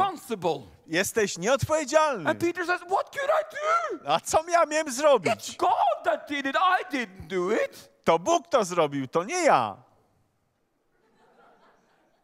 Jesteś 0.87 1.37
nieodpowiedzialny. 1.37 2.29
And 2.29 2.39
Peter 2.39 2.65
says, 2.65 2.81
What 2.81 3.09
could 3.15 3.29
I 3.41 3.55
do? 4.03 4.13
A 4.13 4.19
co 4.19 4.49
ja 4.49 4.65
miałem 4.65 4.91
zrobić? 4.91 5.33
It's 5.33 5.57
God 5.57 6.03
that 6.03 6.29
did 6.29 6.45
it. 6.45 6.55
I 6.55 6.95
didn't 6.95 7.27
do 7.27 7.51
it. 7.55 7.89
To 8.03 8.19
Bóg 8.19 8.47
to 8.47 8.65
zrobił, 8.65 9.07
to 9.07 9.23
nie 9.23 9.43
ja. 9.43 9.84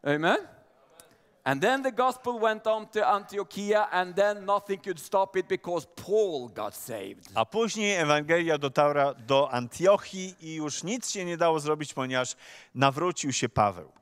Amen. 0.04 0.36
And 1.44 1.60
then 1.60 1.82
the 1.82 1.92
gospel 1.92 2.38
went 2.40 2.66
on 2.66 2.86
to 2.88 3.00
Antiochia, 3.00 3.88
and 3.90 4.14
then 4.14 4.46
nothing 4.46 4.78
could 4.78 5.00
stop 5.00 5.36
it 5.36 5.48
because 5.48 5.86
Paul 6.06 6.48
got 6.48 6.76
saved. 6.76 7.28
A 7.34 7.44
później 7.44 7.96
Ewangelia 7.96 8.58
dotarła 8.58 9.14
do 9.14 9.50
Antiochii 9.50 10.34
i 10.40 10.54
już 10.54 10.82
nic 10.82 11.10
się 11.10 11.24
nie 11.24 11.36
dało 11.36 11.60
zrobić, 11.60 11.94
ponieważ 11.94 12.36
nawrócił 12.74 13.32
się 13.32 13.48
Paweł. 13.48 13.92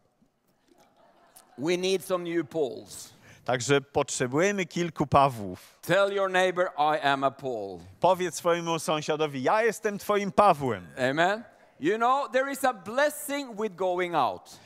We 1.59 1.77
need 1.77 2.05
some 2.05 2.25
new 2.25 2.49
Pauls. 2.49 3.11
Także 3.45 3.81
potrzebujemy 3.81 4.67
kilku 4.67 5.07
Pawłów. 5.07 5.79
Tell 5.83 6.13
your 6.13 6.31
neighbor, 6.31 6.71
I 6.79 7.07
am 7.07 7.25
a 7.25 7.31
Paul. 7.31 7.79
Powiedz 8.01 8.35
swojemu 8.35 8.79
sąsiadowi, 8.79 9.43
ja 9.43 9.63
jestem 9.63 9.99
twoim 9.99 10.33
Pawłem. 10.33 10.87
Amen. 11.11 11.45
You 11.81 11.97
know, 11.97 12.33
there 12.33 12.53
is 12.53 12.65
a 12.65 12.75
blessing 12.75 13.61
with 13.61 13.75
going 13.77 14.15
out. 14.15 14.59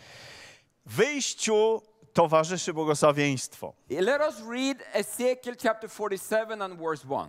Wyjściu 0.86 1.82
towarzyszy 2.12 2.72
błogosławieństwo. 2.74 3.72
Let 3.90 4.20
us 4.22 4.34
read 4.50 4.78
Ezekiel 4.92 5.56
chapter 5.62 5.90
47 5.90 6.62
and 6.62 6.78
verse 6.80 7.04
1. 7.08 7.28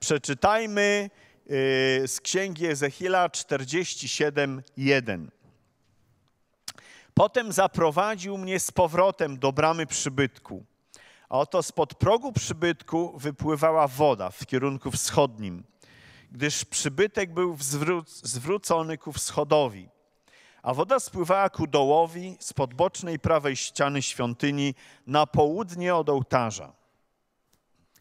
Przeczytajmy 0.00 1.10
y, 1.50 2.08
z 2.08 2.20
księgi 2.20 2.66
Ezechiela 2.66 3.28
47:1. 3.28 5.26
Potem 7.14 7.52
zaprowadził 7.52 8.38
mnie 8.38 8.60
z 8.60 8.70
powrotem 8.70 9.38
do 9.38 9.52
bramy 9.52 9.86
przybytku. 9.86 10.64
A 11.28 11.38
oto 11.38 11.62
spod 11.62 11.94
progu 11.94 12.32
przybytku 12.32 13.18
wypływała 13.18 13.88
woda 13.88 14.30
w 14.30 14.46
kierunku 14.46 14.90
wschodnim, 14.90 15.64
gdyż 16.32 16.64
przybytek 16.64 17.34
był 17.34 17.54
zwró- 17.54 18.02
zwrócony 18.06 18.98
ku 18.98 19.12
wschodowi. 19.12 19.88
A 20.66 20.74
woda 20.74 21.00
spływała 21.00 21.50
ku 21.50 21.66
dołowi 21.66 22.36
spod 22.40 22.74
bocznej 22.74 23.18
prawej 23.18 23.56
ściany 23.56 24.02
świątyni 24.02 24.74
na 25.06 25.26
południe 25.26 25.94
od 25.94 26.08
ołtarza. 26.08 26.72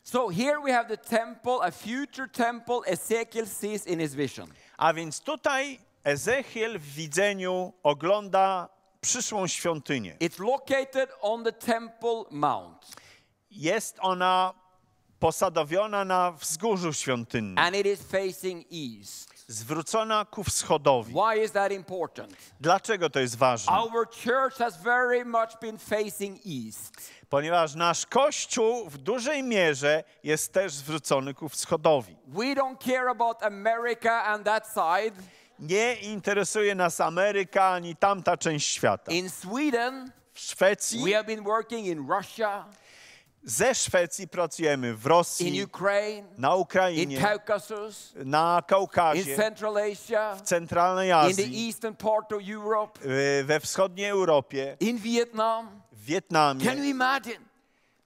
So 0.03 0.29
here 0.29 0.61
we 0.65 0.73
have 0.73 0.97
the 0.97 0.97
temple, 0.97 1.57
a 1.61 1.71
future 1.71 2.31
temple 2.31 2.79
Ezekiel 2.85 3.47
sees 3.47 3.87
in 3.87 3.99
his 3.99 4.15
vision. 4.15 4.49
A 4.77 4.93
więc 4.93 5.19
tutaj 5.21 5.79
Ezechiel 6.03 6.79
w 6.79 6.93
widzeniu 6.93 7.73
ogląda 7.83 8.69
przyszłą 9.01 9.47
świątynię. 9.47 10.17
It's 10.19 10.39
located 10.39 11.09
on 11.21 11.43
the 11.43 11.53
Temple 11.53 12.23
Mount. 12.31 12.95
Jest 13.51 13.97
ona 13.99 14.53
posadowiona 15.19 16.05
na 16.05 16.31
wzgórzu 16.31 16.93
świątynnym, 16.93 17.57
and 17.57 17.75
it 17.75 17.85
is 17.85 18.01
facing 18.01 18.67
east. 18.71 19.34
Zwrócona 19.47 20.25
ku 20.25 20.43
wschodowi. 20.43 21.13
Why 21.13 21.43
is 21.43 21.51
that 21.51 21.71
important? 21.71 22.35
Dlaczego 22.59 23.09
to 23.09 23.19
jest 23.19 23.35
ważne? 23.35 23.73
Our 23.73 24.07
church 24.07 24.57
has 24.57 24.77
very 24.77 25.25
much 25.25 25.59
been 25.61 25.77
facing 25.77 26.39
east. 26.45 27.11
Ponieważ 27.29 27.75
nasz 27.75 28.05
Kościół 28.05 28.89
w 28.89 28.97
dużej 28.97 29.43
mierze 29.43 30.03
jest 30.23 30.53
też 30.53 30.73
zwrócony 30.73 31.33
ku 31.33 31.49
wschodowi. 31.49 32.15
We 32.27 32.55
don't 32.55 32.77
care 32.77 33.09
about 33.09 33.43
America 33.43 34.23
and 34.23 34.45
that 34.45 34.67
side. 34.67 35.21
Nie 35.59 35.95
interesuje 35.95 36.75
nas 36.75 37.01
Ameryka 37.01 37.69
ani 37.69 37.95
tamta 37.95 38.37
część 38.37 38.73
świata. 38.73 39.11
In 39.11 39.29
Sweden, 39.29 40.11
W 40.33 40.39
Szwecji, 40.39 41.03
we 41.03 41.11
have 41.11 41.23
been 41.23 41.43
working 41.43 41.85
in 41.87 42.07
Russia, 42.09 42.65
ze 43.45 43.75
Szwecji 43.75 44.27
pracujemy 44.27 44.93
w 44.93 45.05
Rosji, 45.05 45.63
Ukraine, 45.63 46.27
na 46.37 46.55
in 46.55 46.61
Ukrainie, 46.61 47.21
Caucasus, 47.21 48.13
na 48.15 48.63
Kaukazie, 48.67 49.37
Asia, 49.91 50.35
w 50.35 50.41
centralnej 50.41 51.11
Azji, 51.11 51.73
Europe, 52.53 52.99
y, 53.05 53.43
we 53.43 53.59
wschodniej 53.59 54.09
Europie, 54.09 54.77
w 54.79 54.85
Can 54.85 54.97
Wietnamie. 55.93 56.65
you 56.75 56.83
imagine? 56.83 57.54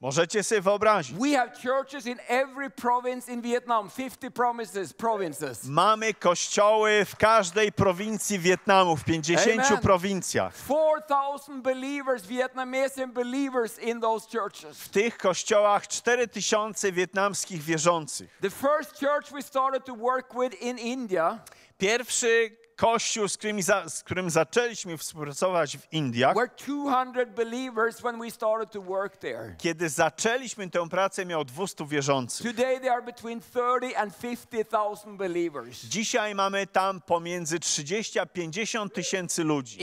Możecie 0.02 0.44
sobie 0.44 0.62
wyobrazić. 0.62 1.18
We 1.18 1.38
have 1.38 1.52
churches 1.64 2.06
in 2.06 2.20
every 2.28 2.70
province 2.70 3.32
in 3.32 3.42
Vietnam, 3.42 3.90
50 3.90 4.34
provinces, 4.34 4.94
provinces. 4.94 5.64
Mamy 5.66 6.14
kościoły 6.14 7.06
w 7.06 7.16
każdej 7.16 7.72
prowincji 7.72 8.40
Wietnamu, 8.40 8.98
w 8.98 9.04
50 9.04 9.70
Amen. 9.70 9.82
prowincjach. 9.82 10.54
4,000 10.56 11.62
believers, 11.62 12.26
Vietnamese 12.26 13.08
believers 13.08 13.80
in 13.80 14.02
those 14.02 14.28
churches. 14.40 14.78
W 14.78 14.90
tych 14.90 15.18
kościołach 15.18 15.88
4000 15.88 16.92
wietnamskich 16.92 17.64
wierzących. 17.64 18.38
The 18.42 18.50
first 18.50 19.00
church 19.00 19.32
we 19.32 19.42
started 19.42 19.86
to 19.86 19.96
work 19.96 20.34
with 20.34 20.62
in 20.62 20.78
India 20.78 21.40
Pierwszy 21.80 22.58
kościół, 22.80 23.28
z 23.28 23.38
którym, 23.38 23.62
za, 23.62 23.90
z 23.90 24.04
którym 24.04 24.30
zaczęliśmy 24.30 24.98
współpracować 24.98 25.78
w 25.78 25.94
Indiach, 25.94 26.36
were 26.36 26.50
200 26.58 27.26
believers 27.26 28.02
when 28.02 28.20
we 28.20 28.32
started 28.32 28.72
to 28.72 28.82
work 28.82 29.18
there. 29.18 29.56
kiedy 29.58 29.90
zaczęliśmy 29.90 30.70
tę 30.70 30.90
pracę, 30.90 31.26
miał 31.26 31.46
200 31.46 31.86
wierzących. 31.86 32.56
Today 32.56 32.80
they 32.80 32.92
are 32.92 33.02
between 33.02 33.42
30 33.42 33.96
and 33.96 34.14
50,000 34.20 35.18
believers 35.18 35.86
Dzisiaj 35.86 36.36
mamy 36.36 36.68
tam 36.68 37.02
pomiędzy 37.02 37.60
30 37.60 38.20
a 38.20 38.26
50 38.26 38.94
tysięcy 38.94 39.44
ludzi 39.44 39.78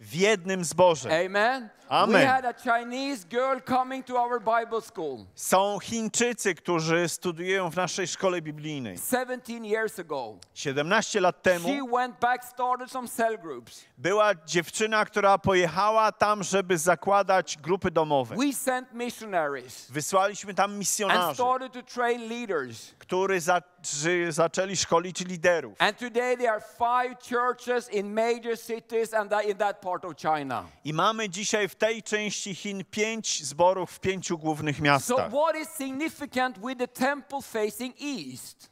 w 0.00 0.14
jednym 0.14 0.64
zborze. 0.64 1.26
Amen. 1.26 1.68
Amen. 1.92 2.22
We 2.22 2.26
had 2.26 2.44
a 2.46 2.54
Chinese 2.54 3.24
girl 3.24 3.60
coming 3.60 4.02
to 4.04 4.16
our 4.16 4.40
Bible 4.40 4.80
school 4.80 5.26
Są 5.34 5.78
Chińczycy, 5.82 6.54
którzy 6.54 7.08
studiują 7.08 7.70
w 7.70 7.76
naszej 7.76 8.06
szkole 8.06 8.42
biblijnej. 8.42 8.98
17 8.98 9.64
years 9.64 9.98
ago. 9.98 10.38
17 10.54 11.20
lat 11.20 11.42
temu 11.42 11.68
She 11.68 11.80
went 11.92 12.20
back, 12.20 12.44
started 12.44 12.90
some 12.90 13.08
cell 13.08 13.38
groups. 13.38 13.84
była 13.98 14.34
dziewczyna, 14.46 15.04
która 15.04 15.38
pojechała 15.38 16.12
tam, 16.12 16.42
żeby 16.42 16.78
zakładać 16.78 17.58
grupy 17.58 17.90
domowe. 17.90 18.36
We 18.36 18.52
sent 18.52 18.92
missionaries 18.92 19.90
Wysłaliśmy 19.90 20.54
tam 20.54 20.70
and 20.70 20.78
misjonarzy, 20.78 21.34
started 21.34 21.72
to 21.72 21.82
train 21.82 22.28
leaders. 22.28 22.94
którzy 22.98 23.40
za, 23.40 23.62
zaczęli 24.28 24.76
szkolić 24.76 25.20
liderów. 25.20 25.74
And 25.78 25.98
today 25.98 26.36
there 26.36 26.50
are 26.50 26.60
five 26.78 27.16
churches 27.28 27.90
in 27.90 28.14
major 28.14 28.58
cities 28.66 29.14
and 29.14 29.30
that, 29.30 29.44
in 29.44 29.56
that 29.56 29.80
part 29.80 30.04
of 30.04 30.16
China. 30.16 30.64
I 30.84 30.92
mamy 30.92 31.28
dzisiaj 31.28 31.68
w 31.68 31.81
tej 31.82 32.02
części 32.02 32.54
Chin 32.54 32.84
pięć 32.90 33.44
zborów 33.44 33.90
w 33.90 34.00
pięciu 34.00 34.38
głównych 34.38 34.76
So 34.76 34.82
miastach. 34.82 35.30
what 35.30 35.56
is 35.62 35.68
significant 35.78 36.58
with 36.58 36.78
the 36.78 36.88
temple 36.88 37.42
facing 37.42 37.96
east? 38.00 38.70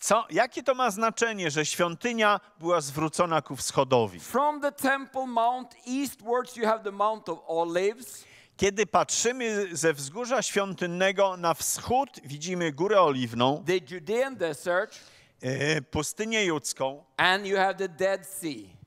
Co, 0.00 0.26
jakie 0.30 0.62
to 0.62 0.74
ma 0.74 0.90
znaczenie, 0.90 1.50
że 1.50 1.66
świątynia 1.66 2.40
była 2.60 2.80
zwrócona 2.80 3.42
ku 3.42 3.56
wschodowi? 3.56 4.20
From 4.20 4.60
the 4.60 4.72
temple 4.72 5.26
mount 5.26 5.74
eastwards 5.86 6.56
you 6.56 6.66
have 6.66 6.84
the 6.84 6.90
mount 6.90 7.28
of 7.28 7.38
olives. 7.46 8.24
Kiedy 8.56 8.86
patrzymy 8.86 9.76
ze 9.76 9.92
wzgórza 9.92 10.42
świątynnego 10.42 11.36
na 11.36 11.54
wschód, 11.54 12.10
widzimy 12.24 12.72
Górę 12.72 13.00
Oliwną, 13.02 13.64
the 13.66 13.94
Judean 13.94 14.36
desert, 14.36 14.98
e, 15.42 15.82
pustynię 15.82 16.44
judzką 16.44 17.04
and 17.16 17.46
you 17.46 17.56
have 17.56 17.74
the 17.74 17.88
Dead 17.88 18.26
Sea. 18.26 18.77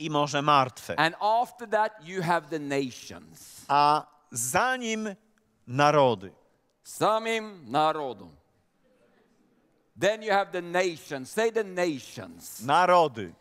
I 0.00 0.08
Morze 0.08 0.42
Martwe. 0.42 0.94
And 0.98 1.14
after 1.20 1.66
that, 1.66 1.92
you 2.04 2.22
have 2.22 2.48
the 2.50 2.58
nations. 2.58 3.64
A 3.68 4.02
za 4.32 4.76
nim 4.76 5.16
narody. 5.68 6.30
Samim 6.84 7.68
narodom. 7.68 8.30
Then 9.96 10.22
you 10.22 10.32
have 10.32 10.50
the 10.50 10.62
nations. 10.62 11.30
Say 11.30 11.50
the 11.50 11.64
nations. 11.64 12.62
Narody. 12.64 13.32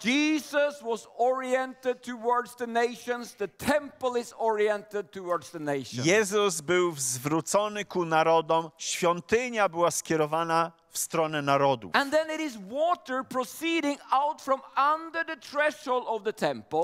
Jesus 0.00 0.82
was 0.82 1.06
oriented 1.16 2.02
towards 2.02 2.56
the 2.56 2.66
nations. 2.66 3.34
The 3.34 3.46
temple 3.46 4.16
is 4.16 4.34
oriented 4.36 5.12
towards 5.12 5.50
the 5.50 5.60
nations. 5.60 6.04
Jezus 6.04 6.60
był 6.60 6.94
zwrócony 6.96 7.84
ku 7.84 8.04
narodom, 8.04 8.70
świątynia 8.78 9.68
była 9.68 9.90
skierowana 9.90 10.72
w 10.92 10.98
stronę 10.98 11.42
narodów. 11.42 11.96
And 11.96 12.12
then 12.12 12.30
it 12.34 12.40
is 12.40 12.56
water 12.70 13.24
proceeding 13.28 13.98
out 14.10 14.42
from 14.42 14.60
under 14.94 15.26
the 15.26 15.36
threshold 15.36 16.04
of 16.06 16.22
the 16.22 16.32
temple. 16.32 16.82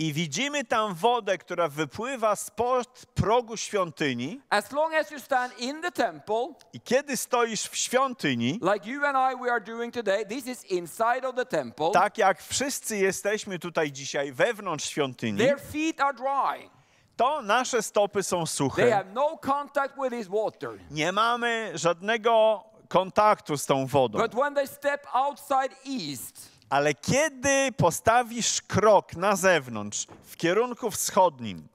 I 0.00 0.12
widzimy 0.12 0.64
tam 0.64 0.94
wodę, 0.94 1.38
która 1.38 1.68
wypływa 1.68 2.36
spod 2.36 3.06
progu 3.14 3.56
świątyni. 3.56 4.40
As 4.50 4.72
long 4.72 4.94
as 4.94 5.10
you 5.10 5.18
stand 5.20 5.58
in 5.58 5.82
the 5.82 5.90
temple, 5.92 6.48
I 6.72 6.80
kiedy 6.80 7.16
stoisz 7.16 7.62
w 7.68 7.76
świątyni, 7.76 8.60
like 8.74 8.90
you 8.90 9.04
and 9.06 9.16
I 9.34 9.44
we 9.44 9.52
are 9.52 9.60
doing 9.60 9.94
today, 9.94 10.26
this 10.26 10.46
is 10.46 10.64
inside 10.64 11.28
of 11.28 11.34
the 11.36 11.46
temple. 11.46 11.90
tak 11.92 12.18
jak 12.18 12.42
wszyscy 12.42 12.96
jesteśmy 12.96 13.58
tutaj 13.58 13.92
dzisiaj 13.92 14.32
wewnątrz 14.32 14.84
świątyni, 14.88 15.38
Their 15.38 15.60
feet 15.60 16.00
are 16.00 16.14
dry. 16.14 16.70
to 17.16 17.42
nasze 17.42 17.82
stopy 17.82 18.22
są 18.22 18.38
They 18.38 18.46
suche. 18.46 18.90
have 18.90 19.04
no 19.14 19.38
contact 19.38 19.94
with 20.02 20.10
this 20.10 20.28
water. 20.28 20.70
Nie 20.90 21.12
mamy 21.12 21.70
żadnego 21.74 22.64
kontaktu 22.88 23.56
z 23.58 23.66
tą 23.66 23.86
wodą. 23.86 24.18
But 24.18 24.34
when 24.34 24.54
they 24.54 24.66
step 24.66 25.06
outside 25.12 25.74
east, 25.86 26.48
Ale 26.70 26.94
kiedy 26.94 27.72
postawisz 27.76 28.62
krok 28.62 29.16
na 29.16 29.36
zewnątrz, 29.36 30.06
w 30.24 30.36
kierunku 30.36 30.90
wschodnim, 30.90 31.68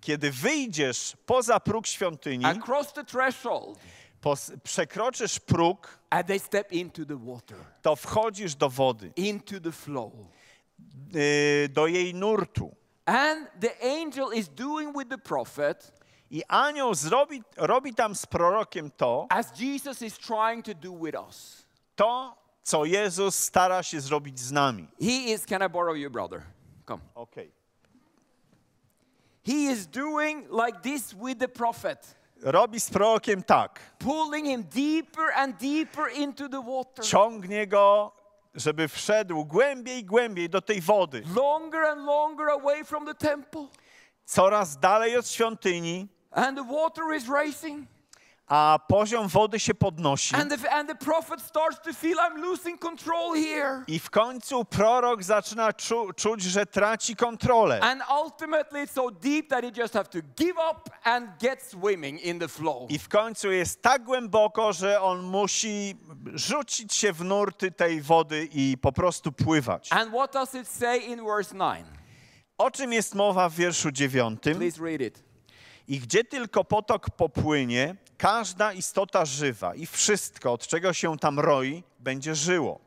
kiedy 0.00 0.30
wyjdziesz 0.30 1.16
poza 1.26 1.60
próg 1.60 1.86
świątyni, 1.86 2.44
pos- 4.22 4.52
przekroczysz 4.62 5.38
próg, 5.40 5.98
and 6.10 6.26
they 6.26 6.38
step 6.38 6.72
into 6.72 7.04
the 7.04 7.16
water, 7.16 7.58
to 7.82 7.96
wchodzisz 7.96 8.54
do 8.54 8.68
wody, 8.70 9.12
yy, 11.12 11.68
do 11.68 11.86
jej 11.86 12.14
nurtu. 12.14 12.70
And 13.06 13.48
the 13.60 13.70
angel 14.00 14.32
is 14.34 14.48
doing 14.48 14.96
with 14.98 15.08
the 15.08 15.18
prophet 15.18 15.92
I 16.30 16.42
anioł 16.48 16.94
zrobi, 16.94 17.42
robi 17.56 17.94
tam 17.94 18.14
z 18.14 18.26
prorokiem 18.26 18.90
to, 18.90 19.26
as 19.30 19.60
Jesus 19.60 20.02
is 20.02 20.18
trying 20.18 20.64
to 20.64 20.74
do 20.74 20.92
with 20.92 21.16
us. 21.28 21.66
to, 21.96 22.36
co 22.62 22.84
Jezus 22.84 23.34
stara 23.34 23.82
się 23.82 24.00
zrobić 24.00 24.40
z 24.40 24.52
nami. 24.52 24.88
He 25.00 25.32
is, 25.32 25.46
can 25.46 25.62
I 25.62 25.68
borrow 25.68 25.96
your 25.96 26.10
brother? 26.10 26.42
Come. 26.86 27.00
Okay. 27.14 27.50
He 29.46 29.70
is 29.72 29.86
doing 29.86 30.46
like 30.50 30.82
this 30.82 31.14
with 31.14 31.38
the 31.38 31.48
prophet, 31.48 32.14
Robi 32.42 32.80
z 32.80 32.90
prorokiem 32.90 33.42
tak. 33.42 33.80
pulling 33.98 34.46
him 34.46 34.62
deeper 34.62 35.32
and 35.34 35.58
deeper 35.58 36.08
into 36.08 36.48
the 36.48 36.60
water. 36.62 37.04
Ciągnie 37.04 37.66
go, 37.66 38.12
żeby 38.54 38.88
wszedł 38.88 39.44
głębiej, 39.44 40.04
głębiej 40.04 40.48
do 40.50 40.60
tej 40.62 40.80
wody. 40.80 41.22
Longer 41.36 41.84
and 41.84 42.06
longer 42.06 42.48
away 42.50 42.84
from 42.84 43.06
the 43.06 43.14
temple. 43.14 43.66
Coraz 44.24 44.76
dalej 44.78 45.16
od 45.16 45.28
świątyni, 45.28 46.08
And 46.30 46.56
the 46.56 46.64
water 46.64 47.14
is 47.16 47.28
racing. 47.28 47.86
a 48.48 48.78
poziom 48.88 49.28
wody 49.28 49.60
się 49.60 49.74
podnosi. 49.74 50.34
And 50.34 50.50
the, 50.50 50.70
and 50.70 50.88
the 50.88 50.94
prophet 50.94 51.40
starts 51.40 51.80
to 51.80 51.92
feel 51.92 52.18
I'm 52.18 52.42
losing 52.42 52.80
control 52.80 53.34
here. 53.34 53.84
I 53.88 53.98
w 53.98 54.10
końcu 54.10 54.64
prorok 54.64 55.22
zaczyna 55.22 55.72
czu, 55.72 56.12
czuć, 56.16 56.42
że 56.42 56.66
traci 56.66 57.16
kontrolę. 57.16 57.80
And 57.80 58.02
ultimately 58.24 58.84
it's 58.84 58.92
so 58.92 59.10
deep 59.10 59.48
that 59.48 59.64
he 59.64 59.70
just 59.82 59.94
have 59.94 60.08
to 60.08 60.18
give 60.36 60.56
up 60.70 60.90
and 61.04 61.38
get 61.38 61.62
swimming 61.62 62.20
in 62.20 62.38
the 62.38 62.48
flow. 62.48 62.90
I 62.90 62.98
w 62.98 63.08
końcu 63.08 63.50
jest 63.50 63.82
tak 63.82 64.04
głęboko, 64.04 64.72
że 64.72 65.02
on 65.02 65.22
musi 65.22 65.96
rzucić 66.34 66.94
się 66.94 67.12
w 67.12 67.24
nurty 67.24 67.70
tej 67.70 68.00
wody 68.00 68.48
i 68.52 68.76
po 68.82 68.92
prostu 68.92 69.32
pływać. 69.32 69.92
And 69.92 70.10
what 70.10 70.32
does 70.32 70.54
it 70.54 70.68
say 70.68 70.98
in 70.98 71.24
verse 71.24 71.54
9? 71.54 71.86
O 72.58 72.70
czym 72.70 72.92
jest 72.92 73.14
mowa 73.14 73.48
w 73.48 73.54
wierszu 73.54 73.92
dziewiątym? 73.92 74.58
Please 74.58 74.82
read 74.82 75.00
it. 75.00 75.27
I 75.88 76.00
gdzie 76.00 76.24
tylko 76.24 76.64
potok 76.64 77.10
popłynie, 77.10 77.94
każda 78.18 78.72
istota 78.72 79.24
żywa 79.24 79.74
i 79.74 79.86
wszystko, 79.86 80.52
od 80.52 80.66
czego 80.66 80.92
się 80.92 81.18
tam 81.18 81.40
roi, 81.40 81.82
będzie 81.98 82.34
żyło. 82.34 82.80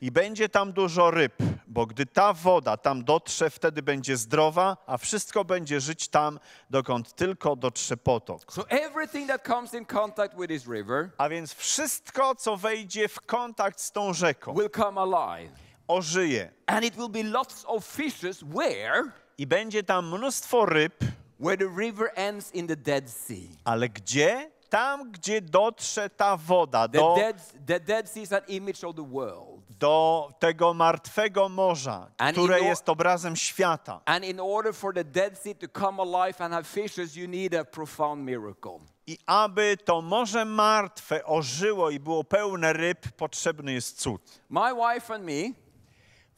I 0.00 0.10
będzie 0.10 0.48
tam 0.48 0.72
dużo 0.72 1.10
ryb, 1.10 1.34
bo 1.66 1.86
gdy 1.86 2.06
ta 2.06 2.32
woda 2.32 2.76
tam 2.76 3.04
dotrze, 3.04 3.50
wtedy 3.50 3.82
będzie 3.82 4.16
zdrowa, 4.16 4.76
a 4.86 4.98
wszystko 4.98 5.44
będzie 5.44 5.80
żyć 5.80 6.08
tam, 6.08 6.40
dokąd 6.70 7.14
tylko 7.14 7.56
dotrze 7.56 7.96
potok. 7.96 8.52
So 8.52 8.68
everything 8.68 9.28
that 9.28 9.46
comes 9.46 9.74
in 9.74 9.84
contact 9.84 10.34
with 10.38 10.48
this 10.48 10.66
river 10.68 11.10
A 11.18 11.28
więc 11.28 11.54
wszystko, 11.54 12.34
co 12.34 12.56
wejdzie 12.56 13.08
w 13.08 13.20
kontakt 13.20 13.80
z 13.80 13.92
tą 13.92 14.12
rzeką, 14.14 14.54
will 14.54 14.70
come 14.70 15.00
alive. 15.00 15.52
ożyje. 15.88 16.52
And 16.66 16.84
it 16.84 16.96
will 16.96 17.08
be 17.08 17.22
lots 17.22 17.64
of 17.66 17.86
fishes 17.86 18.40
where? 18.42 19.02
I 19.38 19.46
będzie 19.46 19.82
tam 19.82 20.08
mnóstwo 20.18 20.66
ryb, 20.66 20.94
Where 21.40 21.56
the 21.56 21.68
river 21.76 22.10
ends 22.14 22.50
in 22.54 22.66
the 22.66 22.76
Dead 22.76 23.10
Sea. 23.10 23.48
ale 23.64 23.88
gdzie? 23.88 24.50
Tam, 24.70 25.12
gdzie 25.12 25.40
dotrze 25.40 26.10
ta 26.10 26.36
woda 26.36 26.88
The, 26.88 26.98
do, 26.98 27.14
dead, 27.16 27.52
the 27.66 27.80
Dead 27.80 28.08
Sea 28.10 28.22
is 28.22 28.32
an 28.32 28.40
image 28.48 28.84
of 28.84 28.96
the 28.96 29.02
world. 29.02 29.62
do 29.78 30.32
tego 30.38 30.74
martwego 30.74 31.48
morza, 31.48 32.10
And 32.18 32.32
które 32.36 32.58
in 32.60 32.64
jest 32.66 32.88
obrazem 32.88 33.36
świata. 33.36 34.00
And 34.04 34.24
in 34.24 34.40
order 34.40 34.74
for 34.74 34.94
the 34.94 35.04
Dead 35.04 35.38
Sea 35.38 35.54
to 35.54 35.68
come 35.80 36.02
alive 36.02 36.40
and 36.44 36.54
have 36.54 36.64
fishes, 36.64 37.16
you 37.16 37.28
need 37.28 37.54
a 37.54 37.64
profound 37.64 38.24
miracle. 38.24 38.78
I 39.06 39.18
aby 39.26 39.76
to 39.84 40.02
morze 40.02 40.44
martwe 40.44 41.24
ożyło 41.24 41.90
i 41.90 42.00
było 42.00 42.24
pełne 42.24 42.72
ryb, 42.72 43.08
potrzebny 43.16 43.72
jest 43.72 44.00
cud. 44.00 44.22
My 44.50 44.74
wife 44.74 45.14
and 45.14 45.24
me, 45.24 45.52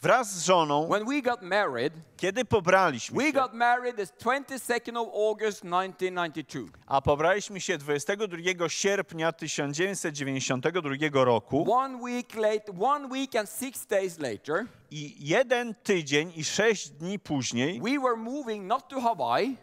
Wraz 0.03 0.33
z 0.33 0.45
żoną, 0.45 0.89
when 0.89 1.05
we 1.05 1.23
got 1.23 1.43
married, 1.43 1.93
kiedy 2.17 2.45
pobraliśmy 2.45 3.17
we 3.19 3.27
się, 3.27 3.33
got 3.33 3.55
married 3.55 3.97
the 3.97 4.07
22nd 4.07 4.97
of 4.97 5.09
August 5.09 5.63
1992. 5.63 6.69
a 6.87 7.01
pobraliśmy 7.01 7.61
się 7.61 7.79
22 7.79 8.69
sierpnia 8.69 9.33
1992 9.33 11.25
roku 11.25 11.73
One 11.73 11.97
week 11.97 12.35
late, 12.35 12.73
one 12.81 13.09
week 13.09 13.37
and 13.37 13.51
six 13.51 13.87
days 13.87 14.19
later, 14.19 14.67
i 14.91 15.29
jeden 15.29 15.75
tydzień 15.75 16.33
i 16.37 16.45
sześć 16.45 16.91
dni 16.91 17.19
później 17.19 17.81
we 17.81 17.99
were 18.01 18.17
moving 18.17 18.67
not 18.67 18.89
to 18.89 19.01
Hawaii, 19.01 19.57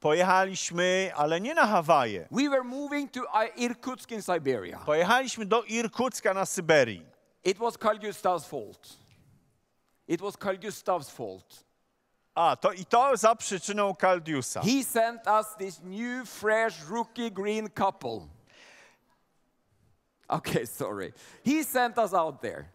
pojechaliśmy, 0.00 1.10
ale 1.16 1.40
nie 1.40 1.54
na 1.54 1.66
Hawaje. 1.66 2.28
we 2.30 2.48
were 2.50 2.64
moving 2.64 3.10
to 3.12 3.20
uh, 3.20 3.58
Irkutsk 3.58 4.10
in 4.10 4.22
Siberia. 4.22 4.78
Pojechaliśmy 4.86 5.46
do 5.46 5.62
Irkucka 5.62 6.34
na 6.34 6.46
Syberii. 6.46 7.06
It 7.44 7.58
was 7.58 7.78
Carl 7.78 7.98
Gustav's 7.98 8.46
fault. 8.46 9.01
It 10.12 10.20
was 10.20 10.36
Carl 10.36 10.58
Gustav's 10.58 11.08
fault. 11.08 11.64
A, 12.36 12.56
to 12.56 12.72
i 12.72 12.84
to 12.84 13.16
za 13.16 13.34
przyczyną 13.34 13.94
Kaldiusa. 13.94 14.60
He 14.60 14.82
sent 14.82 15.26
us 15.26 15.54
this 15.58 15.80
new, 15.82 16.26
fresh, 16.26 16.82
rookie 16.90 17.30
green 17.30 17.68
couple. 17.68 18.28
Okay, 20.28 20.66
sorry. 20.66 21.12
He 21.42 21.64
sent 21.64 21.98
us 21.98 22.12
out 22.12 22.42
there. 22.42 22.66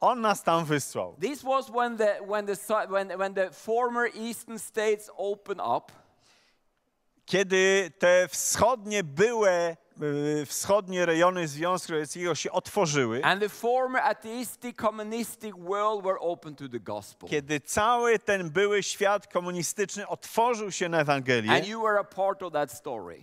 On 0.00 0.20
nas 0.20 0.42
tam 0.42 0.64
wysłał. 0.64 1.14
This 1.18 1.42
was 1.42 1.70
when 1.70 1.96
the, 1.96 2.18
when 2.26 2.46
the, 2.46 2.56
when, 2.88 3.18
when 3.18 3.34
the 3.34 3.50
former 3.50 4.10
eastern 4.14 4.58
states 4.58 5.10
opened 5.16 5.60
up. 5.60 5.92
Kiedy 7.26 7.90
te 7.98 8.28
wschodnie 8.28 9.04
były, 9.04 9.76
wschodnie 10.46 11.06
rejony 11.06 11.48
Związku 11.48 11.92
Radzieckiego 11.92 12.34
się 12.34 12.52
otworzyły, 12.52 13.24
And 13.24 13.40
the 13.42 13.48
former 13.48 14.02
atheistic, 14.02 14.76
communistic 14.76 15.54
world 15.56 16.04
were 16.04 16.18
open 16.20 16.54
to 16.56 16.68
the 16.68 16.80
gospel. 16.80 17.28
kiedy 17.28 17.60
cały 17.60 18.18
ten 18.18 18.50
były 18.50 18.82
świat 18.82 19.26
komunistyczny 19.32 20.08
otworzył 20.08 20.72
się 20.72 20.88
na 20.88 21.00
Ewangelię, 21.00 21.50
And 21.52 21.68
you 21.68 21.82
were 21.82 21.98
a 22.00 22.04
part 22.04 22.42
of 22.42 22.52
that 22.52 22.72
story. 22.72 23.22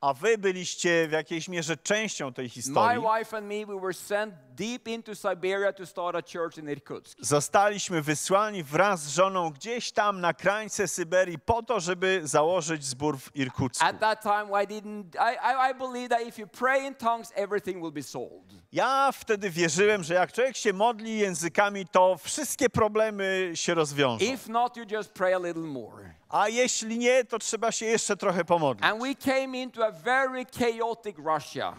A 0.00 0.14
wy 0.14 0.38
byliście 0.38 1.08
w 1.08 1.12
jakiejś 1.12 1.48
mierze 1.48 1.76
częścią 1.76 2.32
tej 2.32 2.44
My 2.44 2.50
historii, 2.50 3.02
wife 3.18 3.36
and 3.36 3.46
me, 3.46 3.66
we 3.66 3.80
were 3.80 3.94
sent 3.94 4.34
deep 4.56 4.88
into 4.88 5.14
Siberia 5.14 5.72
to 5.72 5.86
start 5.86 6.16
a 6.16 6.22
church 6.22 6.58
in 6.58 6.70
Irkutsk. 6.70 7.18
zostaliśmy 7.20 8.02
wysłani 8.02 8.62
wraz 8.62 9.02
z 9.02 9.14
żoną 9.14 9.50
gdzieś 9.50 9.92
tam 9.92 10.20
na 10.20 10.34
krańce 10.34 10.88
Syberii 10.88 11.38
po 11.38 11.62
to, 11.62 11.80
żeby 11.80 12.20
założyć 12.24 12.84
zbór 12.84 13.18
w 13.18 13.36
Irkucku. 13.36 13.84
At 13.84 14.00
that 14.00 14.22
time, 14.22 14.62
I 14.64 14.66
didn't. 14.66 15.04
I, 15.14 15.36
I, 15.36 15.70
I 15.70 15.74
believe 15.78 16.08
that 16.08 16.28
if 16.28 16.40
you 16.40 16.46
pray 16.48 16.86
in 16.86 16.94
tongues, 16.94 17.32
everything 17.34 17.82
will 17.82 17.92
be 17.92 18.02
solved. 18.02 18.54
Ja 18.72 19.12
wtedy 19.12 19.50
wierzyłem, 19.50 20.02
że 20.04 20.14
jak 20.14 20.32
człowiek 20.32 20.56
się 20.56 20.72
modli 20.72 21.18
językami, 21.18 21.86
to 21.86 22.16
wszystkie 22.16 22.70
problemy 22.70 23.50
się 23.54 23.74
rozwiążą. 23.74 24.24
If 24.24 24.52
not, 24.52 24.76
you 24.76 24.84
just 24.90 25.12
pray 25.12 25.34
a 25.34 25.38
little 25.38 25.62
more. 25.62 26.14
A 26.30 26.48
jeśli 26.48 26.98
nie, 26.98 27.24
to 27.24 27.38
trzeba 27.38 27.72
się 27.72 27.86
jeszcze 27.86 28.16
trochę 28.16 28.44
pomodlić. 28.44 28.84
And 28.84 29.02
we 29.02 29.14
came 29.14 29.58
into 29.58 29.86
a 29.86 29.90
very 29.90 30.46
chaotic 30.58 31.16
Russia 31.18 31.74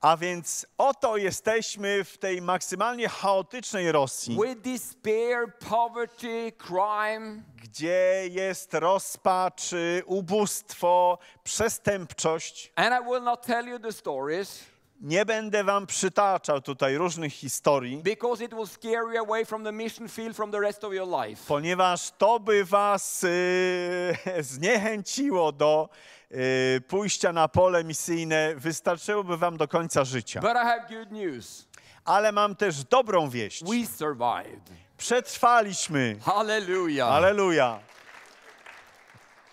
A 0.00 0.16
więc 0.16 0.66
oto 0.78 1.16
jesteśmy 1.16 2.04
w 2.04 2.18
tej 2.18 2.42
maksymalnie 2.42 3.08
chaotycznej 3.08 3.92
Rosji, 3.92 4.38
with 4.42 4.60
despair, 4.60 5.58
poverty, 5.68 6.52
crime. 6.58 7.42
gdzie 7.62 8.22
jest 8.30 8.74
rozpacz, 8.74 9.72
y, 9.72 10.02
ubóstwo, 10.06 11.18
przestępczość. 11.44 12.72
And 12.76 12.94
I 13.04 13.10
will 13.10 13.22
not 13.22 13.46
tell 13.46 13.66
you 13.68 13.78
the 13.78 13.92
stories 13.92 14.64
Nie 15.00 15.26
będę 15.26 15.64
wam 15.64 15.86
przytaczał 15.86 16.60
tutaj 16.60 16.96
różnych 16.96 17.32
historii, 17.32 17.96
because 18.02 18.44
it 18.44 18.54
will 18.54 18.66
scare 18.66 19.14
you 19.14 19.20
away 19.20 19.44
from 19.44 19.64
the 19.64 19.72
mission 19.72 20.08
field 20.08 20.36
from 20.36 20.50
the 20.50 20.60
rest 20.60 20.84
of 20.84 20.92
your 20.92 21.08
life. 21.26 21.42
ponieważ 21.48 22.10
to 22.18 22.40
by 22.40 22.64
was 22.64 23.24
y, 23.24 24.14
zniechęciło 24.40 25.52
do 25.52 25.88
y, 26.32 26.80
pójścia 26.88 27.32
na 27.32 27.48
pole 27.48 27.84
misyjne, 27.84 28.54
wystarczyłoby 28.56 29.36
wam 29.36 29.56
do 29.56 29.68
końca 29.68 30.04
życia. 30.04 30.40
But 30.40 30.50
I 30.50 30.54
have 30.54 30.86
good 30.88 31.12
news. 31.12 31.66
Ale 32.04 32.32
mam 32.32 32.56
też 32.56 32.84
dobrą 32.84 33.28
wieść. 33.30 33.64
We 33.64 33.86
survived. 33.86 34.70
Przetrwaliśmy. 34.98 36.16
Hallelujah. 36.22 37.08
Aleluja. 37.12 37.78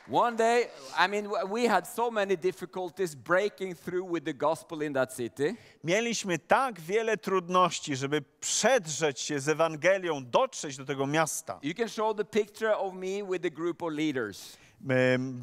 One 0.09 0.37
day, 0.37 0.69
I 0.97 1.07
mean, 1.07 1.29
we 1.49 1.67
had 1.67 1.85
so 1.85 2.09
many 2.09 2.37
difficulties 2.37 3.13
breaking 3.13 3.75
through 3.75 4.05
with 4.05 4.23
the 4.23 4.33
gospel 4.33 4.81
in 4.81 4.93
that 4.93 5.13
city. 5.13 5.55
Mieliśmy 5.83 6.39
tak 6.39 6.79
wiele 6.79 7.17
trudności, 7.17 7.95
żeby 7.95 8.21
przedrzeć 8.39 9.19
się 9.19 9.39
z 9.39 9.49
Ewangelią, 9.49 10.25
dotrzeć 10.25 10.77
do 10.77 10.85
tego 10.85 11.07
miasta. 11.07 11.59
You 11.63 11.73
can 11.73 11.89
show 11.89 12.15
the 12.15 12.25
picture 12.25 12.77
of 12.77 12.93
me 12.93 13.23
with 13.31 13.41
the 13.41 13.51
group 13.51 13.83
of 13.83 13.93
leaders. 13.93 14.57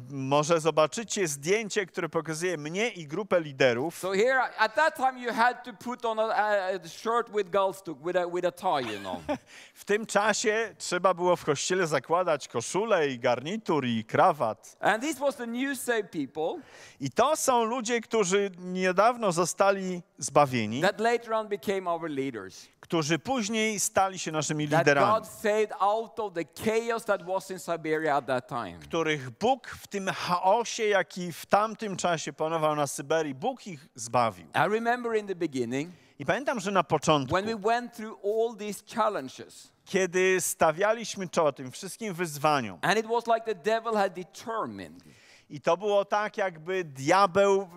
Może 0.09 0.59
zobaczycie 0.59 1.27
zdjęcie, 1.27 1.85
które 1.85 2.09
pokazuje 2.09 2.57
mnie 2.57 2.89
i 2.89 3.07
grupę 3.07 3.41
liderów. 3.41 3.97
So 3.97 4.11
here, 4.13 4.41
at 4.57 4.75
that 4.75 4.95
time, 4.95 5.19
you 5.19 5.33
had 5.33 5.63
to 5.63 5.73
put 5.73 6.05
on 6.05 6.19
a, 6.19 6.23
a 6.33 6.87
shirt 6.87 7.29
with 7.35 7.49
galstuk, 7.49 7.99
with 8.05 8.17
a, 8.17 8.27
with 8.27 8.45
a 8.45 8.51
tie, 8.51 8.93
you 8.93 8.99
know. 8.99 9.17
W 9.73 9.85
tym 9.85 10.05
czasie 10.05 10.75
trzeba 10.77 11.13
było 11.13 11.35
w 11.35 11.45
kościele 11.45 11.87
zakładać 11.87 12.47
koszulę 12.47 13.07
i 13.09 13.19
garnitur 13.19 13.85
i 13.85 14.03
krawat. 14.05 14.77
and 14.79 15.03
this 15.03 15.19
was 15.19 15.35
the 15.35 15.47
new 15.47 15.79
saved 15.79 16.11
people 16.11 16.61
I 16.99 17.09
to 17.11 17.35
są 17.35 17.63
ludzie, 17.63 18.01
którzy 18.01 18.51
niedawno 18.57 19.31
zostali 19.31 20.01
zbawieni, 20.17 20.81
that 20.81 20.99
later 20.99 21.33
on 21.33 21.47
became 21.47 21.89
our 21.91 22.09
leaders. 22.09 22.67
którzy 22.79 23.19
później 23.19 23.79
stali 23.79 24.19
się 24.19 24.31
naszymi 24.31 24.67
That 24.67 24.79
liderami, 24.79 25.13
God 25.13 25.27
saved 25.27 25.71
out 25.79 26.19
of 26.19 26.33
the 26.33 26.43
chaos 26.65 27.05
that 27.05 27.25
was 27.25 27.51
in 27.51 27.59
Siberia 27.59 28.15
at 28.15 28.25
that 28.25 28.47
time. 28.47 28.79
których 28.79 29.24
Bóg 29.31 29.67
w 29.67 29.87
tym 29.87 30.07
chaosie, 30.07 30.83
jaki 30.83 31.31
w 31.33 31.45
tamtym 31.45 31.97
czasie 31.97 32.33
panował 32.33 32.75
na 32.75 32.87
Syberii, 32.87 33.35
Bóg 33.35 33.67
ich 33.67 33.87
zbawił. 33.95 34.45
I 34.45 34.69
remember 34.69 35.17
in 35.17 35.27
the 35.27 35.35
beginning, 35.35 35.91
I 36.19 36.25
pamiętam, 36.25 36.59
że 36.59 36.71
na 36.71 36.83
początku, 36.83 37.35
when 37.35 37.45
we 37.45 37.55
went 37.69 37.93
through 37.93 38.19
all 38.25 38.57
these 38.57 38.83
challenges, 38.95 39.71
kiedy 39.85 40.41
stawialiśmy 40.41 41.29
czoła 41.29 41.51
tym 41.51 41.71
wszystkim 41.71 42.13
wyzwaniom, 42.13 42.79
and 42.81 42.99
it 42.99 43.05
was 43.07 43.23
like 43.27 43.41
the 43.45 43.55
devil 43.55 43.93
had 43.93 44.13
determined 44.13 45.03
i 45.49 45.61
to 45.61 45.77
było 45.77 46.05
tak, 46.05 46.37
jakby 46.37 46.83
diabeł 46.83 47.69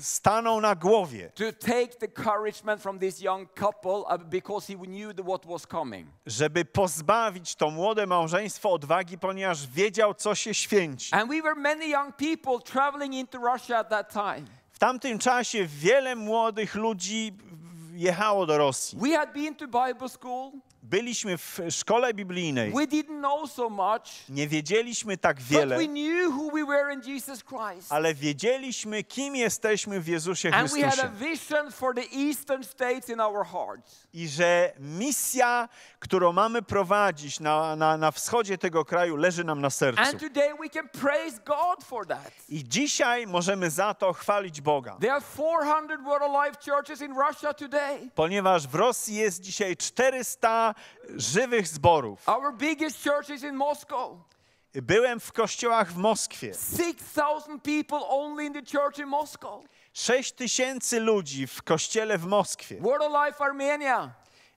stanął 0.00 0.60
na 0.60 0.74
głowie, 0.74 1.30
to 1.34 1.44
take 1.66 1.88
the 1.98 2.06
encouragement 2.06 2.82
from 2.82 2.98
this 2.98 3.20
young 3.20 3.54
couple 3.54 3.90
uh, 3.90 4.24
because 4.24 4.72
he 4.72 4.78
knew 4.78 5.12
what 5.26 5.46
was 5.46 5.66
coming. 5.66 6.08
żeby 6.26 6.64
pozbawić 6.64 7.54
to 7.54 7.70
młode 7.70 8.06
małżeństwo 8.06 8.72
odwagi, 8.72 9.18
ponieważ 9.18 9.66
wiedział, 9.66 10.14
co 10.14 10.34
się 10.34 10.54
święci. 10.54 11.14
And 11.14 11.30
we 11.30 11.42
were 11.42 11.54
many 11.54 11.88
young 11.88 12.16
people 12.16 12.72
traveling 12.72 13.14
into 13.14 13.38
Russia 13.38 13.78
at 13.78 13.88
that 13.88 14.12
time. 14.12 14.44
W 14.72 14.78
tamtym 14.78 15.18
czasie 15.18 15.66
wiele 15.66 16.16
młodych 16.16 16.74
ludzi 16.74 17.32
jechało 17.92 18.46
do 18.46 18.58
Rosji. 18.58 18.98
We 18.98 19.16
had 19.16 19.32
been 19.32 19.54
to 19.54 19.66
Bible 19.66 20.08
school. 20.08 20.52
Byliśmy 20.82 21.38
w 21.38 21.60
szkole 21.70 22.14
biblijnej, 22.14 22.72
so 23.48 23.70
much, 23.70 24.02
nie 24.28 24.48
wiedzieliśmy 24.48 25.16
tak 25.16 25.40
wiele, 25.40 25.78
we 25.78 25.84
ale 27.88 28.14
wiedzieliśmy, 28.14 29.04
kim 29.04 29.36
jesteśmy 29.36 30.00
w 30.00 30.08
Jezusie 30.08 30.50
Chrystusie. 30.50 31.10
I 34.12 34.28
że 34.28 34.72
misja, 34.78 35.68
którą 35.98 36.32
mamy 36.32 36.62
prowadzić 36.62 37.40
na, 37.40 37.76
na, 37.76 37.96
na 37.96 38.10
wschodzie 38.10 38.58
tego 38.58 38.84
kraju, 38.84 39.16
leży 39.16 39.44
nam 39.44 39.60
na 39.60 39.70
sercu. 39.70 40.02
And 40.02 40.20
today 40.20 40.54
we 40.60 40.68
can 40.68 40.88
praise 40.88 41.38
God 41.44 41.84
for 41.84 42.06
that. 42.06 42.32
I 42.48 42.64
dzisiaj 42.64 43.26
możemy 43.26 43.70
za 43.70 43.94
to 43.94 44.12
chwalić 44.12 44.60
Boga. 44.60 44.96
There 45.00 45.12
are 45.12 45.24
400 45.36 46.02
Word 46.04 46.22
of 46.22 46.46
Life 46.46 46.70
churches 46.70 47.00
in 47.00 47.14
Russia 47.28 47.54
today. 47.54 48.10
Ponieważ 48.14 48.68
w 48.68 48.74
Rosji 48.74 49.14
jest 49.14 49.40
dzisiaj 49.40 49.76
400 49.76 50.71
żywych 51.16 51.68
zborów. 51.68 52.28
Our 52.28 52.54
biggest 52.54 53.04
church 53.04 53.30
is 53.30 53.42
in 53.42 53.56
Moscow. 53.56 54.18
Byłem 54.74 55.20
w 55.20 55.32
kościołach 55.32 55.92
w 55.92 55.96
Moskwie. 55.96 56.54
6,000 56.54 57.62
people 57.62 57.98
only 58.08 58.44
in 58.44 58.52
the 58.52 58.62
church 58.78 58.98
in 58.98 59.06
Moscow. 59.06 59.64
6 59.92 60.32
tysięcy 60.32 61.00
ludzi 61.00 61.46
w 61.46 61.62
kościele 61.62 62.18
w 62.18 62.26
Moskwie. 62.26 62.80
Word 62.80 63.02
of 63.02 63.12
Life 63.26 63.44
Armenia, 63.44 64.10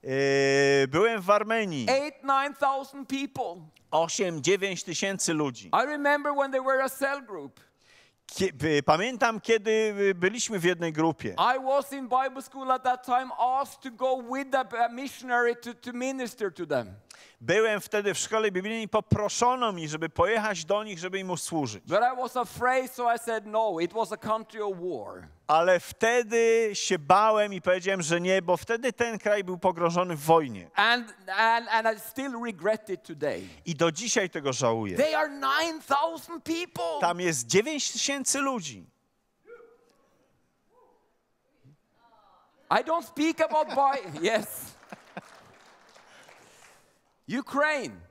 Yy, 0.04 0.88
Byłem 0.88 1.22
w 1.22 1.30
Armenii. 1.30 1.88
8, 1.90 2.22
9,000 2.24 3.06
people. 3.06 3.56
8-9 3.92 4.86
tysięcy 4.86 5.34
ludzi. 5.34 5.68
I 5.68 5.86
remember 5.86 6.34
when 6.34 6.52
they 6.52 6.62
were 6.62 6.84
a 6.84 6.90
cell 6.90 7.22
group. 7.24 7.60
Pamiętam, 8.86 9.42
kiedy 9.42 9.72
y, 9.72 10.16
byliśmy 10.16 10.60
w 10.60 10.64
jednej 10.64 10.94
grupie. 10.94 11.36
I 11.56 11.66
was 11.66 11.94
in 11.94 12.10
Bible 12.10 12.42
school 12.42 12.72
at 12.72 12.84
that 12.84 13.06
time, 13.06 13.30
asked 13.40 13.82
to 13.82 13.92
go 13.92 14.24
with 14.34 14.56
a, 14.56 14.90
missionary 14.90 15.56
to, 15.56 15.74
to 15.74 15.94
minister 15.94 16.54
to 16.54 16.66
them. 16.66 16.94
Byłem 17.42 17.82
wtedy 17.82 18.14
w 18.14 18.18
szkole 18.20 18.52
biblijnej 18.52 18.84
i 18.84 18.88
poproszono 18.88 19.72
mi, 19.72 19.88
żeby 19.88 20.10
pojechać 20.10 20.66
do 20.66 20.84
nich, 20.84 21.00
żeby 21.00 21.20
im 21.20 21.30
usłużyć. 21.32 21.84
But 21.88 22.00
I 22.14 22.22
was 22.22 22.38
afraid, 22.38 22.92
so 22.92 23.14
I 23.16 23.20
said 23.20 23.46
no. 23.46 23.80
It 23.80 23.94
was 23.94 24.12
a 24.12 24.18
country 24.18 24.64
of 24.64 24.74
war. 24.80 25.28
Ale 25.48 25.80
wtedy 25.80 26.70
się 26.74 27.00
bałem 27.00 27.54
i 27.54 27.62
powiedziałem, 27.62 28.02
że 28.02 28.22
nie, 28.22 28.42
bo 28.42 28.58
wtedy 28.58 28.94
ten 28.94 29.18
kraj 29.18 29.44
był 29.44 29.58
pogrążony 29.58 30.16
w 30.16 30.20
wojnie. 30.20 30.70
And, 30.76 31.14
and, 31.28 31.68
and 31.70 31.98
I 31.98 32.02
still 32.10 32.44
regret 32.46 32.90
it 32.90 33.04
today. 33.04 33.48
I 33.66 33.76
do 33.76 33.92
dzisiaj 33.92 34.30
tego 34.30 34.54
żałuję. 34.54 34.98
They 34.98 35.18
are 35.18 35.30
9,000 35.30 36.44
people. 36.44 37.00
Tam 37.02 37.20
jest 37.20 37.48
9 37.48 37.92
tysięcy 37.92 38.40
ludzi. 38.40 38.86
I 42.72 42.84
don't 42.84 43.06
speak 43.06 43.42
about 43.42 43.68
by 43.76 44.20
yes. 44.30 44.76
Ukraine. 47.28 48.05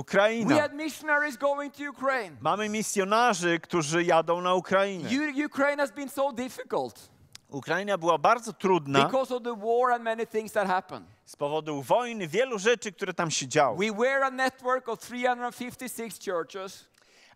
We 0.00 0.04
Ukraina. 0.04 0.60
had 0.60 0.74
missionaries 0.74 1.36
going 1.36 1.74
to 1.74 1.90
Ukraine. 1.90 2.36
Mamy 2.40 2.68
misjonarzy, 2.68 3.60
którzy 3.60 4.04
jadą 4.04 4.40
na 4.40 4.54
Ukrainę. 4.54 5.08
Ukraine 5.46 5.82
has 5.82 5.92
been 5.92 6.08
so 6.08 6.32
difficult 6.32 7.10
Ukraina 7.50 7.98
była 7.98 8.18
bardzo 8.18 8.52
trudna 8.52 9.04
because 9.04 9.34
of 9.34 9.42
the 9.42 9.56
war 9.56 9.92
and 9.92 10.04
many 10.04 10.26
things 10.26 10.52
that 10.52 10.66
happened. 10.66 11.06
z 11.24 11.36
powodu 11.36 11.82
wojny, 11.82 12.28
wielu 12.28 12.58
rzeczy, 12.58 12.92
które 12.92 13.14
tam 13.14 13.30
się 13.30 13.48
działy. 13.48 13.86
We 13.86 13.92
were 13.92 14.26
a 14.26 14.30
network 14.30 14.88
of 14.88 14.98
356 15.00 16.30
churches. 16.30 16.88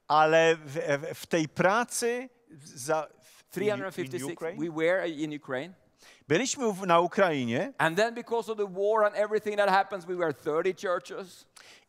Ale 0.08 0.56
w, 0.56 0.78
w, 1.14 1.26
tej 1.26 1.48
pracy 1.48 2.28
za, 2.64 3.08
w, 3.50 3.56
in 3.56 3.62
356. 3.62 4.32
Ukraine, 4.32 4.58
We 4.58 4.70
were 4.70 5.08
in 5.08 5.36
Ukraine. 5.36 5.74
byliśmy 6.28 6.64
na 6.86 7.00
Ukrainie 7.00 7.72
And 7.78 7.96
then 7.96 8.14
because 8.14 8.52
of 8.52 8.58
the 8.58 8.66
war 8.66 9.04
and 9.04 9.16
everything 9.16 9.56
that 9.56 9.70
happens, 9.70 10.04
we 10.04 10.16
were 10.16 10.34
30 10.34 10.74
churches. 10.74 11.46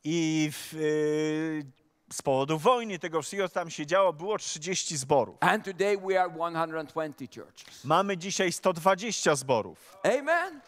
I 0.08 0.50
w, 0.52 0.74
y, 0.74 1.66
z 2.14 2.22
powodu 2.22 2.58
wojny, 2.58 3.00
tego 3.00 3.22
wszystkiego, 3.22 3.50
tam 3.50 3.70
się 3.70 3.86
działo, 3.86 4.14
było 4.14 4.38
30 4.38 4.98
zborów. 4.98 5.38
And 5.40 5.66
today 5.66 5.98
we 5.98 6.22
are 6.22 6.34
120 6.34 7.26
churches. 7.36 7.86
Mamy 7.86 8.18
dzisiaj 8.18 8.52
120 8.52 9.36
zborów. 9.36 9.98
Amen. 10.04 10.62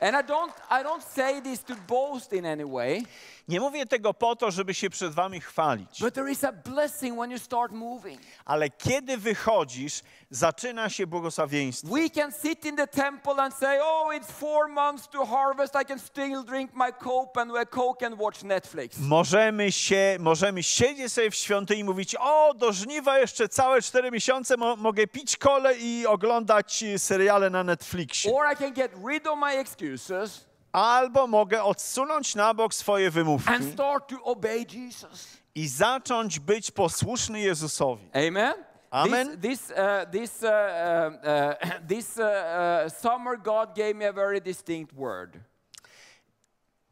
And 0.00 0.16
I 0.16 0.22
don't 0.28 0.52
I 0.70 0.82
don't 0.84 1.02
say 1.14 1.42
this 1.42 1.64
to 1.64 1.74
boast 1.88 2.32
in 2.32 2.46
any 2.46 2.66
way, 2.66 3.02
Nie 3.48 3.60
mówię 3.60 3.86
tego 3.86 4.14
po 4.14 4.36
to, 4.36 4.50
żeby 4.50 4.74
się 4.74 4.90
przed 4.90 5.14
wami 5.14 5.40
chwalić, 5.40 6.00
but 6.00 6.14
there 6.14 6.30
is 6.32 6.44
a 6.44 6.52
blessing 6.52 7.18
when 7.18 7.30
you 7.30 7.38
start 7.38 7.72
moving. 7.72 8.20
ale 8.44 8.70
kiedy 8.70 9.16
wychodzisz, 9.16 10.00
zaczyna 10.30 10.88
się 10.88 11.06
błogosławieństwo. 11.06 11.88
We 11.94 12.10
can 12.10 12.32
sit 12.32 12.64
in 12.64 12.76
the 12.76 12.86
temple 12.86 13.34
and 13.42 13.54
say, 13.54 13.78
"Oh, 13.82 14.10
it's 14.14 14.26
4 14.40 14.68
months 14.68 15.08
to 15.08 15.26
harvest. 15.26 15.74
I 15.82 15.84
can 15.86 15.98
still 15.98 16.44
drink 16.44 16.70
my 16.74 16.92
coke 16.92 17.40
and 17.40 17.50
uh, 17.50 17.64
coke 17.70 18.06
and 18.06 18.18
watch 18.20 18.42
Netflix." 18.42 18.98
Możemy 18.98 19.72
się, 19.72 20.16
możemy 20.20 20.62
siedzieć 20.62 21.12
sobie 21.12 21.30
w 21.30 21.34
świątyni 21.34 21.80
i 21.80 21.84
mówić, 21.84 22.16
o, 22.20 22.54
do 22.54 22.72
żniwa 22.72 23.18
jeszcze 23.18 23.48
całe 23.48 23.82
4 23.82 24.10
miesiące 24.10 24.56
mo 24.56 24.76
mogę 24.76 25.06
pić 25.06 25.36
kole 25.36 25.74
i 25.78 26.06
oglądać 26.06 26.82
y, 26.82 26.98
seriale 26.98 27.50
na 27.50 27.64
Netflixie. 27.64 28.32
Or 28.34 28.52
I 28.52 28.56
can 28.56 28.72
get 28.72 28.92
rid 29.08 29.26
of 29.26 29.38
my 29.38 29.56
excuses 29.94 30.46
Albo 30.72 31.26
mogę 31.26 31.62
odsunąć 31.62 32.34
na 32.34 32.54
bok 32.54 32.74
swoje 32.74 33.10
wymówki 33.10 33.52
and 33.52 33.72
start 33.72 34.08
to 34.08 34.22
obey 34.24 34.66
Jesus. 34.72 35.36
i 35.54 35.68
zacząć 35.68 36.40
być 36.40 36.70
posłuszny 36.70 37.40
Jezusowi. 37.40 38.10
Amen. 38.12 38.54
Amen. 38.90 39.40
This 39.40 39.60
this 39.60 39.70
uh, 39.70 40.10
this 40.10 40.42
uh, 40.42 40.48
uh, 40.48 41.14
uh, 41.14 41.86
this 41.88 42.18
uh, 42.18 42.24
uh, 42.24 42.92
summer 42.92 43.38
God 43.38 43.74
gave 43.74 43.94
me 43.94 44.08
a 44.08 44.12
very 44.12 44.40
distinct 44.40 44.94
word. 44.94 45.38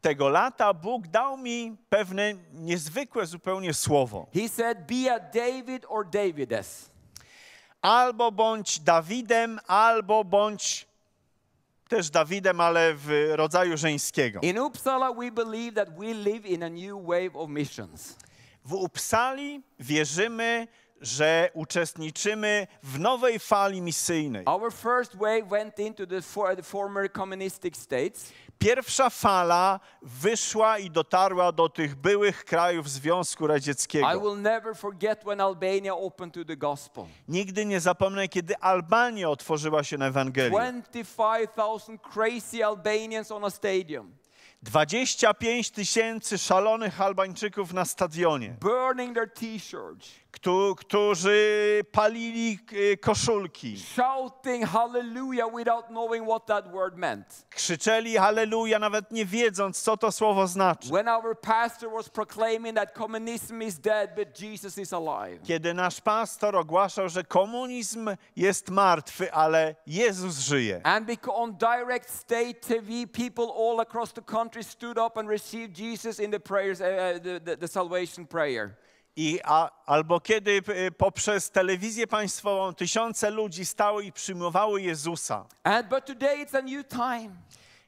Tego 0.01 0.29
lata 0.29 0.73
Bóg 0.73 1.07
dał 1.07 1.37
mi 1.37 1.77
pewne 1.89 2.33
niezwykłe 2.53 3.25
zupełnie 3.25 3.73
słowo. 3.73 4.27
He 4.33 4.49
said, 4.49 4.77
"Be 4.87 5.13
a 5.13 5.19
David 5.19 5.85
or 5.89 6.05
Davidess." 6.09 6.89
Albo 7.81 8.31
bądź 8.31 8.79
Dawidem, 8.79 9.59
albo 9.67 10.23
bądź 10.23 10.87
też 11.89 12.09
Dawidem, 12.09 12.61
ale 12.61 12.93
w 12.95 13.31
rodzaju 13.31 13.77
żeńskiego. 13.77 14.39
In 14.41 14.59
Uppsala, 14.59 15.13
we 15.13 15.31
believe 15.31 15.73
that 15.73 15.99
we 15.99 16.13
live 16.13 16.45
in 16.45 16.63
a 16.63 16.69
new 16.69 17.07
wave 17.07 17.35
of 17.35 17.49
missions. 17.49 18.15
W 18.65 18.73
Uppsali 18.73 19.61
wierzymy, 19.79 20.67
że 21.05 21.49
uczestniczymy 21.53 22.67
w 22.83 22.99
nowej 22.99 23.39
fali 23.39 23.81
misyjnej. 23.81 24.43
Our 24.45 24.73
first 24.73 25.15
wave 25.17 25.49
went 25.49 25.79
into 25.79 26.07
the, 26.07 26.21
for, 26.21 26.55
the 26.55 26.63
former 26.63 27.11
communistic 27.11 27.77
states. 27.77 28.31
Pierwsza 28.59 29.09
fala 29.09 29.79
wyszła 30.01 30.77
i 30.79 30.89
dotarła 30.91 31.51
do 31.51 31.69
tych 31.69 31.95
byłych 31.95 32.45
krajów 32.45 32.89
Związku 32.89 33.45
I 33.45 33.47
Radzieckiego. 33.47 34.21
will 34.21 34.41
never 34.41 34.75
forget 34.75 35.23
when 35.23 35.41
Albania 35.41 35.95
opened 35.95 36.33
to 36.33 36.45
the 36.45 36.57
gospel. 36.57 37.05
Nigdy 37.27 37.65
nie 37.65 37.79
zapomnę, 37.79 38.27
kiedy 38.27 38.57
Albania 38.57 39.29
otworzyła 39.29 39.83
się 39.83 39.97
na 39.97 40.07
Ewangelię. 40.07 40.49
25,000 40.49 41.99
crazy 42.13 42.65
Albanians 42.65 43.31
on 43.31 43.45
a 43.45 43.49
stadium, 43.49 44.15
25 44.63 45.71
tysięcy 45.71 46.37
szalonych 46.37 47.01
Albańczyków 47.01 47.73
na 47.73 47.85
stadionie, 47.85 48.55
burning 48.61 49.15
their 49.15 49.29
t-shirts, 49.33 50.09
któ- 50.39 50.75
którzy 50.77 51.81
palili 51.91 52.59
koszulki, 53.01 53.77
shouting 53.79 54.65
hallelujah 54.65 55.47
without 55.57 55.85
knowing 55.87 56.27
what 56.27 56.45
that 56.45 56.71
word 56.71 56.95
meant. 56.97 57.45
krzyczeli 57.49 58.17
halleluja, 58.17 58.79
nawet 58.79 59.11
nie 59.11 59.25
wiedząc, 59.25 59.81
co 59.81 59.97
to 59.97 60.11
słowo 60.11 60.47
znaczy. 60.47 60.89
When 60.89 61.07
our 61.07 61.39
pastor 61.41 61.91
was 61.91 62.09
proclaiming 62.09 62.75
that 62.75 62.93
communism 62.97 63.61
is 63.61 63.79
dead, 63.79 64.15
but 64.15 64.41
Jesus 64.41 64.77
is 64.77 64.93
alive. 64.93 65.43
Kiedy 65.43 65.73
nasz 65.73 66.01
pastor 66.01 66.55
ogłaszał, 66.55 67.09
że 67.09 67.23
komunizm 67.23 68.09
jest 68.35 68.69
martwy, 68.69 69.33
ale 69.33 69.75
Jezus 69.87 70.39
żyje. 70.39 70.81
And 70.83 71.07
beca- 71.07 71.33
on 71.35 71.57
direct 71.57 72.09
state 72.09 72.53
TV, 72.53 73.07
people 73.13 73.45
all 73.57 73.79
across 73.79 74.13
the 74.13 74.21
country 74.21 74.63
stood 74.63 74.97
up 74.97 75.19
and 75.19 75.29
received 75.29 75.77
Jesus 75.77 76.19
in 76.19 76.31
the 76.31 76.39
prayers, 76.39 76.81
uh, 76.81 76.85
the, 77.23 77.39
the, 77.39 77.57
the 77.57 77.67
salvation 77.67 78.27
prayer. 78.27 78.69
I, 79.17 79.39
a, 79.43 79.69
albo 79.85 80.19
kiedy 80.19 80.61
e, 80.67 80.91
poprzez 80.91 81.51
telewizję 81.51 82.07
państwową 82.07 82.73
tysiące 82.73 83.29
ludzi 83.29 83.65
stały 83.65 84.05
i 84.05 84.11
przyjmowały 84.11 84.81
Jezusa. 84.81 85.45
And 85.63 85.89
but 85.89 86.05
today 86.05 86.45
it's 86.45 86.57
a 86.57 86.61
new 86.61 86.87
time. 86.87 87.29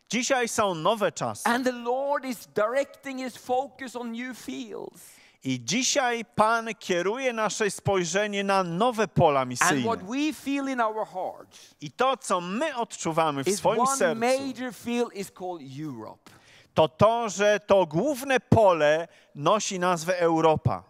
Dzisiaj 0.09 0.47
są 0.47 0.75
nowe 0.75 1.11
czasy. 1.11 1.49
And 1.49 1.65
the 1.65 1.71
Lord 1.71 2.25
is 2.25 2.47
directing 2.55 3.19
his 3.19 3.38
focus 3.38 3.95
on 3.95 4.11
new 4.11 4.38
fields. 4.38 5.17
I 5.43 5.59
dzisiaj 5.65 6.25
Pan 6.25 6.69
kieruje 6.80 7.34
nasze 7.34 7.71
spojrzenie 7.71 8.43
na 8.43 8.63
nowe 8.63 9.07
pola 9.07 9.39
And 9.41 9.49
misyjne. 9.49 9.84
what 9.84 10.03
we 10.03 10.34
feel 10.34 10.69
in 10.69 10.82
our 10.82 11.05
hearts 11.07 11.75
I 11.82 11.91
to, 11.91 12.17
co 12.17 12.41
my 12.41 12.75
odczuwamy 12.75 13.43
w 13.43 13.55
swoim 13.55 13.88
sercu, 13.88 14.21
to 16.73 16.88
to, 16.88 17.30
że 17.30 17.59
to 17.59 17.86
główne 17.86 18.39
pole 18.39 19.07
nosi 19.38 19.79
nazwę 19.79 20.19
Europa. 20.19 20.83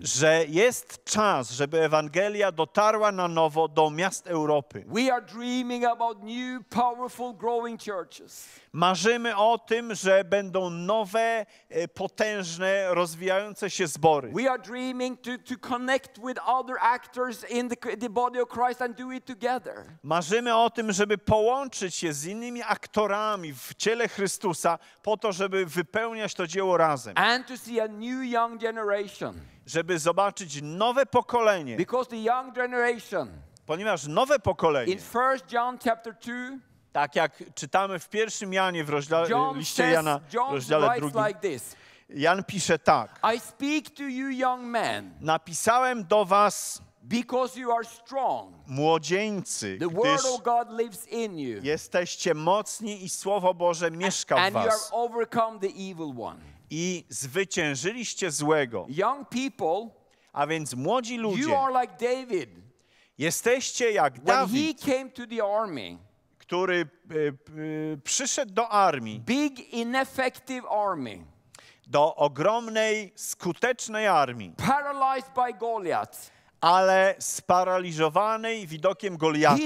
Że 0.00 0.44
jest 0.48 1.04
czas, 1.04 1.50
żeby 1.50 1.82
Ewangelia 1.82 2.52
dotarła 2.52 3.12
na 3.12 3.28
nowo 3.28 3.68
do 3.68 3.90
miast 3.90 4.26
Europy. 4.26 4.84
We 4.86 5.12
are 5.12 5.22
dreaming 5.22 5.84
about 5.84 6.22
new, 6.22 6.62
powerful, 6.68 7.34
growing 7.34 7.80
churches. 7.84 8.48
Marzymy 8.72 9.36
o 9.36 9.58
tym, 9.58 9.94
że 9.94 10.24
będą 10.24 10.70
nowe, 10.70 11.46
e, 11.68 11.88
potężne, 11.88 12.94
rozwijające 12.94 13.70
się 13.70 13.86
zbory. 13.86 14.32
We 14.34 14.50
are 14.50 14.62
dreaming 14.62 15.20
to, 15.20 15.30
to 15.48 15.68
connect 15.68 16.18
with 16.18 16.40
other 16.46 16.76
actors 16.80 17.50
in 17.50 17.68
the, 17.68 17.96
the 17.96 18.10
body 18.10 18.42
of 18.42 18.48
Christ 18.48 18.82
and 18.82 18.98
do 18.98 19.12
it 19.12 19.24
together. 19.24 19.84
Marzymy 20.02 20.56
o 20.56 20.70
tym, 20.70 20.92
żeby 20.92 21.18
połączyć 21.18 21.94
się 21.94 22.12
z 22.12 22.24
innymi 22.24 22.62
aktorami 22.62 23.54
w 23.54 23.74
ciele 23.74 24.08
Chrystusa 24.08 24.29
po 25.02 25.16
to, 25.16 25.32
żeby 25.32 25.66
wypełniać 25.66 26.34
to 26.34 26.46
dzieło 26.46 26.76
razem. 26.76 27.14
And 27.16 27.46
to 27.46 27.56
see 27.56 27.80
a 27.80 27.88
new 27.88 28.32
young 28.32 28.60
generation. 28.60 29.40
Żeby 29.66 29.98
zobaczyć 29.98 30.62
nowe 30.62 31.06
pokolenie. 31.06 31.76
Because 31.76 32.10
the 32.10 32.16
young 32.16 32.54
generation 32.54 33.28
Ponieważ 33.66 34.06
nowe 34.06 34.38
pokolenie, 34.38 34.92
in 34.92 34.98
1 34.98 35.40
John 35.52 35.78
chapter 35.84 36.14
2, 36.14 36.32
tak 36.92 37.16
jak 37.16 37.42
czytamy 37.54 37.98
w 37.98 38.08
pierwszym 38.08 38.52
Janie 38.52 38.84
w 38.84 38.88
rozdziale, 38.88 39.28
John 39.28 39.58
liście 39.58 39.82
says, 39.82 39.92
Jana, 39.94 40.18
w 40.18 40.32
John 40.34 40.54
rozdziale 40.54 40.96
drugim, 40.96 41.26
like 41.26 41.40
this. 41.40 41.76
Jan 42.08 42.44
pisze 42.44 42.78
tak. 42.78 43.20
I 43.34 43.40
speak 43.40 43.90
to 43.90 44.02
you 44.02 44.30
young 44.30 44.62
men 44.62 45.14
Napisałem 45.20 46.04
do 46.04 46.24
was 46.24 46.82
because 47.02 47.60
you 47.60 47.72
are 47.72 47.84
strong. 47.84 48.54
młodzieńcy, 48.66 49.78
The 49.78 49.88
word 49.88 50.24
of 50.34 50.42
God 50.42 50.78
lives 50.78 51.08
in 51.08 51.38
you. 51.38 51.60
jesteście 51.62 52.34
mocni 52.34 53.04
i 53.04 53.08
Słowo 53.08 53.54
Boże 53.54 53.90
mieszka 53.90 54.36
w 54.36 54.38
And 54.38 54.54
you 54.54 54.60
have 54.60 54.70
was. 54.70 54.88
overcome 54.92 55.58
the 55.60 55.66
evil 55.90 56.12
one. 56.22 56.40
I 56.70 57.04
zwyciężyliście 57.08 58.30
złego. 58.30 58.86
Young 58.88 59.28
people, 59.28 59.90
A 60.32 60.46
więc 60.46 60.74
młodzi 60.74 61.14
you 61.14 61.22
ludzie, 61.22 61.58
are 61.58 61.80
like 61.82 61.94
David. 62.00 62.50
jesteście 63.18 63.90
jak 63.92 64.14
When 64.14 64.26
he 64.26 64.32
Dawid, 64.32 64.80
came 64.80 65.10
to 65.10 65.22
the 65.26 65.44
army, 65.44 65.98
który 66.38 66.74
e, 67.10 67.14
e, 67.94 67.96
przyszedł 68.04 68.52
do 68.54 68.68
armii, 68.68 69.20
big, 69.20 69.72
ineffective 69.72 70.64
army, 70.70 71.24
do 71.86 72.16
ogromnej, 72.16 73.12
skutecznej 73.16 74.06
armii, 74.06 74.52
paralyzed 74.56 75.30
by 75.34 75.54
Goliath, 75.58 76.30
ale 76.60 77.14
sparaliżowanej 77.18 78.66
widokiem 78.66 79.16
Goliata. 79.16 79.56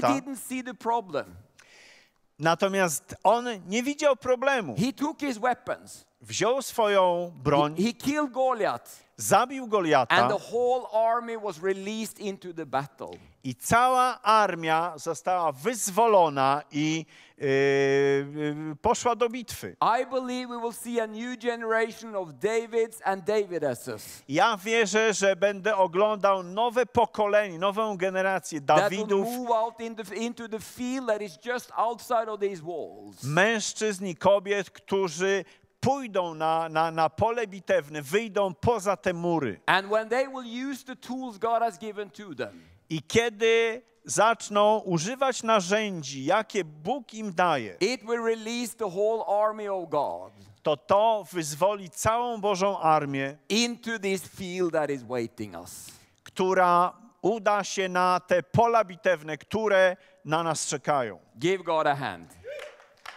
Natomiast 2.38 3.14
on 3.24 3.46
nie 3.66 3.82
widział 3.82 4.16
problemu. 4.16 4.74
He 4.76 4.92
took 4.92 5.20
his 5.20 5.38
weapons. 5.38 6.04
Wziął 6.24 6.62
swoją 6.62 7.32
broń, 7.44 7.76
He 7.76 7.92
killed 7.92 8.30
Goliath, 8.32 8.90
zabił 9.16 9.62
and 9.62 9.70
Goliata 9.72 10.28
the 10.28 10.38
whole 10.52 10.86
army 10.92 11.38
was 11.38 11.62
released 11.62 12.18
into 12.18 12.52
the 12.54 12.66
battle. 12.66 13.10
i 13.44 13.54
cała 13.54 14.22
armia 14.22 14.92
została 14.96 15.52
wyzwolona 15.52 16.62
i 16.72 17.06
e, 17.38 17.44
e, 17.44 18.76
poszła 18.82 19.16
do 19.16 19.28
bitwy. 19.28 19.76
I 20.00 20.06
believe 20.06 20.48
we 20.48 20.60
will 20.60 20.72
see 20.72 21.00
a 21.00 21.06
new 21.06 21.38
generation 21.38 22.16
of 22.16 22.28
Davids 22.32 23.00
and 23.04 23.24
Davideses 23.24 24.22
Ja 24.28 24.56
wierzę, 24.56 25.14
że 25.14 25.36
będę 25.36 25.76
oglądał 25.76 26.42
nowe 26.42 26.86
pokolenie, 26.86 27.58
nową 27.58 27.96
generację 27.96 28.60
that 28.60 28.90
will 28.90 28.98
Dawidów, 28.98 29.26
move 29.26 29.50
out 29.50 29.80
in 29.80 29.96
the, 29.96 30.16
into 30.16 30.48
the 30.48 30.60
field 30.60 31.06
that 31.08 31.22
is 31.22 31.38
just 31.46 31.72
outside 31.76 32.28
of 32.28 32.40
these 32.40 32.62
walls. 32.62 33.24
mężczyzn 33.24 34.06
i 34.06 34.16
kobiet, 34.16 34.70
którzy 34.70 35.44
pójdą 35.84 36.34
na, 36.34 36.68
na, 36.68 36.90
na 36.90 37.08
pole 37.10 37.46
bitewne, 37.46 38.02
wyjdą 38.02 38.54
poza 38.54 38.96
te 38.96 39.12
mury. 39.12 39.60
And 39.66 39.88
when 39.88 40.08
they 40.08 40.28
will 40.28 40.70
use 40.70 40.84
the 40.84 40.96
tools 40.96 41.38
God 41.38 41.62
has 41.62 41.78
given 41.78 42.10
to 42.10 42.34
them, 42.34 42.60
I 42.90 43.02
kiedy 43.02 43.82
zaczną 44.04 44.78
używać 44.78 45.42
narzędzi, 45.42 46.24
jakie 46.24 46.64
Bóg 46.64 47.14
im 47.14 47.32
daje, 47.32 47.76
it 47.80 48.02
will 48.02 48.22
release 48.24 48.76
the 48.76 48.88
whole 48.88 49.24
army 49.44 49.72
of 49.72 49.88
God 49.88 50.32
to 50.62 50.76
to 50.76 51.24
wyzwoli 51.32 51.90
całą 51.90 52.40
Bożą 52.40 52.78
armię, 52.80 53.36
into 53.48 53.98
this 53.98 54.28
field 54.28 54.72
that 54.72 54.90
is 54.90 55.02
waiting 55.02 55.54
us. 55.56 55.90
która 56.24 56.92
uda 57.22 57.64
się 57.64 57.88
na 57.88 58.20
te 58.20 58.42
pola 58.42 58.84
bitewne, 58.84 59.38
które 59.38 59.96
na 60.24 60.42
nas 60.42 60.66
czekają. 60.66 61.18
Give 61.38 61.62
God 61.62 61.86
a 61.86 61.94
hand. 61.94 62.34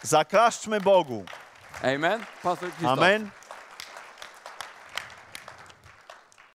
Zaklaszczmy 0.04 0.82
Bogu. 0.82 1.24
Amen. 1.84 2.26
Pastor. 2.42 2.72
Amen. 2.84 3.32